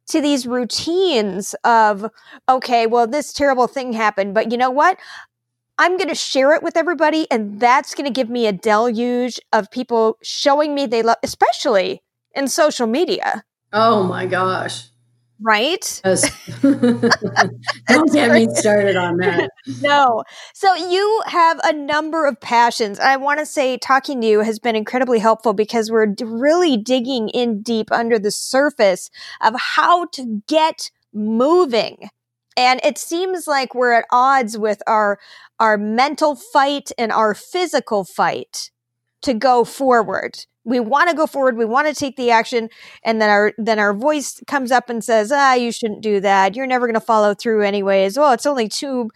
to 0.06 0.20
these 0.20 0.46
routines 0.46 1.54
of 1.64 2.10
okay 2.48 2.86
well 2.86 3.06
this 3.06 3.32
terrible 3.32 3.66
thing 3.66 3.92
happened 3.92 4.34
but 4.34 4.50
you 4.50 4.58
know 4.58 4.70
what 4.70 4.98
I'm 5.76 5.96
going 5.96 6.08
to 6.08 6.14
share 6.14 6.54
it 6.54 6.62
with 6.62 6.76
everybody, 6.76 7.26
and 7.32 7.58
that's 7.58 7.96
going 7.96 8.04
to 8.04 8.12
give 8.12 8.30
me 8.30 8.46
a 8.46 8.52
deluge 8.52 9.40
of 9.52 9.72
people 9.72 10.18
showing 10.22 10.72
me 10.72 10.86
they 10.86 11.02
love, 11.02 11.16
especially 11.24 12.00
in 12.32 12.46
social 12.46 12.86
media. 12.86 13.42
Oh 13.72 14.04
my 14.04 14.24
gosh 14.24 14.90
right? 15.44 16.00
Don't 16.04 18.12
get 18.12 18.32
me 18.32 18.48
started 18.54 18.96
on 18.96 19.18
that. 19.18 19.50
No. 19.80 20.24
So 20.54 20.74
you 20.74 21.22
have 21.26 21.60
a 21.62 21.72
number 21.72 22.26
of 22.26 22.40
passions. 22.40 22.98
I 22.98 23.16
want 23.16 23.40
to 23.40 23.46
say 23.46 23.76
talking 23.76 24.20
to 24.22 24.26
you 24.26 24.40
has 24.40 24.58
been 24.58 24.74
incredibly 24.74 25.18
helpful 25.18 25.52
because 25.52 25.90
we're 25.90 26.14
really 26.22 26.76
digging 26.76 27.28
in 27.28 27.62
deep 27.62 27.92
under 27.92 28.18
the 28.18 28.30
surface 28.30 29.10
of 29.42 29.54
how 29.56 30.06
to 30.06 30.42
get 30.48 30.90
moving. 31.12 32.08
And 32.56 32.80
it 32.82 32.98
seems 32.98 33.46
like 33.46 33.74
we're 33.74 33.92
at 33.92 34.06
odds 34.10 34.56
with 34.56 34.82
our 34.86 35.18
our 35.60 35.76
mental 35.76 36.34
fight 36.34 36.90
and 36.98 37.12
our 37.12 37.34
physical 37.34 38.04
fight 38.04 38.70
to 39.22 39.34
go 39.34 39.64
forward 39.64 40.46
we 40.64 40.80
want 40.80 41.10
to 41.10 41.16
go 41.16 41.26
forward 41.26 41.56
we 41.56 41.64
want 41.64 41.86
to 41.86 41.94
take 41.94 42.16
the 42.16 42.30
action 42.30 42.68
and 43.02 43.20
then 43.20 43.30
our 43.30 43.52
then 43.58 43.78
our 43.78 43.94
voice 43.94 44.40
comes 44.46 44.72
up 44.72 44.88
and 44.90 45.04
says 45.04 45.30
ah 45.32 45.54
you 45.54 45.70
shouldn't 45.70 46.00
do 46.00 46.20
that. 46.20 46.56
You're 46.56 46.66
never 46.66 46.86
going 46.86 46.94
to 46.94 47.00
follow 47.00 47.34
through 47.34 47.62
anyways. 47.62 48.18
Well 48.18 48.32
it's 48.32 48.46
only 48.46 48.68
two 48.68 49.10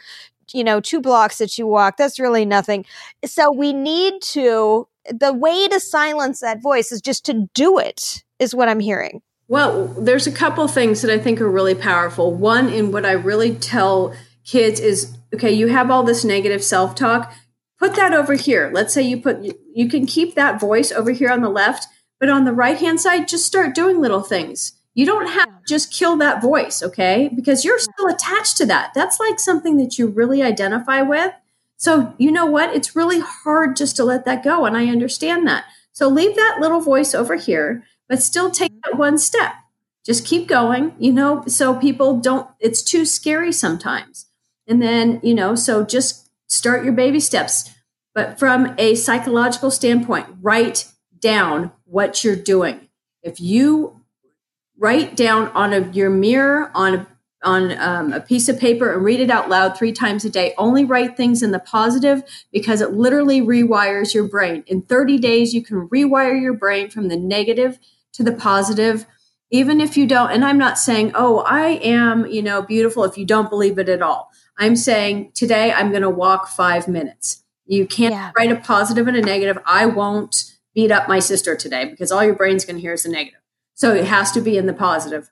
you 0.52 0.64
know 0.64 0.80
two 0.80 1.00
blocks 1.00 1.38
that 1.38 1.58
you 1.58 1.66
walk. 1.66 1.96
That's 1.96 2.20
really 2.20 2.44
nothing. 2.44 2.84
So 3.24 3.52
we 3.52 3.72
need 3.72 4.20
to 4.22 4.88
the 5.10 5.32
way 5.32 5.68
to 5.68 5.80
silence 5.80 6.40
that 6.40 6.62
voice 6.62 6.92
is 6.92 7.00
just 7.00 7.24
to 7.26 7.48
do 7.54 7.78
it 7.78 8.22
is 8.38 8.54
what 8.54 8.68
i'm 8.68 8.80
hearing. 8.80 9.22
Well 9.48 9.86
there's 9.86 10.26
a 10.26 10.32
couple 10.32 10.68
things 10.68 11.02
that 11.02 11.10
i 11.10 11.18
think 11.18 11.40
are 11.40 11.50
really 11.50 11.74
powerful. 11.74 12.34
One 12.34 12.68
in 12.68 12.92
what 12.92 13.06
i 13.06 13.12
really 13.12 13.54
tell 13.54 14.14
kids 14.44 14.80
is 14.80 15.16
okay 15.34 15.52
you 15.52 15.68
have 15.68 15.90
all 15.90 16.02
this 16.02 16.24
negative 16.24 16.64
self-talk 16.64 17.32
put 17.78 17.94
that 17.96 18.12
over 18.12 18.34
here. 18.34 18.70
Let's 18.72 18.92
say 18.92 19.02
you 19.02 19.20
put, 19.20 19.42
you 19.74 19.88
can 19.88 20.06
keep 20.06 20.34
that 20.34 20.60
voice 20.60 20.90
over 20.92 21.10
here 21.10 21.30
on 21.30 21.42
the 21.42 21.48
left, 21.48 21.86
but 22.18 22.28
on 22.28 22.44
the 22.44 22.52
right 22.52 22.78
hand 22.78 23.00
side, 23.00 23.28
just 23.28 23.46
start 23.46 23.74
doing 23.74 24.00
little 24.00 24.22
things. 24.22 24.72
You 24.94 25.06
don't 25.06 25.28
have 25.28 25.46
to 25.46 25.60
just 25.68 25.92
kill 25.92 26.16
that 26.16 26.42
voice, 26.42 26.82
okay? 26.82 27.30
Because 27.34 27.64
you're 27.64 27.78
still 27.78 28.08
attached 28.08 28.56
to 28.56 28.66
that. 28.66 28.92
That's 28.94 29.20
like 29.20 29.38
something 29.38 29.76
that 29.76 29.98
you 29.98 30.08
really 30.08 30.42
identify 30.42 31.02
with. 31.02 31.32
So, 31.76 32.14
you 32.18 32.32
know 32.32 32.46
what? 32.46 32.74
It's 32.74 32.96
really 32.96 33.20
hard 33.20 33.76
just 33.76 33.94
to 33.96 34.04
let 34.04 34.24
that 34.24 34.42
go. 34.42 34.64
And 34.64 34.76
I 34.76 34.86
understand 34.86 35.46
that. 35.46 35.66
So, 35.92 36.08
leave 36.08 36.34
that 36.34 36.58
little 36.60 36.80
voice 36.80 37.14
over 37.14 37.36
here, 37.36 37.84
but 38.08 38.20
still 38.20 38.50
take 38.50 38.72
mm-hmm. 38.72 38.90
that 38.90 38.98
one 38.98 39.18
step. 39.18 39.52
Just 40.04 40.26
keep 40.26 40.48
going, 40.48 40.96
you 40.98 41.12
know, 41.12 41.44
so 41.46 41.76
people 41.76 42.18
don't, 42.18 42.48
it's 42.58 42.82
too 42.82 43.04
scary 43.04 43.52
sometimes. 43.52 44.26
And 44.66 44.82
then, 44.82 45.20
you 45.22 45.34
know, 45.34 45.54
so 45.54 45.84
just 45.84 46.27
start 46.48 46.84
your 46.84 46.92
baby 46.92 47.20
steps. 47.20 47.70
But 48.14 48.38
from 48.38 48.74
a 48.78 48.96
psychological 48.96 49.70
standpoint, 49.70 50.26
write 50.42 50.86
down 51.20 51.72
what 51.84 52.24
you're 52.24 52.36
doing. 52.36 52.88
If 53.22 53.40
you 53.40 54.00
write 54.78 55.16
down 55.16 55.48
on 55.48 55.72
a, 55.72 55.90
your 55.90 56.10
mirror, 56.10 56.70
on 56.74 56.94
a, 56.94 57.06
on 57.44 57.78
um, 57.78 58.12
a 58.12 58.20
piece 58.20 58.48
of 58.48 58.58
paper 58.58 58.92
and 58.92 59.04
read 59.04 59.20
it 59.20 59.30
out 59.30 59.48
loud 59.48 59.76
three 59.76 59.92
times 59.92 60.24
a 60.24 60.30
day. 60.30 60.54
Only 60.58 60.84
write 60.84 61.16
things 61.16 61.42
in 61.42 61.52
the 61.52 61.60
positive 61.60 62.22
because 62.52 62.80
it 62.80 62.92
literally 62.92 63.40
rewires 63.40 64.12
your 64.12 64.26
brain. 64.26 64.64
In 64.66 64.82
30 64.82 65.18
days, 65.18 65.54
you 65.54 65.62
can 65.62 65.88
rewire 65.88 66.40
your 66.40 66.54
brain 66.54 66.90
from 66.90 67.08
the 67.08 67.16
negative 67.16 67.78
to 68.14 68.24
the 68.24 68.32
positive. 68.32 69.06
Even 69.50 69.80
if 69.80 69.96
you 69.96 70.06
don't, 70.06 70.30
and 70.30 70.44
I'm 70.44 70.58
not 70.58 70.78
saying, 70.78 71.12
oh, 71.14 71.38
I 71.40 71.68
am, 71.82 72.26
you 72.26 72.42
know, 72.42 72.60
beautiful 72.60 73.04
if 73.04 73.16
you 73.16 73.24
don't 73.24 73.48
believe 73.48 73.78
it 73.78 73.88
at 73.88 74.02
all. 74.02 74.30
I'm 74.58 74.76
saying 74.76 75.32
today 75.34 75.72
I'm 75.72 75.90
going 75.90 76.02
to 76.02 76.10
walk 76.10 76.48
five 76.48 76.88
minutes. 76.88 77.44
You 77.66 77.86
can't 77.86 78.14
yeah. 78.14 78.32
write 78.36 78.50
a 78.50 78.56
positive 78.56 79.06
and 79.06 79.16
a 79.16 79.22
negative. 79.22 79.58
I 79.64 79.86
won't 79.86 80.52
beat 80.74 80.90
up 80.90 81.08
my 81.08 81.18
sister 81.18 81.54
today 81.54 81.84
because 81.84 82.10
all 82.10 82.24
your 82.24 82.34
brain's 82.34 82.64
going 82.64 82.76
to 82.76 82.82
hear 82.82 82.92
is 82.92 83.04
the 83.04 83.08
negative. 83.08 83.40
So 83.74 83.94
it 83.94 84.06
has 84.06 84.32
to 84.32 84.40
be 84.40 84.56
in 84.56 84.66
the 84.66 84.72
positive. 84.72 85.30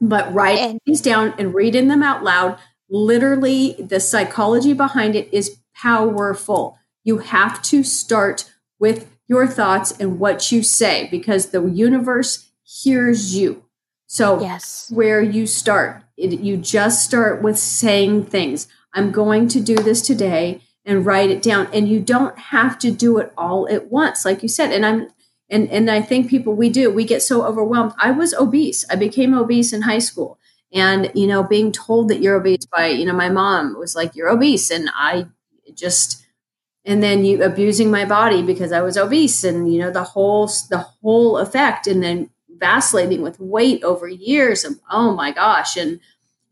But 0.00 0.32
write 0.32 0.58
and- 0.58 0.80
things 0.84 1.00
down 1.00 1.34
and 1.38 1.54
reading 1.54 1.88
them 1.88 2.02
out 2.02 2.22
loud. 2.22 2.58
Literally, 2.88 3.76
the 3.78 4.00
psychology 4.00 4.72
behind 4.72 5.14
it 5.14 5.32
is 5.32 5.58
powerful. 5.74 6.78
You 7.04 7.18
have 7.18 7.62
to 7.62 7.82
start 7.82 8.50
with 8.78 9.08
your 9.28 9.46
thoughts 9.46 9.92
and 10.00 10.18
what 10.18 10.50
you 10.50 10.62
say 10.62 11.08
because 11.10 11.50
the 11.50 11.64
universe 11.64 12.50
hears 12.64 13.34
you. 13.36 13.64
So, 14.06 14.40
yes. 14.40 14.90
where 14.92 15.22
you 15.22 15.46
start, 15.46 16.02
it, 16.20 16.40
you 16.40 16.56
just 16.56 17.04
start 17.04 17.42
with 17.42 17.58
saying 17.58 18.26
things. 18.26 18.68
I'm 18.94 19.10
going 19.12 19.48
to 19.48 19.60
do 19.60 19.76
this 19.76 20.02
today 20.02 20.60
and 20.84 21.06
write 21.06 21.30
it 21.30 21.42
down. 21.42 21.68
And 21.72 21.88
you 21.88 22.00
don't 22.00 22.38
have 22.38 22.78
to 22.80 22.90
do 22.90 23.18
it 23.18 23.32
all 23.36 23.68
at 23.68 23.90
once, 23.90 24.24
like 24.24 24.42
you 24.42 24.48
said. 24.48 24.72
And 24.72 24.84
I'm 24.84 25.08
and 25.48 25.68
and 25.70 25.90
I 25.90 26.00
think 26.02 26.28
people 26.30 26.54
we 26.54 26.70
do 26.70 26.90
we 26.90 27.04
get 27.04 27.22
so 27.22 27.44
overwhelmed. 27.44 27.92
I 27.98 28.10
was 28.12 28.34
obese. 28.34 28.84
I 28.90 28.96
became 28.96 29.34
obese 29.34 29.72
in 29.72 29.82
high 29.82 29.98
school, 29.98 30.38
and 30.72 31.10
you 31.14 31.26
know, 31.26 31.42
being 31.42 31.72
told 31.72 32.08
that 32.08 32.20
you're 32.20 32.36
obese 32.36 32.66
by 32.66 32.86
you 32.88 33.04
know 33.04 33.12
my 33.12 33.28
mom 33.28 33.76
was 33.78 33.96
like 33.96 34.14
you're 34.14 34.28
obese, 34.28 34.70
and 34.70 34.88
I 34.94 35.26
just 35.74 36.24
and 36.84 37.02
then 37.02 37.24
you 37.24 37.42
abusing 37.44 37.90
my 37.90 38.04
body 38.04 38.42
because 38.42 38.72
I 38.72 38.80
was 38.82 38.96
obese, 38.96 39.44
and 39.44 39.72
you 39.72 39.80
know 39.80 39.90
the 39.90 40.04
whole 40.04 40.46
the 40.70 40.86
whole 41.02 41.38
effect, 41.38 41.86
and 41.86 42.02
then 42.02 42.30
vacillating 42.60 43.22
with 43.22 43.40
weight 43.40 43.82
over 43.82 44.06
years 44.06 44.64
and 44.64 44.78
oh 44.90 45.14
my 45.14 45.32
gosh 45.32 45.76
and 45.76 46.00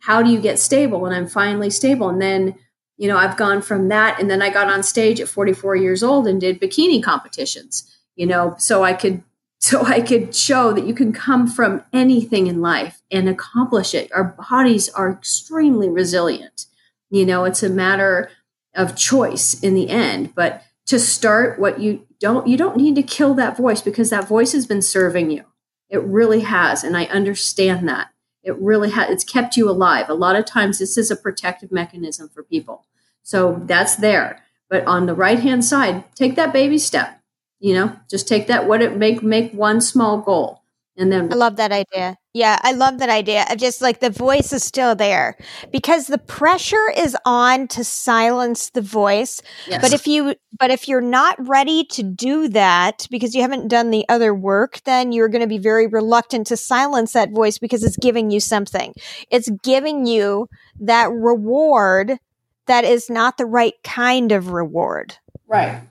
how 0.01 0.23
do 0.23 0.31
you 0.31 0.41
get 0.41 0.59
stable? 0.59 1.07
And 1.07 1.15
i'm 1.15 1.27
finally 1.27 1.71
stable. 1.71 2.09
And 2.09 2.21
then 2.21 2.55
you 2.99 3.09
know 3.09 3.17
i've 3.17 3.37
gone 3.37 3.63
from 3.63 3.89
that 3.89 4.21
and 4.21 4.29
then 4.29 4.43
i 4.43 4.51
got 4.51 4.69
on 4.69 4.83
stage 4.83 5.21
at 5.21 5.29
44 5.29 5.77
years 5.77 6.03
old 6.03 6.27
and 6.27 6.41
did 6.41 6.61
bikini 6.61 7.03
competitions 7.03 7.97
you 8.17 8.27
know 8.27 8.55
so 8.59 8.85
i 8.85 8.93
could 8.93 9.23
so 9.61 9.83
i 9.87 10.01
could 10.01 10.35
show 10.35 10.73
that 10.73 10.87
you 10.87 10.95
can 10.95 11.13
come 11.13 11.47
from 11.47 11.83
anything 11.93 12.47
in 12.47 12.61
life 12.61 13.01
and 13.11 13.29
accomplish 13.29 13.95
it. 13.95 14.13
Our 14.13 14.37
bodies 14.51 14.89
are 14.91 15.11
extremely 15.11 15.89
resilient. 15.89 16.67
You 17.11 17.25
know 17.25 17.45
it's 17.45 17.63
a 17.63 17.71
matter 17.71 18.31
of 18.75 18.95
choice 18.95 19.59
in 19.61 19.75
the 19.75 19.89
end 19.89 20.35
but 20.35 20.63
to 20.87 20.99
start 20.99 21.59
what 21.59 21.81
you 21.81 22.07
don't 22.21 22.47
you 22.47 22.57
don't 22.57 22.77
need 22.77 22.95
to 22.95 23.03
kill 23.03 23.35
that 23.35 23.57
voice 23.57 23.81
because 23.81 24.11
that 24.11 24.29
voice 24.29 24.53
has 24.53 24.67
been 24.67 24.83
serving 24.83 25.31
you 25.31 25.45
it 25.89 26.03
really 26.03 26.41
has. 26.41 26.85
And 26.85 26.97
I 26.97 27.05
understand 27.05 27.89
that. 27.89 28.11
It 28.43 28.57
really 28.59 28.91
has, 28.91 29.11
it's 29.11 29.25
kept 29.25 29.57
you 29.57 29.69
alive. 29.69 30.09
A 30.09 30.15
lot 30.15 30.37
of 30.37 30.45
times, 30.45 30.79
this 30.79 30.97
is 30.97 31.11
a 31.11 31.17
protective 31.17 31.73
mechanism 31.73 32.29
for 32.29 32.43
people. 32.43 32.87
So 33.23 33.63
that's 33.67 33.97
there. 33.97 34.43
But 34.71 34.87
on 34.87 35.07
the 35.07 35.15
right 35.15 35.39
hand 35.39 35.65
side, 35.65 36.05
take 36.15 36.37
that 36.37 36.53
baby 36.53 36.79
step. 36.79 37.21
You 37.61 37.75
know, 37.75 37.97
just 38.09 38.29
take 38.29 38.47
that, 38.47 38.69
what 38.69 38.83
it 38.83 38.97
make, 38.97 39.23
make 39.23 39.53
one 39.53 39.81
small 39.81 40.19
goal. 40.19 40.63
And 40.97 41.13
then 41.13 41.33
I 41.33 41.37
love 41.37 41.57
that 41.57 41.73
idea. 41.73 42.17
Yeah, 42.39 42.57
I 42.63 42.71
love 42.71 43.01
that 43.01 43.09
idea. 43.09 43.45
I 43.49 43.57
just 43.57 43.83
like 43.83 43.99
the 43.99 44.11
voice 44.11 44.53
is 44.53 44.63
still 44.63 44.95
there 44.95 45.37
because 45.73 46.07
the 46.07 46.19
pressure 46.19 46.89
is 46.97 47.17
on 47.25 47.67
to 47.67 47.83
silence 47.83 48.71
the 48.71 48.81
voice. 48.81 49.43
Yes. 49.67 49.83
But 49.83 49.93
if 49.93 50.07
you 50.07 50.37
but 50.57 50.71
if 50.71 50.87
you're 50.87 51.01
not 51.01 51.35
ready 51.49 51.83
to 51.87 52.05
do 52.05 52.47
that 52.51 53.09
because 53.11 53.35
you 53.35 53.43
haven't 53.43 53.67
done 53.67 53.91
the 53.91 54.09
other 54.09 54.33
work, 54.33 54.81
then 54.85 55.11
you're 55.11 55.27
going 55.27 55.43
to 55.43 55.49
be 55.49 55.59
very 55.59 55.89
reluctant 55.89 56.47
to 56.47 56.57
silence 56.57 57.13
that 57.15 57.33
voice 57.33 57.59
because 57.59 57.83
it's 57.83 57.97
giving 57.97 58.31
you 58.31 58.39
something. 58.39 58.95
It's 59.33 59.51
giving 59.65 60.07
you 60.07 60.49
that 60.79 61.11
reward 61.11 62.19
that 62.67 62.85
is 62.85 63.11
not 63.11 63.37
the 63.37 63.47
right 63.47 63.75
kind 63.83 64.31
of 64.31 64.51
reward. 64.51 65.17
Right. 65.49 65.83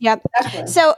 Yep. 0.00 0.26
Exactly. 0.36 0.66
So 0.66 0.94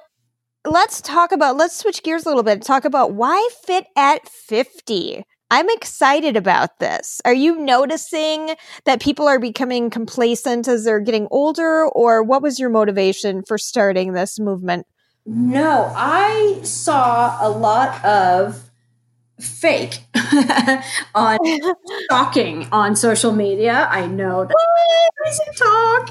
let's 0.69 1.01
talk 1.01 1.33
about 1.33 1.57
let's 1.57 1.77
switch 1.77 2.03
gears 2.03 2.27
a 2.27 2.29
little 2.29 2.43
bit 2.43 2.61
talk 2.63 2.85
about 2.85 3.13
why 3.13 3.49
fit 3.65 3.87
at 3.97 4.29
50 4.29 5.23
i'm 5.51 5.69
excited 5.71 6.37
about 6.37 6.79
this. 6.79 7.23
Are 7.25 7.33
you 7.33 7.59
noticing 7.59 8.55
that 8.85 9.01
people 9.01 9.27
are 9.27 9.39
becoming 9.39 9.89
complacent 9.89 10.69
as 10.69 10.85
they're 10.85 11.01
getting 11.01 11.27
older 11.31 11.87
or 11.87 12.23
what 12.23 12.43
was 12.43 12.59
your 12.59 12.69
motivation 12.69 13.43
for 13.49 13.57
starting 13.57 14.13
this 14.13 14.39
movement? 14.39 14.87
No 15.25 15.91
i 15.97 16.61
saw 16.63 17.39
a 17.41 17.49
lot 17.49 18.05
of 18.05 18.68
fake 19.41 20.01
on 21.15 21.39
talking 22.11 22.69
on 22.73 22.97
social 22.97 23.33
media. 23.33 23.87
I 23.91 24.07
know 24.07 24.45
that 24.45 24.55
crazy 25.19 25.43
talk 25.57 26.11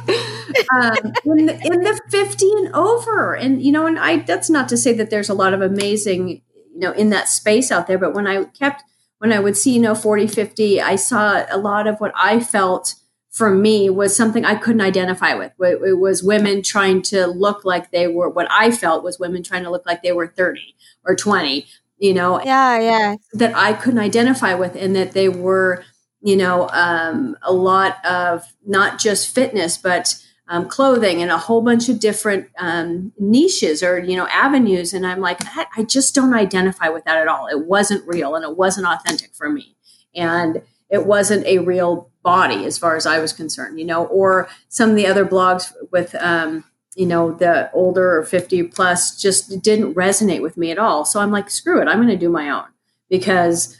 um, 0.74 1.14
in, 1.38 1.46
the, 1.48 1.60
in 1.64 1.82
the 1.82 2.00
50 2.10 2.52
and 2.52 2.74
over. 2.74 3.36
And, 3.36 3.62
you 3.62 3.72
know, 3.72 3.86
and 3.86 4.00
I, 4.00 4.18
that's 4.18 4.50
not 4.50 4.70
to 4.70 4.78
say 4.78 4.94
that 4.94 5.10
there's 5.10 5.30
a 5.30 5.34
lot 5.34 5.54
of 5.54 5.62
amazing, 5.62 6.30
you 6.30 6.80
know, 6.80 6.92
in 6.92 7.10
that 7.10 7.28
space 7.28 7.72
out 7.72 7.88
there. 7.88 7.98
But 7.98 8.14
when 8.14 8.28
I 8.28 8.46
kept, 8.46 8.84
when 9.20 9.34
I 9.34 9.40
would 9.40 9.58
see, 9.58 9.74
you 9.74 9.82
know, 9.82 9.96
40, 9.96 10.28
50, 10.28 10.82
I 10.82 10.96
saw 10.96 11.46
a 11.50 11.58
lot 11.58 11.88
of 11.88 12.00
what 12.00 12.14
I 12.16 12.40
felt 12.40 12.96
for 13.30 13.52
me 13.52 13.90
was 13.90 14.16
something 14.16 14.46
I 14.46 14.56
couldn't 14.56 14.82
identify 14.82 15.36
with. 15.36 15.52
It 15.60 16.00
was 16.00 16.24
women 16.24 16.64
trying 16.64 17.04
to 17.04 17.28
look 17.28 17.66
like 17.66 17.92
they 17.92 18.08
were, 18.08 18.30
what 18.30 18.48
I 18.50 18.72
felt 18.72 19.04
was 19.04 19.20
women 19.20 19.44
trying 19.44 19.64
to 19.64 19.70
look 19.70 19.86
like 19.86 20.02
they 20.02 20.12
were 20.12 20.28
30 20.28 20.76
or 21.06 21.16
20 21.16 21.68
you 21.98 22.14
know 22.14 22.42
yeah 22.44 22.80
yeah. 22.80 23.16
that 23.34 23.56
i 23.56 23.74
couldn't 23.74 24.00
identify 24.00 24.54
with 24.54 24.76
and 24.76 24.96
that 24.96 25.14
they 25.14 25.30
were 25.30 25.84
you 26.22 26.36
know 26.36 26.68
um, 26.70 27.38
a 27.44 27.54
lot 27.54 28.04
of 28.06 28.44
not 28.66 29.00
just 29.00 29.34
fitness 29.34 29.78
but 29.78 30.16
um, 30.50 30.68
clothing 30.70 31.22
and 31.22 31.30
a 31.30 31.38
whole 31.38 31.62
bunch 31.62 31.90
of 31.90 32.00
different 32.00 32.48
um, 32.58 33.12
niches 33.20 33.84
or 33.84 34.00
you 34.00 34.16
know 34.16 34.28
avenues. 34.28 34.94
And 34.94 35.06
i'm 35.06 35.20
like 35.20 35.40
i 35.76 35.84
just 35.84 36.16
don't 36.16 36.34
identify 36.34 36.90
with 36.90 37.04
that 37.06 37.18
at 37.18 37.28
all. 37.28 37.48
It 37.48 37.66
wasn't 37.66 38.08
real 38.08 38.36
and 38.36 38.46
it 38.46 38.56
wasn't 38.56 38.88
authentic 38.88 39.36
for 39.36 39.50
me. 39.50 39.76
And 40.16 40.62
it 40.90 41.06
wasn't 41.06 41.46
a 41.46 41.60
real 41.60 42.10
body 42.24 42.66
as 42.66 42.78
far 42.78 42.96
as 42.98 43.06
i 43.06 43.20
was 43.20 43.32
concerned 43.32 43.80
you 43.80 43.86
know 43.86 44.06
or 44.08 44.50
some 44.68 44.90
of 44.90 44.96
the 44.96 45.08
other 45.08 45.26
blogs 45.26 45.72
with 45.92 46.14
um, 46.16 46.64
you 46.98 47.06
know, 47.06 47.32
the 47.32 47.72
older 47.74 48.18
or 48.18 48.24
50 48.24 48.64
plus 48.64 49.22
just 49.22 49.62
didn't 49.62 49.94
resonate 49.94 50.42
with 50.42 50.58
me 50.58 50.72
at 50.72 50.80
all. 50.80 51.06
So 51.06 51.20
I'm 51.20 51.32
like, 51.32 51.50
screw 51.50 51.80
it, 51.80 51.88
I'm 51.88 51.98
going 51.98 52.08
to 52.08 52.18
do 52.18 52.30
my 52.30 52.50
own 52.50 52.66
because 53.08 53.80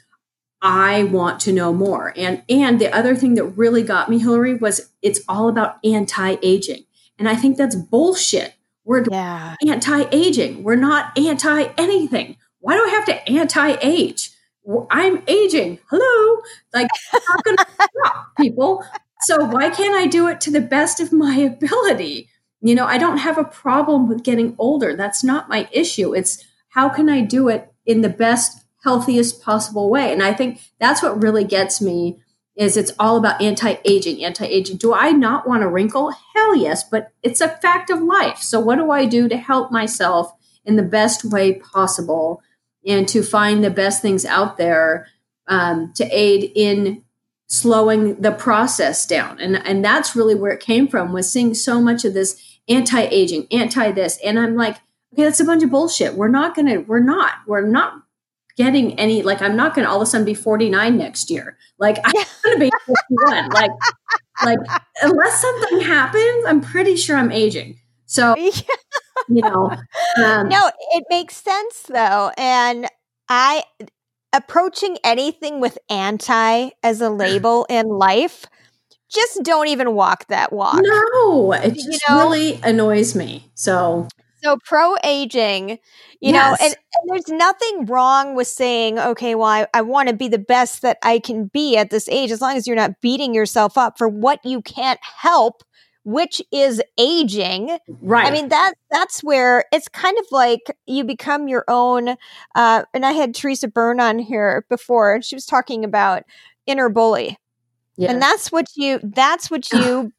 I 0.62 1.04
want 1.04 1.40
to 1.42 1.52
know 1.52 1.74
more. 1.74 2.14
And 2.16 2.44
and 2.48 2.80
the 2.80 2.96
other 2.96 3.16
thing 3.16 3.34
that 3.34 3.44
really 3.44 3.82
got 3.82 4.10
me, 4.10 4.20
Hillary, 4.20 4.54
was 4.54 4.92
it's 5.02 5.20
all 5.28 5.50
about 5.50 5.78
anti-aging. 5.84 6.86
And 7.18 7.28
I 7.28 7.36
think 7.36 7.58
that's 7.58 7.76
bullshit. 7.76 8.54
We're 8.86 9.04
Yeah. 9.10 9.56
anti 9.68 10.06
aging. 10.12 10.64
We're 10.64 10.76
not 10.76 11.18
anti 11.18 11.64
anything. 11.78 12.38
Why 12.60 12.76
do 12.76 12.84
I 12.86 12.90
have 12.90 13.06
to 13.06 13.30
anti 13.30 13.78
age? 13.82 14.32
I'm 14.92 15.24
aging. 15.28 15.80
Hello. 15.90 16.42
Like, 16.74 16.88
going 17.44 17.58
to 17.58 17.66
stop 17.82 18.36
people. 18.38 18.84
So, 19.22 19.46
why 19.46 19.70
can't 19.70 19.96
I 19.96 20.06
do 20.08 20.28
it 20.28 20.42
to 20.42 20.52
the 20.52 20.62
best 20.62 21.00
of 21.00 21.12
my 21.12 21.36
ability? 21.38 22.30
You 22.62 22.76
know, 22.76 22.86
I 22.86 22.98
don't 22.98 23.18
have 23.18 23.38
a 23.38 23.44
problem 23.44 24.08
with 24.08 24.24
getting 24.24 24.56
older. 24.58 24.96
That's 24.96 25.24
not 25.24 25.50
my 25.50 25.70
issue. 25.72 26.16
It's 26.16 26.44
how 26.70 26.90
can 26.90 27.10
I 27.10 27.22
do 27.22 27.50
it 27.50 27.72
in 27.86 28.02
the 28.02 28.10
best, 28.10 28.66
healthiest 28.84 29.42
possible 29.42 29.90
way? 29.90 30.12
And 30.12 30.24
I 30.24 30.34
think 30.34 30.62
that's 30.80 31.04
what 31.04 31.22
really 31.22 31.44
gets 31.44 31.82
me 31.82 32.20
is 32.58 32.76
it's 32.76 32.92
all 32.98 33.18
about 33.18 33.40
anti-aging 33.40 34.24
anti-aging 34.24 34.78
do 34.78 34.92
i 34.94 35.12
not 35.12 35.48
want 35.48 35.64
a 35.64 35.68
wrinkle 35.68 36.12
hell 36.36 36.56
yes 36.56 36.84
but 36.84 37.12
it's 37.22 37.40
a 37.40 37.48
fact 37.48 37.90
of 37.90 38.02
life 38.02 38.40
so 38.40 38.60
what 38.60 38.78
do 38.78 38.92
i 38.92 39.06
do 39.06 39.30
to 39.30 39.38
help 39.38 39.72
myself 39.72 40.34
in 40.66 40.76
the 40.76 40.84
best 40.84 41.24
way 41.24 41.54
possible 41.54 42.42
and 42.86 43.08
to 43.08 43.22
find 43.22 43.64
the 43.64 43.70
best 43.70 44.02
things 44.02 44.26
out 44.26 44.58
there 44.58 45.08
um, 45.48 45.94
to 45.96 46.06
aid 46.12 46.52
in 46.56 47.04
slowing 47.48 48.22
the 48.22 48.32
process 48.32 49.06
down. 49.06 49.40
And 49.40 49.66
and 49.66 49.84
that's 49.84 50.16
really 50.16 50.36
where 50.36 50.52
it 50.52 50.60
came 50.60 50.88
from 50.88 51.14
was 51.14 51.32
seeing 51.32 51.54
so 51.54 51.82
much 51.82 52.06
of 52.06 52.14
this 52.14 52.42
anti-aging 52.70 53.48
anti 53.50 53.92
this 53.94 54.20
and 54.26 54.38
i'm 54.38 54.58
like 54.58 54.76
okay 55.14 55.24
that's 55.24 55.40
a 55.40 55.46
bunch 55.46 55.64
of 55.64 55.70
bullshit. 55.70 56.16
We're 56.16 56.28
not 56.28 56.56
gonna 56.56 56.82
we're 56.82 57.00
not 57.00 57.32
we're 57.48 57.66
not 57.66 58.04
getting 58.58 58.98
any 59.00 59.22
like 59.24 59.42
i'm 59.42 59.56
not 59.56 59.74
gonna 59.74 59.88
all 59.88 59.98
of 59.98 60.02
a 60.02 60.06
sudden 60.06 60.26
be 60.26 60.34
49 60.34 60.98
next 60.98 61.30
year. 61.30 61.58
Like 61.80 61.98
i'm 62.04 62.14
gonna 62.44 62.60
be 62.60 62.72
51 62.86 63.50
like 63.50 63.72
like 64.44 64.60
unless 65.02 65.42
something 65.42 65.82
happens 65.82 66.46
i'm 66.46 66.62
pretty 66.62 66.96
sure 66.96 67.18
i'm 67.18 67.32
aging. 67.32 67.80
So 68.06 68.36
you 68.38 68.62
know 69.30 69.72
um, 70.24 70.50
no, 70.50 70.70
it 70.92 71.06
makes 71.10 71.38
sense 71.38 71.84
though. 71.84 72.32
And 72.38 72.88
I 73.30 73.64
approaching 74.38 74.98
anything 75.04 75.60
with 75.60 75.78
anti 75.90 76.70
as 76.84 77.02
a 77.02 77.10
label 77.10 77.66
in 77.70 77.88
life, 77.88 78.46
just 79.10 79.44
don't 79.44 79.68
even 79.68 79.94
walk 79.94 80.28
that 80.28 80.52
walk. 80.54 80.82
no 80.84 81.52
it 81.54 81.76
just 81.76 81.90
You 81.92 82.00
know? 82.10 82.18
really 82.20 82.60
annoys 82.64 83.16
me 83.16 83.46
so 83.56 84.08
So 84.44 84.58
pro 84.66 84.96
aging, 85.04 85.80
you 86.22 86.32
Yes. 86.32 86.34
know, 86.34 86.56
and, 86.60 86.74
and 86.76 87.10
there's 87.10 87.28
nothing 87.28 87.86
wrong 87.86 88.36
with 88.36 88.48
saying, 88.48 89.00
okay, 89.00 89.36
well, 89.36 89.48
I, 89.48 89.68
I 89.74 89.82
want 89.82 90.10
to 90.10 90.16
be 90.16 90.28
the 90.28 90.38
best 90.40 90.82
that 90.84 90.98
I 91.04 91.20
can 91.20 91.48
be 91.48 91.78
at 91.78 91.90
this 91.90 92.08
age, 92.10 92.32
as 92.32 92.42
long 92.42 92.56
as 92.56 92.68
you're 92.68 92.76
not 92.76 93.02
beating 93.02 93.34
yourself 93.34 93.78
up 93.78 93.98
for 93.98 94.08
what 94.08 94.40
you 94.46 94.62
can't 94.62 95.00
help, 95.02 95.64
which 96.08 96.42
is 96.54 96.82
aging. 96.98 97.78
right 98.02 98.28
I 98.28 98.32
mean 98.32 98.48
that 98.48 98.76
that's 98.90 99.22
where 99.22 99.66
it's 99.74 99.90
kind 99.90 100.18
of 100.18 100.26
like 100.32 100.62
you 100.86 101.04
become 101.04 101.50
your 101.50 101.66
own. 101.68 102.16
Uh, 102.56 102.84
and 102.94 103.06
I 103.06 103.12
had 103.12 103.36
Teresa 103.36 103.68
Byrne 103.68 104.00
on 104.00 104.18
here 104.18 104.66
before, 104.70 105.16
and 105.16 105.26
she 105.26 105.36
was 105.36 105.46
talking 105.46 105.84
about 105.84 106.24
inner 106.66 106.88
bully, 106.88 107.38
yeah. 107.98 108.10
and 108.10 108.22
that's 108.22 108.54
what 108.54 108.68
you 108.78 109.02
that's 109.04 109.52
what 109.52 109.70
you 109.74 110.14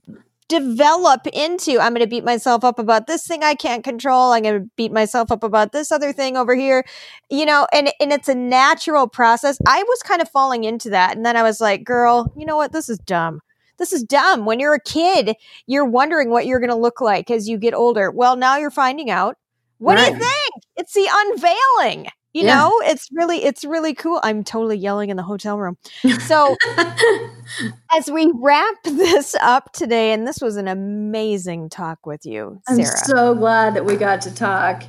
develop 0.48 1.26
into. 1.28 1.80
I'm 1.80 1.94
going 1.94 2.04
to 2.04 2.06
beat 2.06 2.24
myself 2.24 2.64
up 2.64 2.78
about 2.78 3.06
this 3.06 3.26
thing 3.26 3.42
I 3.42 3.54
can't 3.54 3.82
control. 3.82 4.32
I'm 4.32 4.42
going 4.42 4.60
to 4.60 4.70
beat 4.76 4.92
myself 4.92 5.32
up 5.32 5.42
about 5.42 5.72
this 5.72 5.90
other 5.90 6.12
thing 6.12 6.36
over 6.36 6.54
here, 6.54 6.84
you 7.30 7.46
know. 7.46 7.66
And 7.72 7.90
and 7.98 8.12
it's 8.12 8.28
a 8.28 8.34
natural 8.34 9.08
process. 9.08 9.56
I 9.66 9.82
was 9.84 10.02
kind 10.02 10.20
of 10.20 10.28
falling 10.28 10.64
into 10.64 10.90
that, 10.90 11.16
and 11.16 11.24
then 11.24 11.34
I 11.34 11.42
was 11.42 11.62
like, 11.62 11.82
girl, 11.82 12.30
you 12.36 12.44
know 12.44 12.58
what? 12.58 12.72
This 12.72 12.90
is 12.90 12.98
dumb. 12.98 13.40
This 13.78 13.92
is 13.92 14.02
dumb. 14.02 14.44
When 14.44 14.60
you're 14.60 14.74
a 14.74 14.80
kid, 14.80 15.36
you're 15.66 15.84
wondering 15.84 16.30
what 16.30 16.46
you're 16.46 16.60
going 16.60 16.70
to 16.70 16.76
look 16.76 17.00
like 17.00 17.30
as 17.30 17.48
you 17.48 17.58
get 17.58 17.74
older. 17.74 18.10
Well, 18.10 18.36
now 18.36 18.56
you're 18.56 18.70
finding 18.70 19.10
out. 19.10 19.36
What 19.78 19.94
do 19.96 20.02
you 20.02 20.12
think? 20.18 20.64
It's 20.76 20.92
the 20.92 21.08
unveiling. 21.10 22.08
You 22.34 22.44
Yeah. 22.44 22.56
know, 22.58 22.72
it's 22.82 23.08
really 23.12 23.42
it's 23.44 23.64
really 23.64 23.94
cool. 23.94 24.20
I'm 24.22 24.44
totally 24.44 24.76
yelling 24.76 25.10
in 25.10 25.16
the 25.16 25.22
hotel 25.22 25.58
room. 25.58 25.76
So 26.18 26.56
as 27.96 28.10
we 28.10 28.30
wrap 28.34 28.74
this 28.84 29.34
up 29.40 29.72
today, 29.72 30.12
and 30.12 30.26
this 30.26 30.40
was 30.40 30.56
an 30.56 30.68
amazing 30.68 31.68
talk 31.70 32.06
with 32.06 32.26
you, 32.26 32.60
i'm 32.68 32.84
so 32.84 33.34
glad 33.34 33.74
that 33.74 33.84
we 33.84 33.96
got 33.96 34.20
to 34.22 34.34
talk 34.34 34.82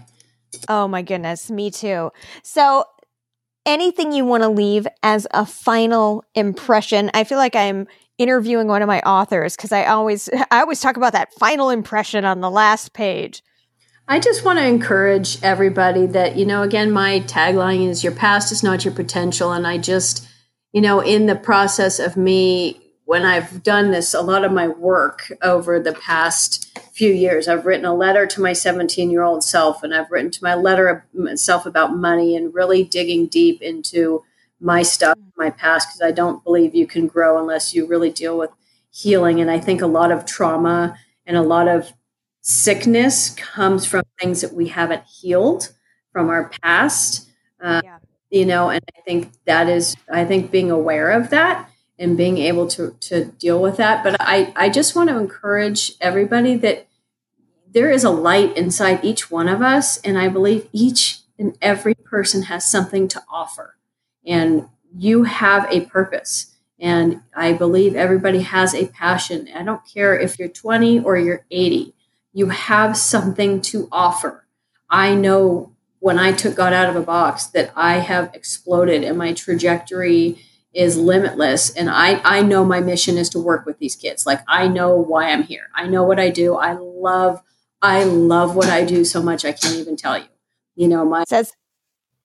oh 0.68 0.88
my 0.88 1.02
goodness, 1.02 1.50
me 1.50 1.72
too. 1.72 2.12
So 2.44 2.84
anything 3.66 4.12
you 4.12 4.26
want 4.26 4.44
to 4.44 4.50
leave 4.50 4.88
as 5.04 5.28
a 5.32 5.46
final 5.46 6.24
impression? 6.36 7.10
I 7.14 7.24
feel 7.24 7.38
like 7.38 7.56
I'm 7.56 7.88
interviewing 8.20 8.68
one 8.68 8.84
of 8.84 8.88
my 8.88 9.00
authors 9.02 9.56
because 9.56 9.72
I 9.72 9.86
always 9.86 10.30
I 10.52 10.60
always 10.60 10.80
talk 10.80 10.98
about 10.98 11.14
that 11.14 11.34
final 11.34 11.72
impression 11.72 12.26
on 12.26 12.42
the 12.42 12.52
last 12.52 12.94
page. 12.94 13.42
I 14.08 14.20
just 14.20 14.44
want 14.44 14.58
to 14.58 14.66
encourage 14.66 15.42
everybody 15.44 16.08
that, 16.08 16.36
you 16.36 16.44
know, 16.44 16.64
again, 16.64 16.92
my 16.92 17.20
tagline 17.22 17.88
is 17.88 18.04
your 18.04 18.14
past 18.14 18.52
is 18.52 18.64
not 18.64 18.84
your 18.84 18.94
potential. 18.94 19.52
And 19.52 19.68
I 19.68 19.78
just, 19.78 20.28
you 20.74 20.82
know, 20.82 21.00
in 21.00 21.28
the 21.28 21.36
process 21.36 22.00
of 22.00 22.18
me, 22.18 22.82
when 23.06 23.24
I've 23.24 23.62
done 23.62 23.92
this, 23.92 24.16
a 24.16 24.22
lot 24.22 24.44
of 24.44 24.52
my 24.52 24.68
work 24.68 25.32
over 25.44 25.80
the 25.80 25.94
past 25.94 26.76
few 26.92 27.12
years, 27.12 27.48
I've 27.48 27.68
written 27.68 27.86
a 27.86 27.94
letter 27.94 28.26
to 28.26 28.42
my 28.42 28.54
17 28.54 29.12
year 29.12 29.22
old 29.22 29.44
self 29.44 29.84
and 29.84 29.94
I've 29.94 30.10
written 30.10 30.32
to 30.32 30.44
my 30.44 30.56
letter 30.56 31.08
self 31.36 31.68
about 31.68 31.96
money 31.96 32.36
and 32.36 32.54
really 32.54 32.84
digging 32.84 33.28
deep 33.28 33.62
into 33.62 34.24
my 34.60 34.82
stuff, 34.82 35.18
my 35.38 35.50
past, 35.50 35.88
because 35.90 36.02
I 36.02 36.12
don't 36.12 36.44
believe 36.44 36.76
you 36.76 36.88
can 36.88 37.08
grow 37.08 37.38
unless 37.40 37.74
you 37.74 37.86
really 37.88 38.10
deal 38.12 38.38
with 38.38 38.52
healing. 38.92 39.40
And 39.40 39.50
I 39.50 39.60
think 39.60 39.82
a 39.82 39.88
lot 39.88 40.12
of 40.12 40.26
trauma 40.26 40.98
and 41.26 41.38
a 41.38 41.42
lot 41.42 41.68
of 41.68 41.94
sickness 42.42 43.30
comes 43.32 43.86
from 43.86 44.04
things 44.20 44.42
that 44.42 44.54
we 44.54 44.68
haven't 44.70 45.04
healed 45.06 45.72
from 46.12 46.30
our 46.30 46.50
past 46.62 47.30
uh, 47.62 47.82
Yeah. 47.84 47.98
you 48.32 48.46
know 48.46 48.70
and 48.70 48.82
i 48.98 49.02
think 49.02 49.32
that 49.46 49.68
is 49.70 49.96
i 50.12 50.24
think 50.26 50.50
being 50.50 50.72
aware 50.72 51.12
of 51.12 51.30
that 51.32 51.70
and 52.00 52.16
being 52.18 52.38
able 52.38 52.66
to 52.68 52.96
to 53.02 53.26
deal 53.26 53.62
with 53.62 53.78
that 53.78 54.04
but 54.04 54.16
i 54.22 54.52
i 54.56 54.70
just 54.70 54.96
want 54.96 55.10
to 55.10 55.18
encourage 55.18 55.92
everybody 56.00 56.56
that 56.56 56.88
there 57.72 57.92
is 57.92 58.04
a 58.04 58.10
light 58.10 58.56
inside 58.58 59.04
each 59.04 59.30
one 59.30 59.50
of 59.50 59.62
us 59.62 59.98
and 59.98 60.18
i 60.18 60.28
believe 60.30 60.68
each 60.72 61.20
and 61.38 61.58
every 61.62 61.94
person 61.94 62.44
has 62.44 62.70
something 62.70 63.08
to 63.10 63.22
offer 63.30 63.76
and 64.30 64.62
mm-hmm. 64.62 65.00
you 65.00 65.24
have 65.24 65.68
a 65.70 65.82
purpose. 65.82 66.56
And 66.82 67.24
i 67.36 67.52
believe 67.52 67.96
everybody 67.96 68.42
has 68.44 68.74
a 68.74 68.88
passion. 68.88 69.50
I 69.54 69.64
don't 69.64 69.86
care 69.86 70.18
if 70.18 70.40
you're 70.40 70.48
20 70.48 71.02
or 71.02 71.18
you're 71.18 71.46
80 71.52 71.94
you 72.34 72.50
have 72.50 72.96
something 72.96 73.62
to 73.62 73.88
offer. 73.92 74.46
I 74.90 75.16
know 75.16 75.74
when 76.00 76.18
i 76.18 76.32
took 76.32 76.56
god 76.56 76.72
out 76.72 76.90
of 76.90 76.96
a 76.96 77.02
box 77.02 77.48
that 77.48 77.72
i 77.76 77.96
have 77.96 78.34
exploded 78.34 79.04
and 79.04 79.18
my 79.18 79.34
trajectory 79.34 80.40
is 80.74 80.96
limitless. 80.98 81.70
And 81.72 81.90
i 81.90 82.22
i 82.24 82.42
know 82.42 82.64
my 82.64 82.80
mission 82.80 83.18
is 83.18 83.30
to 83.30 83.40
work 83.40 83.66
with 83.66 83.80
these 83.80 83.96
kids. 83.96 84.26
Like 84.26 84.42
i 84.48 84.68
know 84.68 84.96
why 84.96 85.32
i'm 85.32 85.44
here. 85.44 85.68
I 85.76 85.88
know 85.88 86.04
what 86.04 86.20
i 86.20 86.30
do. 86.30 86.56
I 86.56 86.74
love 86.74 87.42
i 87.82 88.04
love 88.04 88.56
what 88.56 88.70
i 88.70 88.86
do 88.86 89.04
so 89.04 89.22
much 89.22 89.44
i 89.44 89.52
can't 89.52 89.76
even 89.76 89.96
tell 89.96 90.18
you. 90.18 90.30
You 90.76 90.88
know 90.88 91.04
my 91.04 91.26
says 91.28 91.52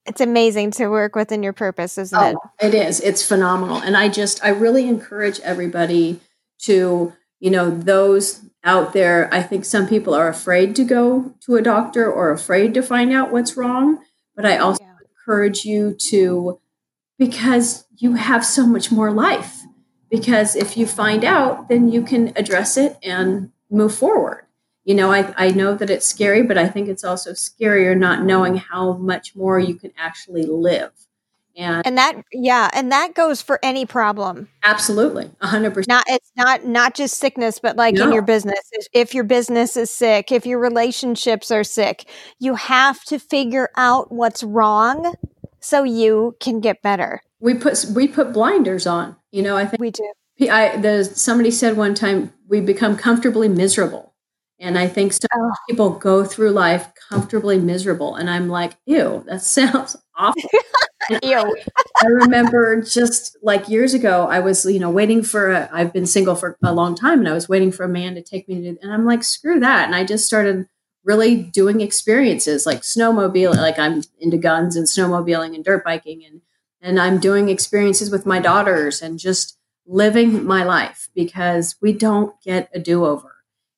it's 0.07 0.21
amazing 0.21 0.71
to 0.73 0.89
work 0.89 1.15
within 1.15 1.43
your 1.43 1.53
purpose, 1.53 1.99
isn't 1.99 2.21
it? 2.23 2.37
Oh, 2.37 2.51
it 2.61 2.75
is. 2.75 3.01
It's 3.01 3.27
phenomenal. 3.27 3.77
And 3.79 3.97
I 3.97 4.09
just, 4.09 4.45
I 4.45 4.51
really 4.51 4.89
encourage 4.89 5.41
everybody 5.41 6.21
to, 6.63 7.13
you 7.41 7.51
know, 7.51 7.71
those 7.71 8.43
out 8.63 8.93
there. 8.93 9.29
I 9.33 9.43
think 9.43 9.65
some 9.65 9.87
people 9.87 10.15
are 10.15 10.29
afraid 10.29 10.77
to 10.77 10.85
go 10.85 11.35
to 11.47 11.57
a 11.57 11.63
doctor 11.63 12.11
or 12.11 12.31
afraid 12.31 12.75
to 12.75 12.83
find 12.83 13.13
out 13.13 13.33
what's 13.33 13.57
wrong. 13.57 13.99
But 14.37 14.47
I 14.47 14.59
also 14.59 14.83
Yeah. 14.83 14.91
encourage 15.19 15.65
you 15.65 15.97
to, 16.11 16.61
because 17.19 17.87
you 17.97 18.15
have 18.15 18.45
so 18.45 18.67
much 18.67 18.91
more 18.91 19.11
life. 19.13 19.61
Because 20.11 20.55
if 20.55 20.77
you 20.77 20.87
find 20.87 21.25
out, 21.25 21.69
then 21.69 21.91
you 21.91 22.03
can 22.03 22.33
address 22.37 22.77
it 22.77 22.99
and 23.03 23.51
move 23.71 23.95
forward. 23.95 24.44
You 24.85 24.95
know, 24.95 25.11
I, 25.13 25.33
I 25.37 25.51
know 25.51 25.75
that 25.75 25.89
it's 25.91 26.07
scary, 26.07 26.43
but 26.43 26.59
I 26.59 26.69
think 26.69 26.89
it's 26.89 27.05
also 27.05 27.33
scarier 27.33 27.97
not 27.97 28.23
knowing 28.25 28.57
how 28.57 28.95
much 28.95 29.35
more 29.35 29.59
you 29.59 29.75
can 29.75 29.93
actually 29.97 30.45
live. 30.47 30.91
And 31.57 31.87
And 31.87 31.97
that 31.99 32.17
yeah, 32.33 32.69
and 32.75 32.91
that 32.91 33.15
goes 33.15 33.41
for 33.41 33.61
any 33.63 33.87
problem. 33.87 34.49
Absolutely, 34.65 35.31
a 35.41 35.47
hundred 35.47 35.73
percent. 35.75 35.89
Not 35.89 36.05
it's 36.09 36.33
not 36.37 36.65
not 36.65 36.95
just 36.95 37.19
sickness, 37.19 37.61
but 37.61 37.77
like 37.77 37.97
in 37.97 38.13
your 38.13 38.23
business. 38.23 38.59
If- 38.73 38.87
If 38.93 39.15
your 39.15 39.25
business 39.25 39.77
is 39.77 39.91
sick, 39.91 40.33
if 40.33 40.47
your 40.47 40.59
relationships 40.59 41.51
are 41.53 41.63
sick, 41.65 42.07
you 42.41 42.57
have 42.57 43.05
to 43.05 43.19
figure 43.19 43.69
out 43.77 44.11
what's 44.11 44.43
wrong 44.43 45.15
so 45.61 45.85
you 45.85 46.37
can 46.41 46.61
get 46.61 46.83
better. 46.83 47.21
We 47.41 47.55
put 47.55 47.85
we 47.95 48.09
put 48.09 48.33
blinders 48.33 48.87
on. 48.87 49.17
You 49.31 49.43
know, 49.43 49.57
I 49.57 49.65
think 49.67 49.81
We 49.81 49.91
do. 49.93 50.13
I 50.51 50.77
the 50.77 51.05
somebody 51.05 51.51
said 51.53 51.77
one 51.77 51.95
time 51.95 52.33
we 52.49 52.61
become 52.61 52.97
comfortably 52.97 53.49
miserable, 53.49 54.14
and 54.65 54.79
I 54.79 54.89
think 54.89 55.13
Oh. 55.33 55.53
people 55.69 55.91
go 55.91 56.25
through 56.25 56.51
life 56.51 56.89
comfortably 57.09 57.59
miserable, 57.59 58.15
and 58.17 58.29
I'm 58.31 58.49
like, 58.49 58.77
ew, 58.87 59.23
that 59.27 59.43
sounds 59.57 59.97
awful. 60.17 60.51
Ew. 61.23 61.57
I 62.03 62.07
remember 62.07 62.81
just 62.83 63.37
like 63.43 63.69
years 63.69 63.95
ago, 63.95 64.27
I 64.27 64.41
was, 64.41 64.65
you 64.65 64.79
know, 64.81 64.91
waiting 64.91 65.23
for 65.23 65.51
a, 65.53 65.69
I've 65.73 65.93
been 65.93 66.07
single 66.07 66.35
for 66.35 66.57
a 66.65 66.73
long 66.73 66.95
time 66.95 67.19
and 67.19 67.29
I 67.29 67.33
was 67.33 67.49
waiting 67.49 67.73
for 67.73 67.85
a 67.85 67.89
man 67.89 68.15
to 68.15 68.23
take 68.23 68.49
me 68.49 68.63
to, 68.63 68.69
and 68.83 68.93
I'm 68.93 69.05
like, 69.05 69.23
screw 69.23 69.61
that. 69.61 69.85
And 69.87 69.95
I 69.95 70.05
just 70.05 70.27
started 70.27 70.67
really 71.05 71.37
doing 71.43 71.83
experiences 71.83 72.65
like 72.65 72.81
snowmobiling 72.81 73.57
like 73.57 73.79
i'm 73.79 74.01
into 74.21 74.39
guns 74.39 74.75
and 74.75 74.87
snowmobiling 74.87 75.55
and 75.55 75.63
dirt 75.63 75.85
biking 75.85 76.25
and 76.25 76.41
and 76.81 76.99
i'm 76.99 77.19
doing 77.19 77.51
experiences 77.51 78.11
with 78.11 78.25
my 78.25 78.39
daughters 78.41 79.03
and 79.03 79.19
just 79.19 79.59
living 79.87 80.45
my 80.47 80.65
life 80.65 81.11
because 81.15 81.77
we 81.83 81.93
don't 81.93 82.33
get 82.43 82.71
a 82.75 82.79
do-over 82.79 83.34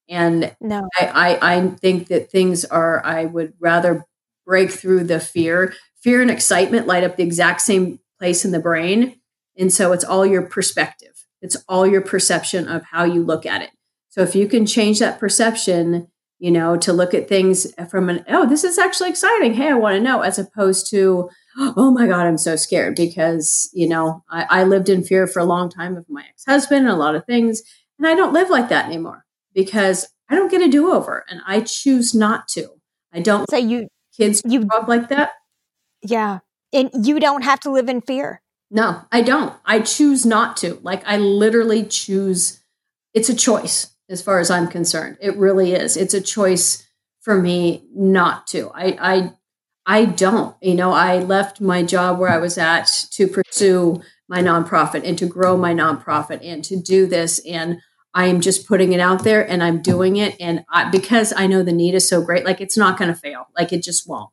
and 0.09 0.55
no. 0.61 0.89
I, 0.99 1.39
I 1.41 1.55
i 1.57 1.69
think 1.69 2.09
that 2.09 2.31
things 2.31 2.65
are 2.65 3.05
i 3.05 3.25
would 3.25 3.55
rather 3.59 4.07
break 4.47 4.71
through 4.71 5.05
the 5.05 5.21
fear. 5.21 5.75
Fear 6.03 6.23
and 6.23 6.31
excitement 6.31 6.87
light 6.87 7.05
up 7.05 7.17
the 7.17 7.25
exact 7.25 7.61
same 7.61 7.99
place 8.19 8.45
in 8.45 8.53
the 8.53 8.61
brain. 8.61 9.21
And 9.59 9.73
so 9.73 9.93
it's 9.93 10.05
all 10.05 10.25
your 10.25 10.43
perspective. 10.43 11.27
It's 11.43 11.57
all 11.69 11.87
your 11.87 12.01
perception 12.01 12.69
of 12.69 12.85
how 12.85 13.05
you 13.05 13.23
look 13.23 13.45
at 13.45 13.61
it. 13.61 13.71
So 14.09 14.23
if 14.23 14.35
you 14.35 14.47
can 14.47 14.65
change 14.65 15.01
that 15.01 15.19
perception 15.19 16.09
you 16.39 16.51
know, 16.51 16.77
to 16.77 16.93
look 16.93 17.15
at 17.15 17.31
things 17.31 17.67
from 17.91 18.11
an, 18.11 18.23
oh, 18.29 18.47
this 18.47 18.63
is 18.63 18.77
actually 18.77 19.09
exciting. 19.09 19.55
Hey, 19.55 19.71
I 19.71 19.73
want 19.73 19.97
to 19.97 20.03
know, 20.03 20.21
as 20.21 20.39
opposed 20.39 20.91
to, 20.91 21.31
oh 21.59 21.91
my 21.91 22.07
God, 22.07 22.27
I'm 22.27 22.37
so 22.37 22.57
scared 22.57 22.95
because, 22.95 23.71
you 23.73 23.89
know, 23.89 24.23
I, 24.29 24.47
I 24.51 24.65
lived 24.65 24.91
in 24.91 25.03
fear 25.03 25.27
for 25.27 25.41
a 25.41 25.47
long 25.47 25.71
time 25.71 25.97
of 25.97 26.05
my 26.11 26.27
ex 26.29 26.45
husband 26.45 26.81
and 26.81 26.91
a 26.91 26.99
lot 26.99 27.15
of 27.15 27.25
things. 27.25 27.63
And 27.99 28.07
I 28.07 28.15
don't 28.15 28.35
live 28.35 28.51
like 28.51 28.69
that 28.69 28.85
anymore 28.85 29.26
because 29.57 30.07
I 30.31 30.37
don't 30.37 30.51
get 30.51 30.63
a 30.63 30.69
do 30.69 30.93
over 30.93 31.25
and 31.29 31.41
I 31.47 31.63
choose 31.63 32.15
not 32.15 32.47
to. 32.49 32.69
I 33.13 33.21
don't 33.21 33.51
say 33.51 33.61
you, 33.61 33.89
kids 34.17 34.43
you 34.45 34.67
grow 34.67 34.81
up 34.81 34.89
like 34.89 35.09
that. 35.09 35.31
Yeah. 36.03 36.41
And 36.73 36.91
you 37.05 37.19
don't 37.19 37.43
have 37.43 37.59
to 37.61 37.71
live 37.71 37.89
in 37.89 38.03
fear. 38.03 38.43
No, 38.71 39.03
I 39.11 39.23
don't. 39.23 39.55
I 39.65 39.81
choose 39.81 40.27
not 40.27 40.57
to. 40.59 40.79
Like, 40.83 41.03
I 41.07 41.17
literally 41.17 41.85
choose, 41.85 42.63
it's 43.15 43.31
a 43.31 43.35
choice 43.35 43.95
as 44.11 44.21
far 44.21 44.41
as 44.41 44.51
I'm 44.51 44.69
concerned. 44.69 45.17
It 45.21 45.37
really 45.37 45.73
is. 45.73 45.97
It's 45.97 46.15
a 46.15 46.21
choice 46.21 46.87
for 47.21 47.41
me 47.41 47.85
not 47.95 48.47
to. 48.49 48.71
I 48.75 48.97
I 49.01 49.33
I 49.85 50.05
don't. 50.05 50.55
You 50.61 50.75
know, 50.75 50.93
I 50.93 51.19
left 51.19 51.61
my 51.61 51.83
job 51.83 52.19
where 52.19 52.31
I 52.31 52.39
was 52.39 52.59
at 52.59 52.87
to 53.13 53.27
pursue 53.27 54.01
my 54.29 54.43
nonprofit 54.43 55.03
and 55.05 55.19
to 55.19 55.27
grow 55.27 55.57
my 55.57 55.73
nonprofit 55.73 56.41
and 56.45 56.65
to 56.65 56.77
do 56.77 57.07
this 57.07 57.41
and 57.47 57.79
I 58.17 58.27
am 58.29 58.41
just 58.41 58.67
putting 58.67 58.95
it 58.95 59.01
out 59.01 59.25
there 59.25 59.47
and 59.47 59.63
I'm 59.63 59.83
doing 59.83 60.17
it 60.17 60.37
and 60.41 60.65
I, 60.71 60.89
because 60.89 61.35
I 61.37 61.47
know 61.47 61.63
the 61.63 61.71
need 61.71 61.95
is 61.95 62.09
so 62.09 62.23
great 62.23 62.47
like 62.47 62.63
it's 62.63 62.77
not 62.77 62.99
going 62.99 63.13
to 63.13 63.15
fail. 63.15 63.47
Like 63.55 63.75
it 63.75 63.83
just 63.83 64.09
won't. 64.09 64.31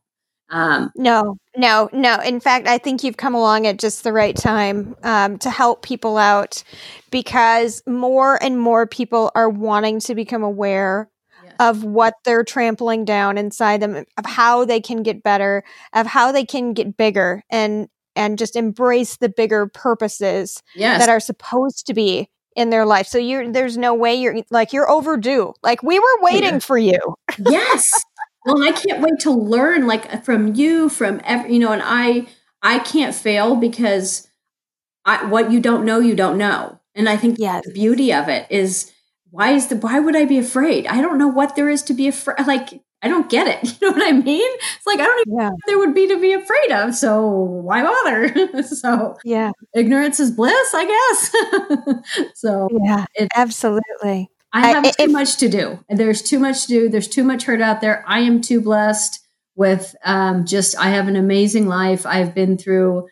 Um, 0.49 0.91
no, 0.95 1.35
no, 1.57 1.89
no. 1.91 2.17
In 2.19 2.39
fact, 2.39 2.65
I 2.65 2.77
think 2.77 3.03
you've 3.03 3.17
come 3.17 3.35
along 3.35 3.67
at 3.67 3.79
just 3.79 4.05
the 4.05 4.13
right 4.13 4.37
time 4.37 4.95
um, 5.03 5.37
to 5.39 5.49
help 5.49 5.81
people 5.81 6.15
out 6.15 6.63
because 7.11 7.83
more 7.85 8.41
and 8.41 8.57
more 8.57 8.87
people 8.87 9.31
are 9.35 9.49
wanting 9.49 9.99
to 10.01 10.15
become 10.15 10.43
aware 10.43 11.09
yes. 11.43 11.53
of 11.59 11.83
what 11.83 12.13
they're 12.23 12.45
trampling 12.45 13.03
down 13.03 13.37
inside 13.37 13.81
them, 13.81 14.05
of 14.17 14.25
how 14.25 14.63
they 14.63 14.79
can 14.79 15.03
get 15.03 15.23
better, 15.23 15.61
of 15.91 16.07
how 16.07 16.31
they 16.31 16.45
can 16.45 16.71
get 16.71 16.95
bigger, 16.95 17.43
and 17.49 17.89
and 18.15 18.37
just 18.37 18.55
embrace 18.55 19.17
the 19.17 19.29
bigger 19.29 19.67
purposes 19.67 20.61
yes. 20.73 20.99
that 20.99 21.09
are 21.09 21.19
supposed 21.19 21.87
to 21.87 21.93
be 21.93 22.29
in 22.55 22.69
their 22.69 22.85
life. 22.85 23.07
So 23.07 23.17
you're 23.17 23.51
there's 23.51 23.77
no 23.77 23.93
way 23.93 24.15
you're 24.15 24.35
like 24.49 24.73
you're 24.73 24.89
overdue. 24.89 25.53
Like 25.63 25.83
we 25.83 25.99
were 25.99 26.21
waiting 26.21 26.59
for 26.59 26.77
you. 26.77 26.99
yes 27.37 28.03
well, 28.45 28.55
and 28.55 28.65
I 28.65 28.71
can't 28.71 29.01
wait 29.01 29.19
to 29.21 29.31
learn 29.31 29.87
like 29.87 30.23
from 30.23 30.53
you, 30.55 30.89
from 30.89 31.21
every, 31.23 31.53
you 31.53 31.59
know, 31.59 31.71
and 31.71 31.81
I, 31.83 32.27
I 32.61 32.79
can't 32.79 33.15
fail 33.15 33.55
because 33.55 34.27
I, 35.05 35.25
what 35.25 35.51
you 35.51 35.59
don't 35.59 35.85
know, 35.85 35.99
you 35.99 36.15
don't 36.15 36.37
know. 36.37 36.79
And 36.95 37.07
I 37.07 37.17
think 37.17 37.39
yes. 37.39 37.65
the 37.65 37.73
beauty 37.73 38.13
of 38.13 38.27
it 38.27 38.45
is 38.49 38.91
why 39.31 39.51
is 39.51 39.67
the, 39.67 39.77
why 39.77 39.99
would 39.99 40.15
I 40.15 40.25
be 40.25 40.37
afraid? 40.37 40.87
I 40.87 41.01
don't 41.01 41.17
know 41.17 41.27
what 41.27 41.55
there 41.55 41.69
is 41.69 41.81
to 41.83 41.93
be 41.93 42.07
afraid. 42.07 42.45
Like, 42.45 42.81
I 43.03 43.09
don't 43.09 43.29
get 43.29 43.47
it. 43.47 43.77
You 43.83 43.89
know 43.89 43.97
what 43.97 44.07
I 44.07 44.13
mean? 44.13 44.49
It's 44.77 44.87
like, 44.87 44.99
I 44.99 45.03
don't 45.03 45.27
even 45.27 45.37
yeah. 45.37 45.43
know 45.45 45.51
what 45.51 45.59
there 45.67 45.77
would 45.77 45.93
be 45.93 46.07
to 46.07 46.21
be 46.21 46.31
afraid 46.31 46.71
of. 46.71 46.95
So 46.95 47.27
why 47.27 47.83
bother? 47.83 48.63
so 48.63 49.17
yeah, 49.25 49.51
ignorance 49.75 50.21
is 50.21 50.31
bliss, 50.31 50.73
I 50.73 51.91
guess. 51.91 52.31
so 52.35 52.69
yeah, 52.85 53.05
absolutely. 53.35 54.29
I 54.53 54.67
have 54.67 54.85
I, 54.85 54.91
too 54.91 55.11
much 55.11 55.37
to 55.37 55.49
do. 55.49 55.83
There's 55.89 56.21
too 56.21 56.39
much 56.39 56.63
to 56.63 56.67
do. 56.67 56.89
There's 56.89 57.09
too 57.09 57.25
much 57.25 57.43
hurt 57.43 57.61
out 57.61 57.81
there. 57.81 58.05
I 58.07 58.19
am 58.19 58.39
too 58.39 58.61
blessed 58.61 59.19
with 59.55 59.95
um, 60.05 60.45
just, 60.45 60.77
I 60.77 60.89
have 60.89 61.07
an 61.07 61.15
amazing 61.15 61.67
life. 61.67 62.05
I've 62.05 62.33
been 62.33 62.57
through 62.57 63.07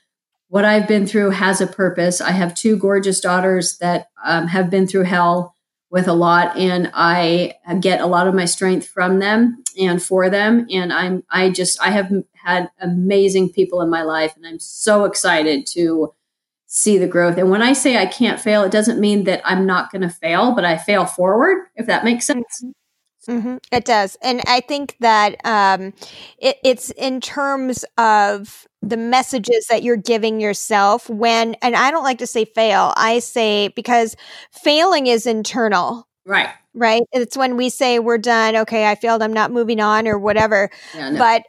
what 0.52 0.66
I've 0.66 0.88
been 0.88 1.08
through 1.08 1.30
has 1.30 1.62
a 1.62 1.68
purpose. 1.68 2.20
I 2.20 2.32
have 2.32 2.54
two 2.54 2.76
gorgeous 2.76 3.22
daughters 3.22 3.78
that 3.78 4.08
um, 4.26 4.48
have 4.48 4.70
been 4.70 4.86
through 4.86 5.04
hell 5.04 5.56
with 5.92 6.08
a 6.08 6.14
lot, 6.14 6.58
and 6.58 6.90
I 6.94 7.56
get 7.82 8.00
a 8.00 8.08
lot 8.08 8.26
of 8.26 8.34
my 8.34 8.46
strength 8.46 8.88
from 8.88 9.20
them 9.20 9.62
and 9.78 10.02
for 10.02 10.30
them. 10.30 10.66
And 10.72 10.92
I'm, 10.92 11.24
I 11.30 11.50
just, 11.50 11.82
I 11.82 11.90
have 11.90 12.10
had 12.34 12.72
amazing 12.80 13.52
people 13.52 13.82
in 13.82 13.90
my 13.90 14.02
life, 14.02 14.34
and 14.36 14.48
I'm 14.48 14.60
so 14.60 15.04
excited 15.04 15.68
to 15.74 16.14
see 16.66 16.98
the 16.98 17.08
growth. 17.08 17.38
And 17.38 17.52
when 17.52 17.62
I 17.62 17.74
say 17.74 17.98
I 17.98 18.06
can't 18.06 18.40
fail, 18.40 18.64
it 18.64 18.72
doesn't 18.72 19.02
mean 19.02 19.26
that 19.26 19.42
I'm 19.44 19.66
not 19.66 19.92
going 19.92 20.04
to 20.04 20.10
fail, 20.10 20.56
but 20.56 20.64
I 20.64 20.78
fail 20.78 21.06
forward, 21.06 21.68
if 21.76 21.88
that 21.88 22.06
makes 22.06 22.26
sense. 22.26 22.64
Mm-hmm. 22.64 22.72
Mm-hmm. 23.28 23.58
It 23.72 23.86
does. 23.86 24.18
And 24.24 24.42
I 24.48 24.62
think 24.62 24.96
that 25.00 25.36
um, 25.46 25.94
it, 26.40 26.58
it's 26.64 26.90
in 26.92 27.22
terms 27.22 27.86
of 27.98 28.68
the 28.82 28.98
messages 28.98 29.68
that 29.70 29.84
you're 29.84 29.96
giving 29.96 30.42
yourself 30.42 31.10
when, 31.10 31.56
and 31.62 31.76
I 31.76 31.92
don't 31.92 32.04
like 32.04 32.18
to 32.20 32.28
say 32.28 32.46
fail, 32.46 32.94
I 32.98 33.20
say 33.20 33.70
because 33.70 34.16
failing 34.52 35.08
is 35.08 35.26
internal. 35.26 36.08
Right. 36.26 36.50
Right. 36.74 37.02
It's 37.12 37.38
when 37.38 37.58
we 37.58 37.70
say 37.70 38.00
we're 38.00 38.18
done, 38.18 38.56
okay, 38.56 38.90
I 38.90 38.96
failed, 38.96 39.22
I'm 39.22 39.34
not 39.34 39.52
moving 39.52 39.80
on 39.80 40.08
or 40.08 40.18
whatever. 40.18 40.70
Yeah, 40.96 41.10
no. 41.12 41.20
But 41.20 41.44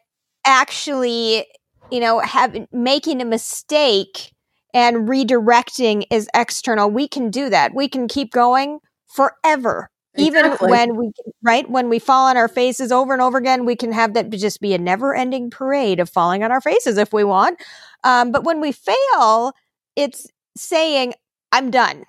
actually, 0.44 1.46
you 1.90 2.00
know, 2.00 2.18
have 2.20 2.56
making 2.72 3.22
a 3.22 3.24
mistake 3.24 4.32
and 4.74 5.08
redirecting 5.08 6.04
is 6.10 6.28
external. 6.34 6.90
We 6.90 7.06
can 7.06 7.30
do 7.30 7.50
that. 7.50 7.74
We 7.74 7.88
can 7.88 8.08
keep 8.08 8.32
going 8.32 8.80
forever. 9.06 9.90
Exactly. 10.14 10.68
Even 10.68 10.70
when 10.70 10.96
we, 10.96 11.10
right, 11.42 11.68
when 11.70 11.88
we 11.88 11.98
fall 11.98 12.26
on 12.28 12.36
our 12.36 12.48
faces 12.48 12.92
over 12.92 13.12
and 13.12 13.22
over 13.22 13.38
again, 13.38 13.64
we 13.64 13.76
can 13.76 13.92
have 13.92 14.14
that 14.14 14.30
just 14.30 14.60
be 14.60 14.74
a 14.74 14.78
never 14.78 15.14
ending 15.14 15.50
parade 15.50 16.00
of 16.00 16.10
falling 16.10 16.42
on 16.42 16.52
our 16.52 16.60
faces 16.60 16.98
if 16.98 17.12
we 17.12 17.24
want. 17.24 17.58
Um, 18.04 18.30
but 18.30 18.44
when 18.44 18.60
we 18.60 18.72
fail, 18.72 19.52
it's 19.96 20.26
saying, 20.56 21.14
I'm 21.50 21.70
done. 21.70 22.04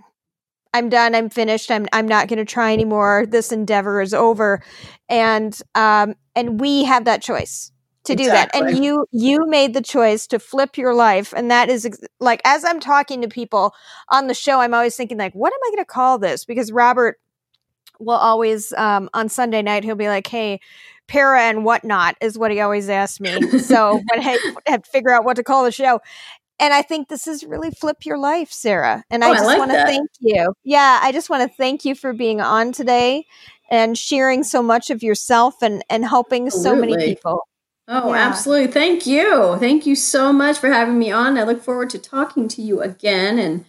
I'm 0.74 0.89
done. 0.89 1.16
I'm 1.16 1.30
finished. 1.30 1.70
I'm 1.70 1.88
I'm 1.93 2.08
not 2.08 2.28
going 2.28 2.39
to 2.39 2.45
try 2.45 2.74
anymore. 2.74 3.26
This 3.28 3.51
endeavor 3.51 4.01
is 4.01 4.14
over, 4.14 4.64
and 5.08 5.58
um 5.76 6.16
and 6.36 6.60
we 6.60 6.84
have 6.84 7.06
that 7.06 7.22
choice 7.22 7.72
to 8.06 8.16
do 8.16 8.24
exactly. 8.24 8.62
that 8.62 8.74
and 8.74 8.84
you 8.84 9.06
you 9.12 9.45
made 9.47 9.74
the 9.74 9.82
choice 9.82 10.28
to 10.28 10.39
flip 10.39 10.78
your 10.78 10.93
life 10.93 11.34
and 11.36 11.49
that 11.49 11.70
is 11.70 11.86
ex- 11.86 11.99
like 12.20 12.41
as 12.43 12.66
i'm 12.66 12.80
talking 12.80 13.22
to 13.22 13.28
people 13.30 13.74
on 14.10 14.28
the 14.28 14.34
show 14.34 14.60
i'm 14.60 14.74
always 14.74 14.95
thinking 14.95 15.18
like 15.18 15.34
what 15.34 15.54
am 15.54 15.60
i 15.66 15.70
going 15.70 15.78
to 15.78 15.86
call 15.86 16.20
this 16.20 16.43
because 16.43 16.72
robert 16.72 17.18
will 18.04 18.16
always 18.16 18.74
um, 18.74 19.10
on 19.14 19.30
sunday 19.30 19.62
night 19.62 19.84
he'll 19.84 19.95
be 19.95 20.08
like 20.08 20.28
hey 20.28 20.60
para 21.08 21.41
and 21.41 21.66
whatnot 21.66 22.16
is 22.22 22.38
what 22.38 22.51
he 22.51 22.60
always 22.60 22.89
asks 22.89 23.20
me 23.20 23.41
so 23.60 24.01
when 24.10 24.20
i 24.20 24.38
have 24.68 24.84
to 24.84 24.89
figure 24.89 25.12
out 25.12 25.26
what 25.26 25.36
to 25.36 25.43
call 25.43 25.64
the 25.64 25.72
show 25.72 25.99
and 26.60 26.74
i 26.74 26.82
think 26.82 27.08
this 27.08 27.28
is 27.28 27.43
really 27.43 27.72
flip 27.72 28.06
your 28.06 28.18
life 28.18 28.51
sarah 28.51 29.04
and 29.10 29.24
oh, 29.24 29.28
i 29.28 29.34
just 29.34 29.45
like 29.45 29.60
want 29.60 29.72
to 29.72 29.78
thank 29.86 30.10
you 30.20 30.54
yeah 30.64 30.99
i 31.01 31.12
just 31.12 31.30
want 31.30 31.49
to 31.49 31.58
thank 31.58 31.86
you 31.86 31.95
for 31.95 32.14
being 32.14 32.39
on 32.39 32.72
today 32.72 33.26
and 33.70 33.97
sharing 33.97 34.43
so 34.43 34.62
much 34.62 34.89
of 34.89 35.04
yourself 35.04 35.62
and 35.62 35.84
and 35.89 36.06
helping 36.06 36.47
Absolutely. 36.47 36.91
so 36.91 36.97
many 36.97 37.06
people 37.06 37.41
Oh, 37.88 38.14
yeah. 38.14 38.28
absolutely. 38.28 38.72
Thank 38.72 39.06
you. 39.06 39.58
Thank 39.60 39.86
you 39.86 39.95
so 39.95 40.32
much 40.32 40.58
for 40.58 40.72
having 40.72 40.97
me 40.97 41.12
on. 41.12 41.38
I 41.38 41.43
look 41.43 41.62
forward 41.62 41.89
to 41.91 41.99
talking 41.99 42.47
to 42.49 42.62
you 42.62 42.82
again 42.82 43.38
and 43.38 43.66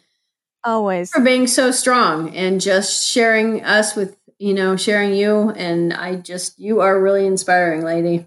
always 0.62 1.10
for 1.10 1.20
being 1.20 1.46
so 1.46 1.70
strong 1.70 2.34
and 2.34 2.60
just 2.60 3.06
sharing 3.08 3.64
us 3.64 3.96
with, 3.96 4.16
you 4.38 4.54
know, 4.54 4.76
sharing 4.76 5.14
you. 5.14 5.50
And 5.50 5.92
I 5.92 6.16
just, 6.16 6.58
you 6.58 6.80
are 6.80 7.00
really 7.00 7.26
inspiring, 7.26 7.82
lady. 7.82 8.26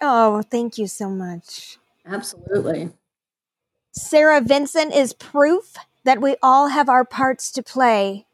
Oh, 0.00 0.42
thank 0.42 0.78
you 0.78 0.86
so 0.86 1.10
much. 1.10 1.78
Absolutely. 2.06 2.90
Sarah 3.92 4.40
Vincent 4.40 4.94
is 4.94 5.12
proof 5.12 5.74
that 6.04 6.20
we 6.20 6.36
all 6.42 6.68
have 6.68 6.88
our 6.88 7.04
parts 7.04 7.50
to 7.52 7.62
play 7.62 8.26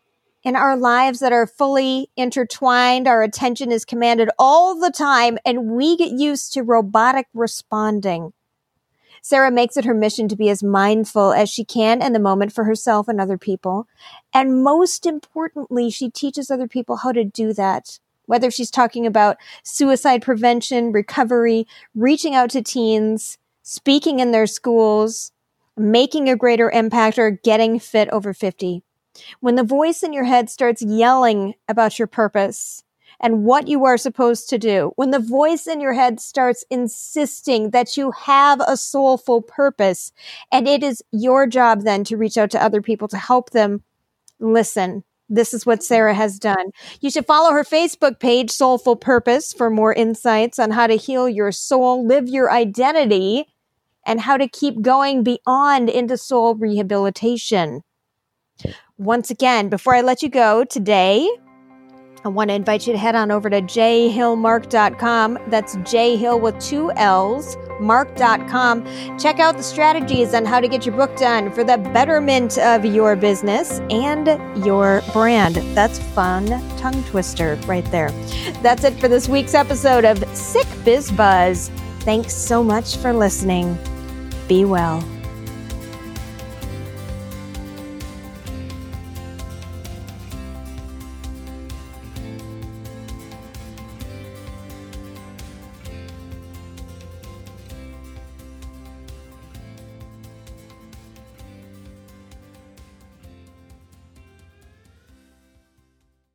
in 0.44 0.54
our 0.54 0.76
lives 0.76 1.18
that 1.18 1.32
are 1.32 1.46
fully 1.46 2.08
intertwined. 2.16 3.08
Our 3.08 3.22
attention 3.22 3.72
is 3.72 3.84
commanded 3.84 4.30
all 4.38 4.78
the 4.78 4.92
time 4.92 5.38
and 5.44 5.70
we 5.70 5.96
get 5.96 6.12
used 6.12 6.52
to 6.52 6.62
robotic 6.62 7.26
responding. 7.34 8.32
Sarah 9.28 9.50
makes 9.50 9.76
it 9.76 9.84
her 9.84 9.92
mission 9.92 10.28
to 10.28 10.36
be 10.36 10.48
as 10.50 10.62
mindful 10.62 11.32
as 11.32 11.50
she 11.50 11.64
can 11.64 12.00
in 12.00 12.12
the 12.12 12.20
moment 12.20 12.52
for 12.52 12.62
herself 12.62 13.08
and 13.08 13.20
other 13.20 13.36
people. 13.36 13.88
And 14.32 14.62
most 14.62 15.04
importantly, 15.04 15.90
she 15.90 16.10
teaches 16.10 16.48
other 16.48 16.68
people 16.68 16.98
how 16.98 17.10
to 17.10 17.24
do 17.24 17.52
that. 17.54 17.98
Whether 18.26 18.52
she's 18.52 18.70
talking 18.70 19.04
about 19.04 19.36
suicide 19.64 20.22
prevention, 20.22 20.92
recovery, 20.92 21.66
reaching 21.92 22.36
out 22.36 22.50
to 22.50 22.62
teens, 22.62 23.36
speaking 23.64 24.20
in 24.20 24.30
their 24.30 24.46
schools, 24.46 25.32
making 25.76 26.28
a 26.28 26.36
greater 26.36 26.70
impact, 26.70 27.18
or 27.18 27.32
getting 27.32 27.80
fit 27.80 28.08
over 28.10 28.32
50. 28.32 28.84
When 29.40 29.56
the 29.56 29.64
voice 29.64 30.04
in 30.04 30.12
your 30.12 30.22
head 30.22 30.48
starts 30.50 30.82
yelling 30.82 31.54
about 31.68 31.98
your 31.98 32.06
purpose 32.06 32.84
and 33.20 33.44
what 33.44 33.68
you 33.68 33.84
are 33.84 33.96
supposed 33.96 34.48
to 34.50 34.58
do, 34.58 34.92
when 34.96 35.10
the 35.10 35.18
voice 35.18 35.66
in 35.66 35.80
your 35.80 35.92
head 35.92 36.20
starts 36.20 36.64
insisting 36.70 37.70
that 37.70 37.96
you 37.96 38.10
have 38.12 38.60
a 38.66 38.76
soulful 38.76 39.42
purpose, 39.42 40.12
and 40.52 40.68
it 40.68 40.82
is 40.82 41.02
your 41.12 41.46
job 41.46 41.82
then 41.82 42.04
to 42.04 42.16
reach 42.16 42.36
out 42.36 42.50
to 42.50 42.62
other 42.62 42.82
people 42.82 43.08
to 43.08 43.18
help 43.18 43.50
them 43.50 43.82
listen. 44.38 45.02
This 45.28 45.52
is 45.52 45.66
what 45.66 45.82
Sarah 45.82 46.14
has 46.14 46.38
done. 46.38 46.70
You 47.00 47.10
should 47.10 47.26
follow 47.26 47.50
her 47.50 47.64
Facebook 47.64 48.20
page, 48.20 48.50
Soulful 48.50 48.94
Purpose, 48.94 49.52
for 49.52 49.70
more 49.70 49.92
insights 49.92 50.58
on 50.58 50.70
how 50.70 50.86
to 50.86 50.94
heal 50.94 51.28
your 51.28 51.50
soul, 51.50 52.06
live 52.06 52.28
your 52.28 52.50
identity, 52.52 53.46
and 54.04 54.20
how 54.20 54.36
to 54.36 54.46
keep 54.46 54.82
going 54.82 55.24
beyond 55.24 55.90
into 55.90 56.16
soul 56.16 56.54
rehabilitation. 56.54 57.82
Once 58.98 59.30
again, 59.30 59.68
before 59.68 59.96
I 59.96 60.00
let 60.00 60.22
you 60.22 60.28
go 60.28 60.64
today, 60.64 61.28
I 62.24 62.28
want 62.28 62.50
to 62.50 62.54
invite 62.54 62.86
you 62.86 62.92
to 62.92 62.98
head 62.98 63.14
on 63.14 63.30
over 63.30 63.48
to 63.48 63.62
jhillmark.com. 63.62 65.38
That's 65.48 65.76
jhill 65.76 66.40
with 66.40 66.58
two 66.60 66.90
L's, 66.92 67.56
mark.com. 67.80 69.18
Check 69.18 69.38
out 69.38 69.56
the 69.56 69.62
strategies 69.62 70.34
on 70.34 70.44
how 70.44 70.60
to 70.60 70.68
get 70.68 70.84
your 70.84 70.96
book 70.96 71.14
done 71.16 71.52
for 71.52 71.62
the 71.62 71.78
betterment 71.78 72.58
of 72.58 72.84
your 72.84 73.16
business 73.16 73.80
and 73.90 74.26
your 74.64 75.02
brand. 75.12 75.56
That's 75.76 75.98
fun 75.98 76.46
tongue 76.78 77.04
twister 77.04 77.56
right 77.66 77.88
there. 77.90 78.10
That's 78.62 78.84
it 78.84 78.98
for 78.98 79.08
this 79.08 79.28
week's 79.28 79.54
episode 79.54 80.04
of 80.04 80.18
Sick 80.36 80.66
Biz 80.84 81.12
Buzz. 81.12 81.70
Thanks 82.00 82.34
so 82.34 82.62
much 82.62 82.96
for 82.96 83.12
listening. 83.12 83.78
Be 84.48 84.64
well. 84.64 85.04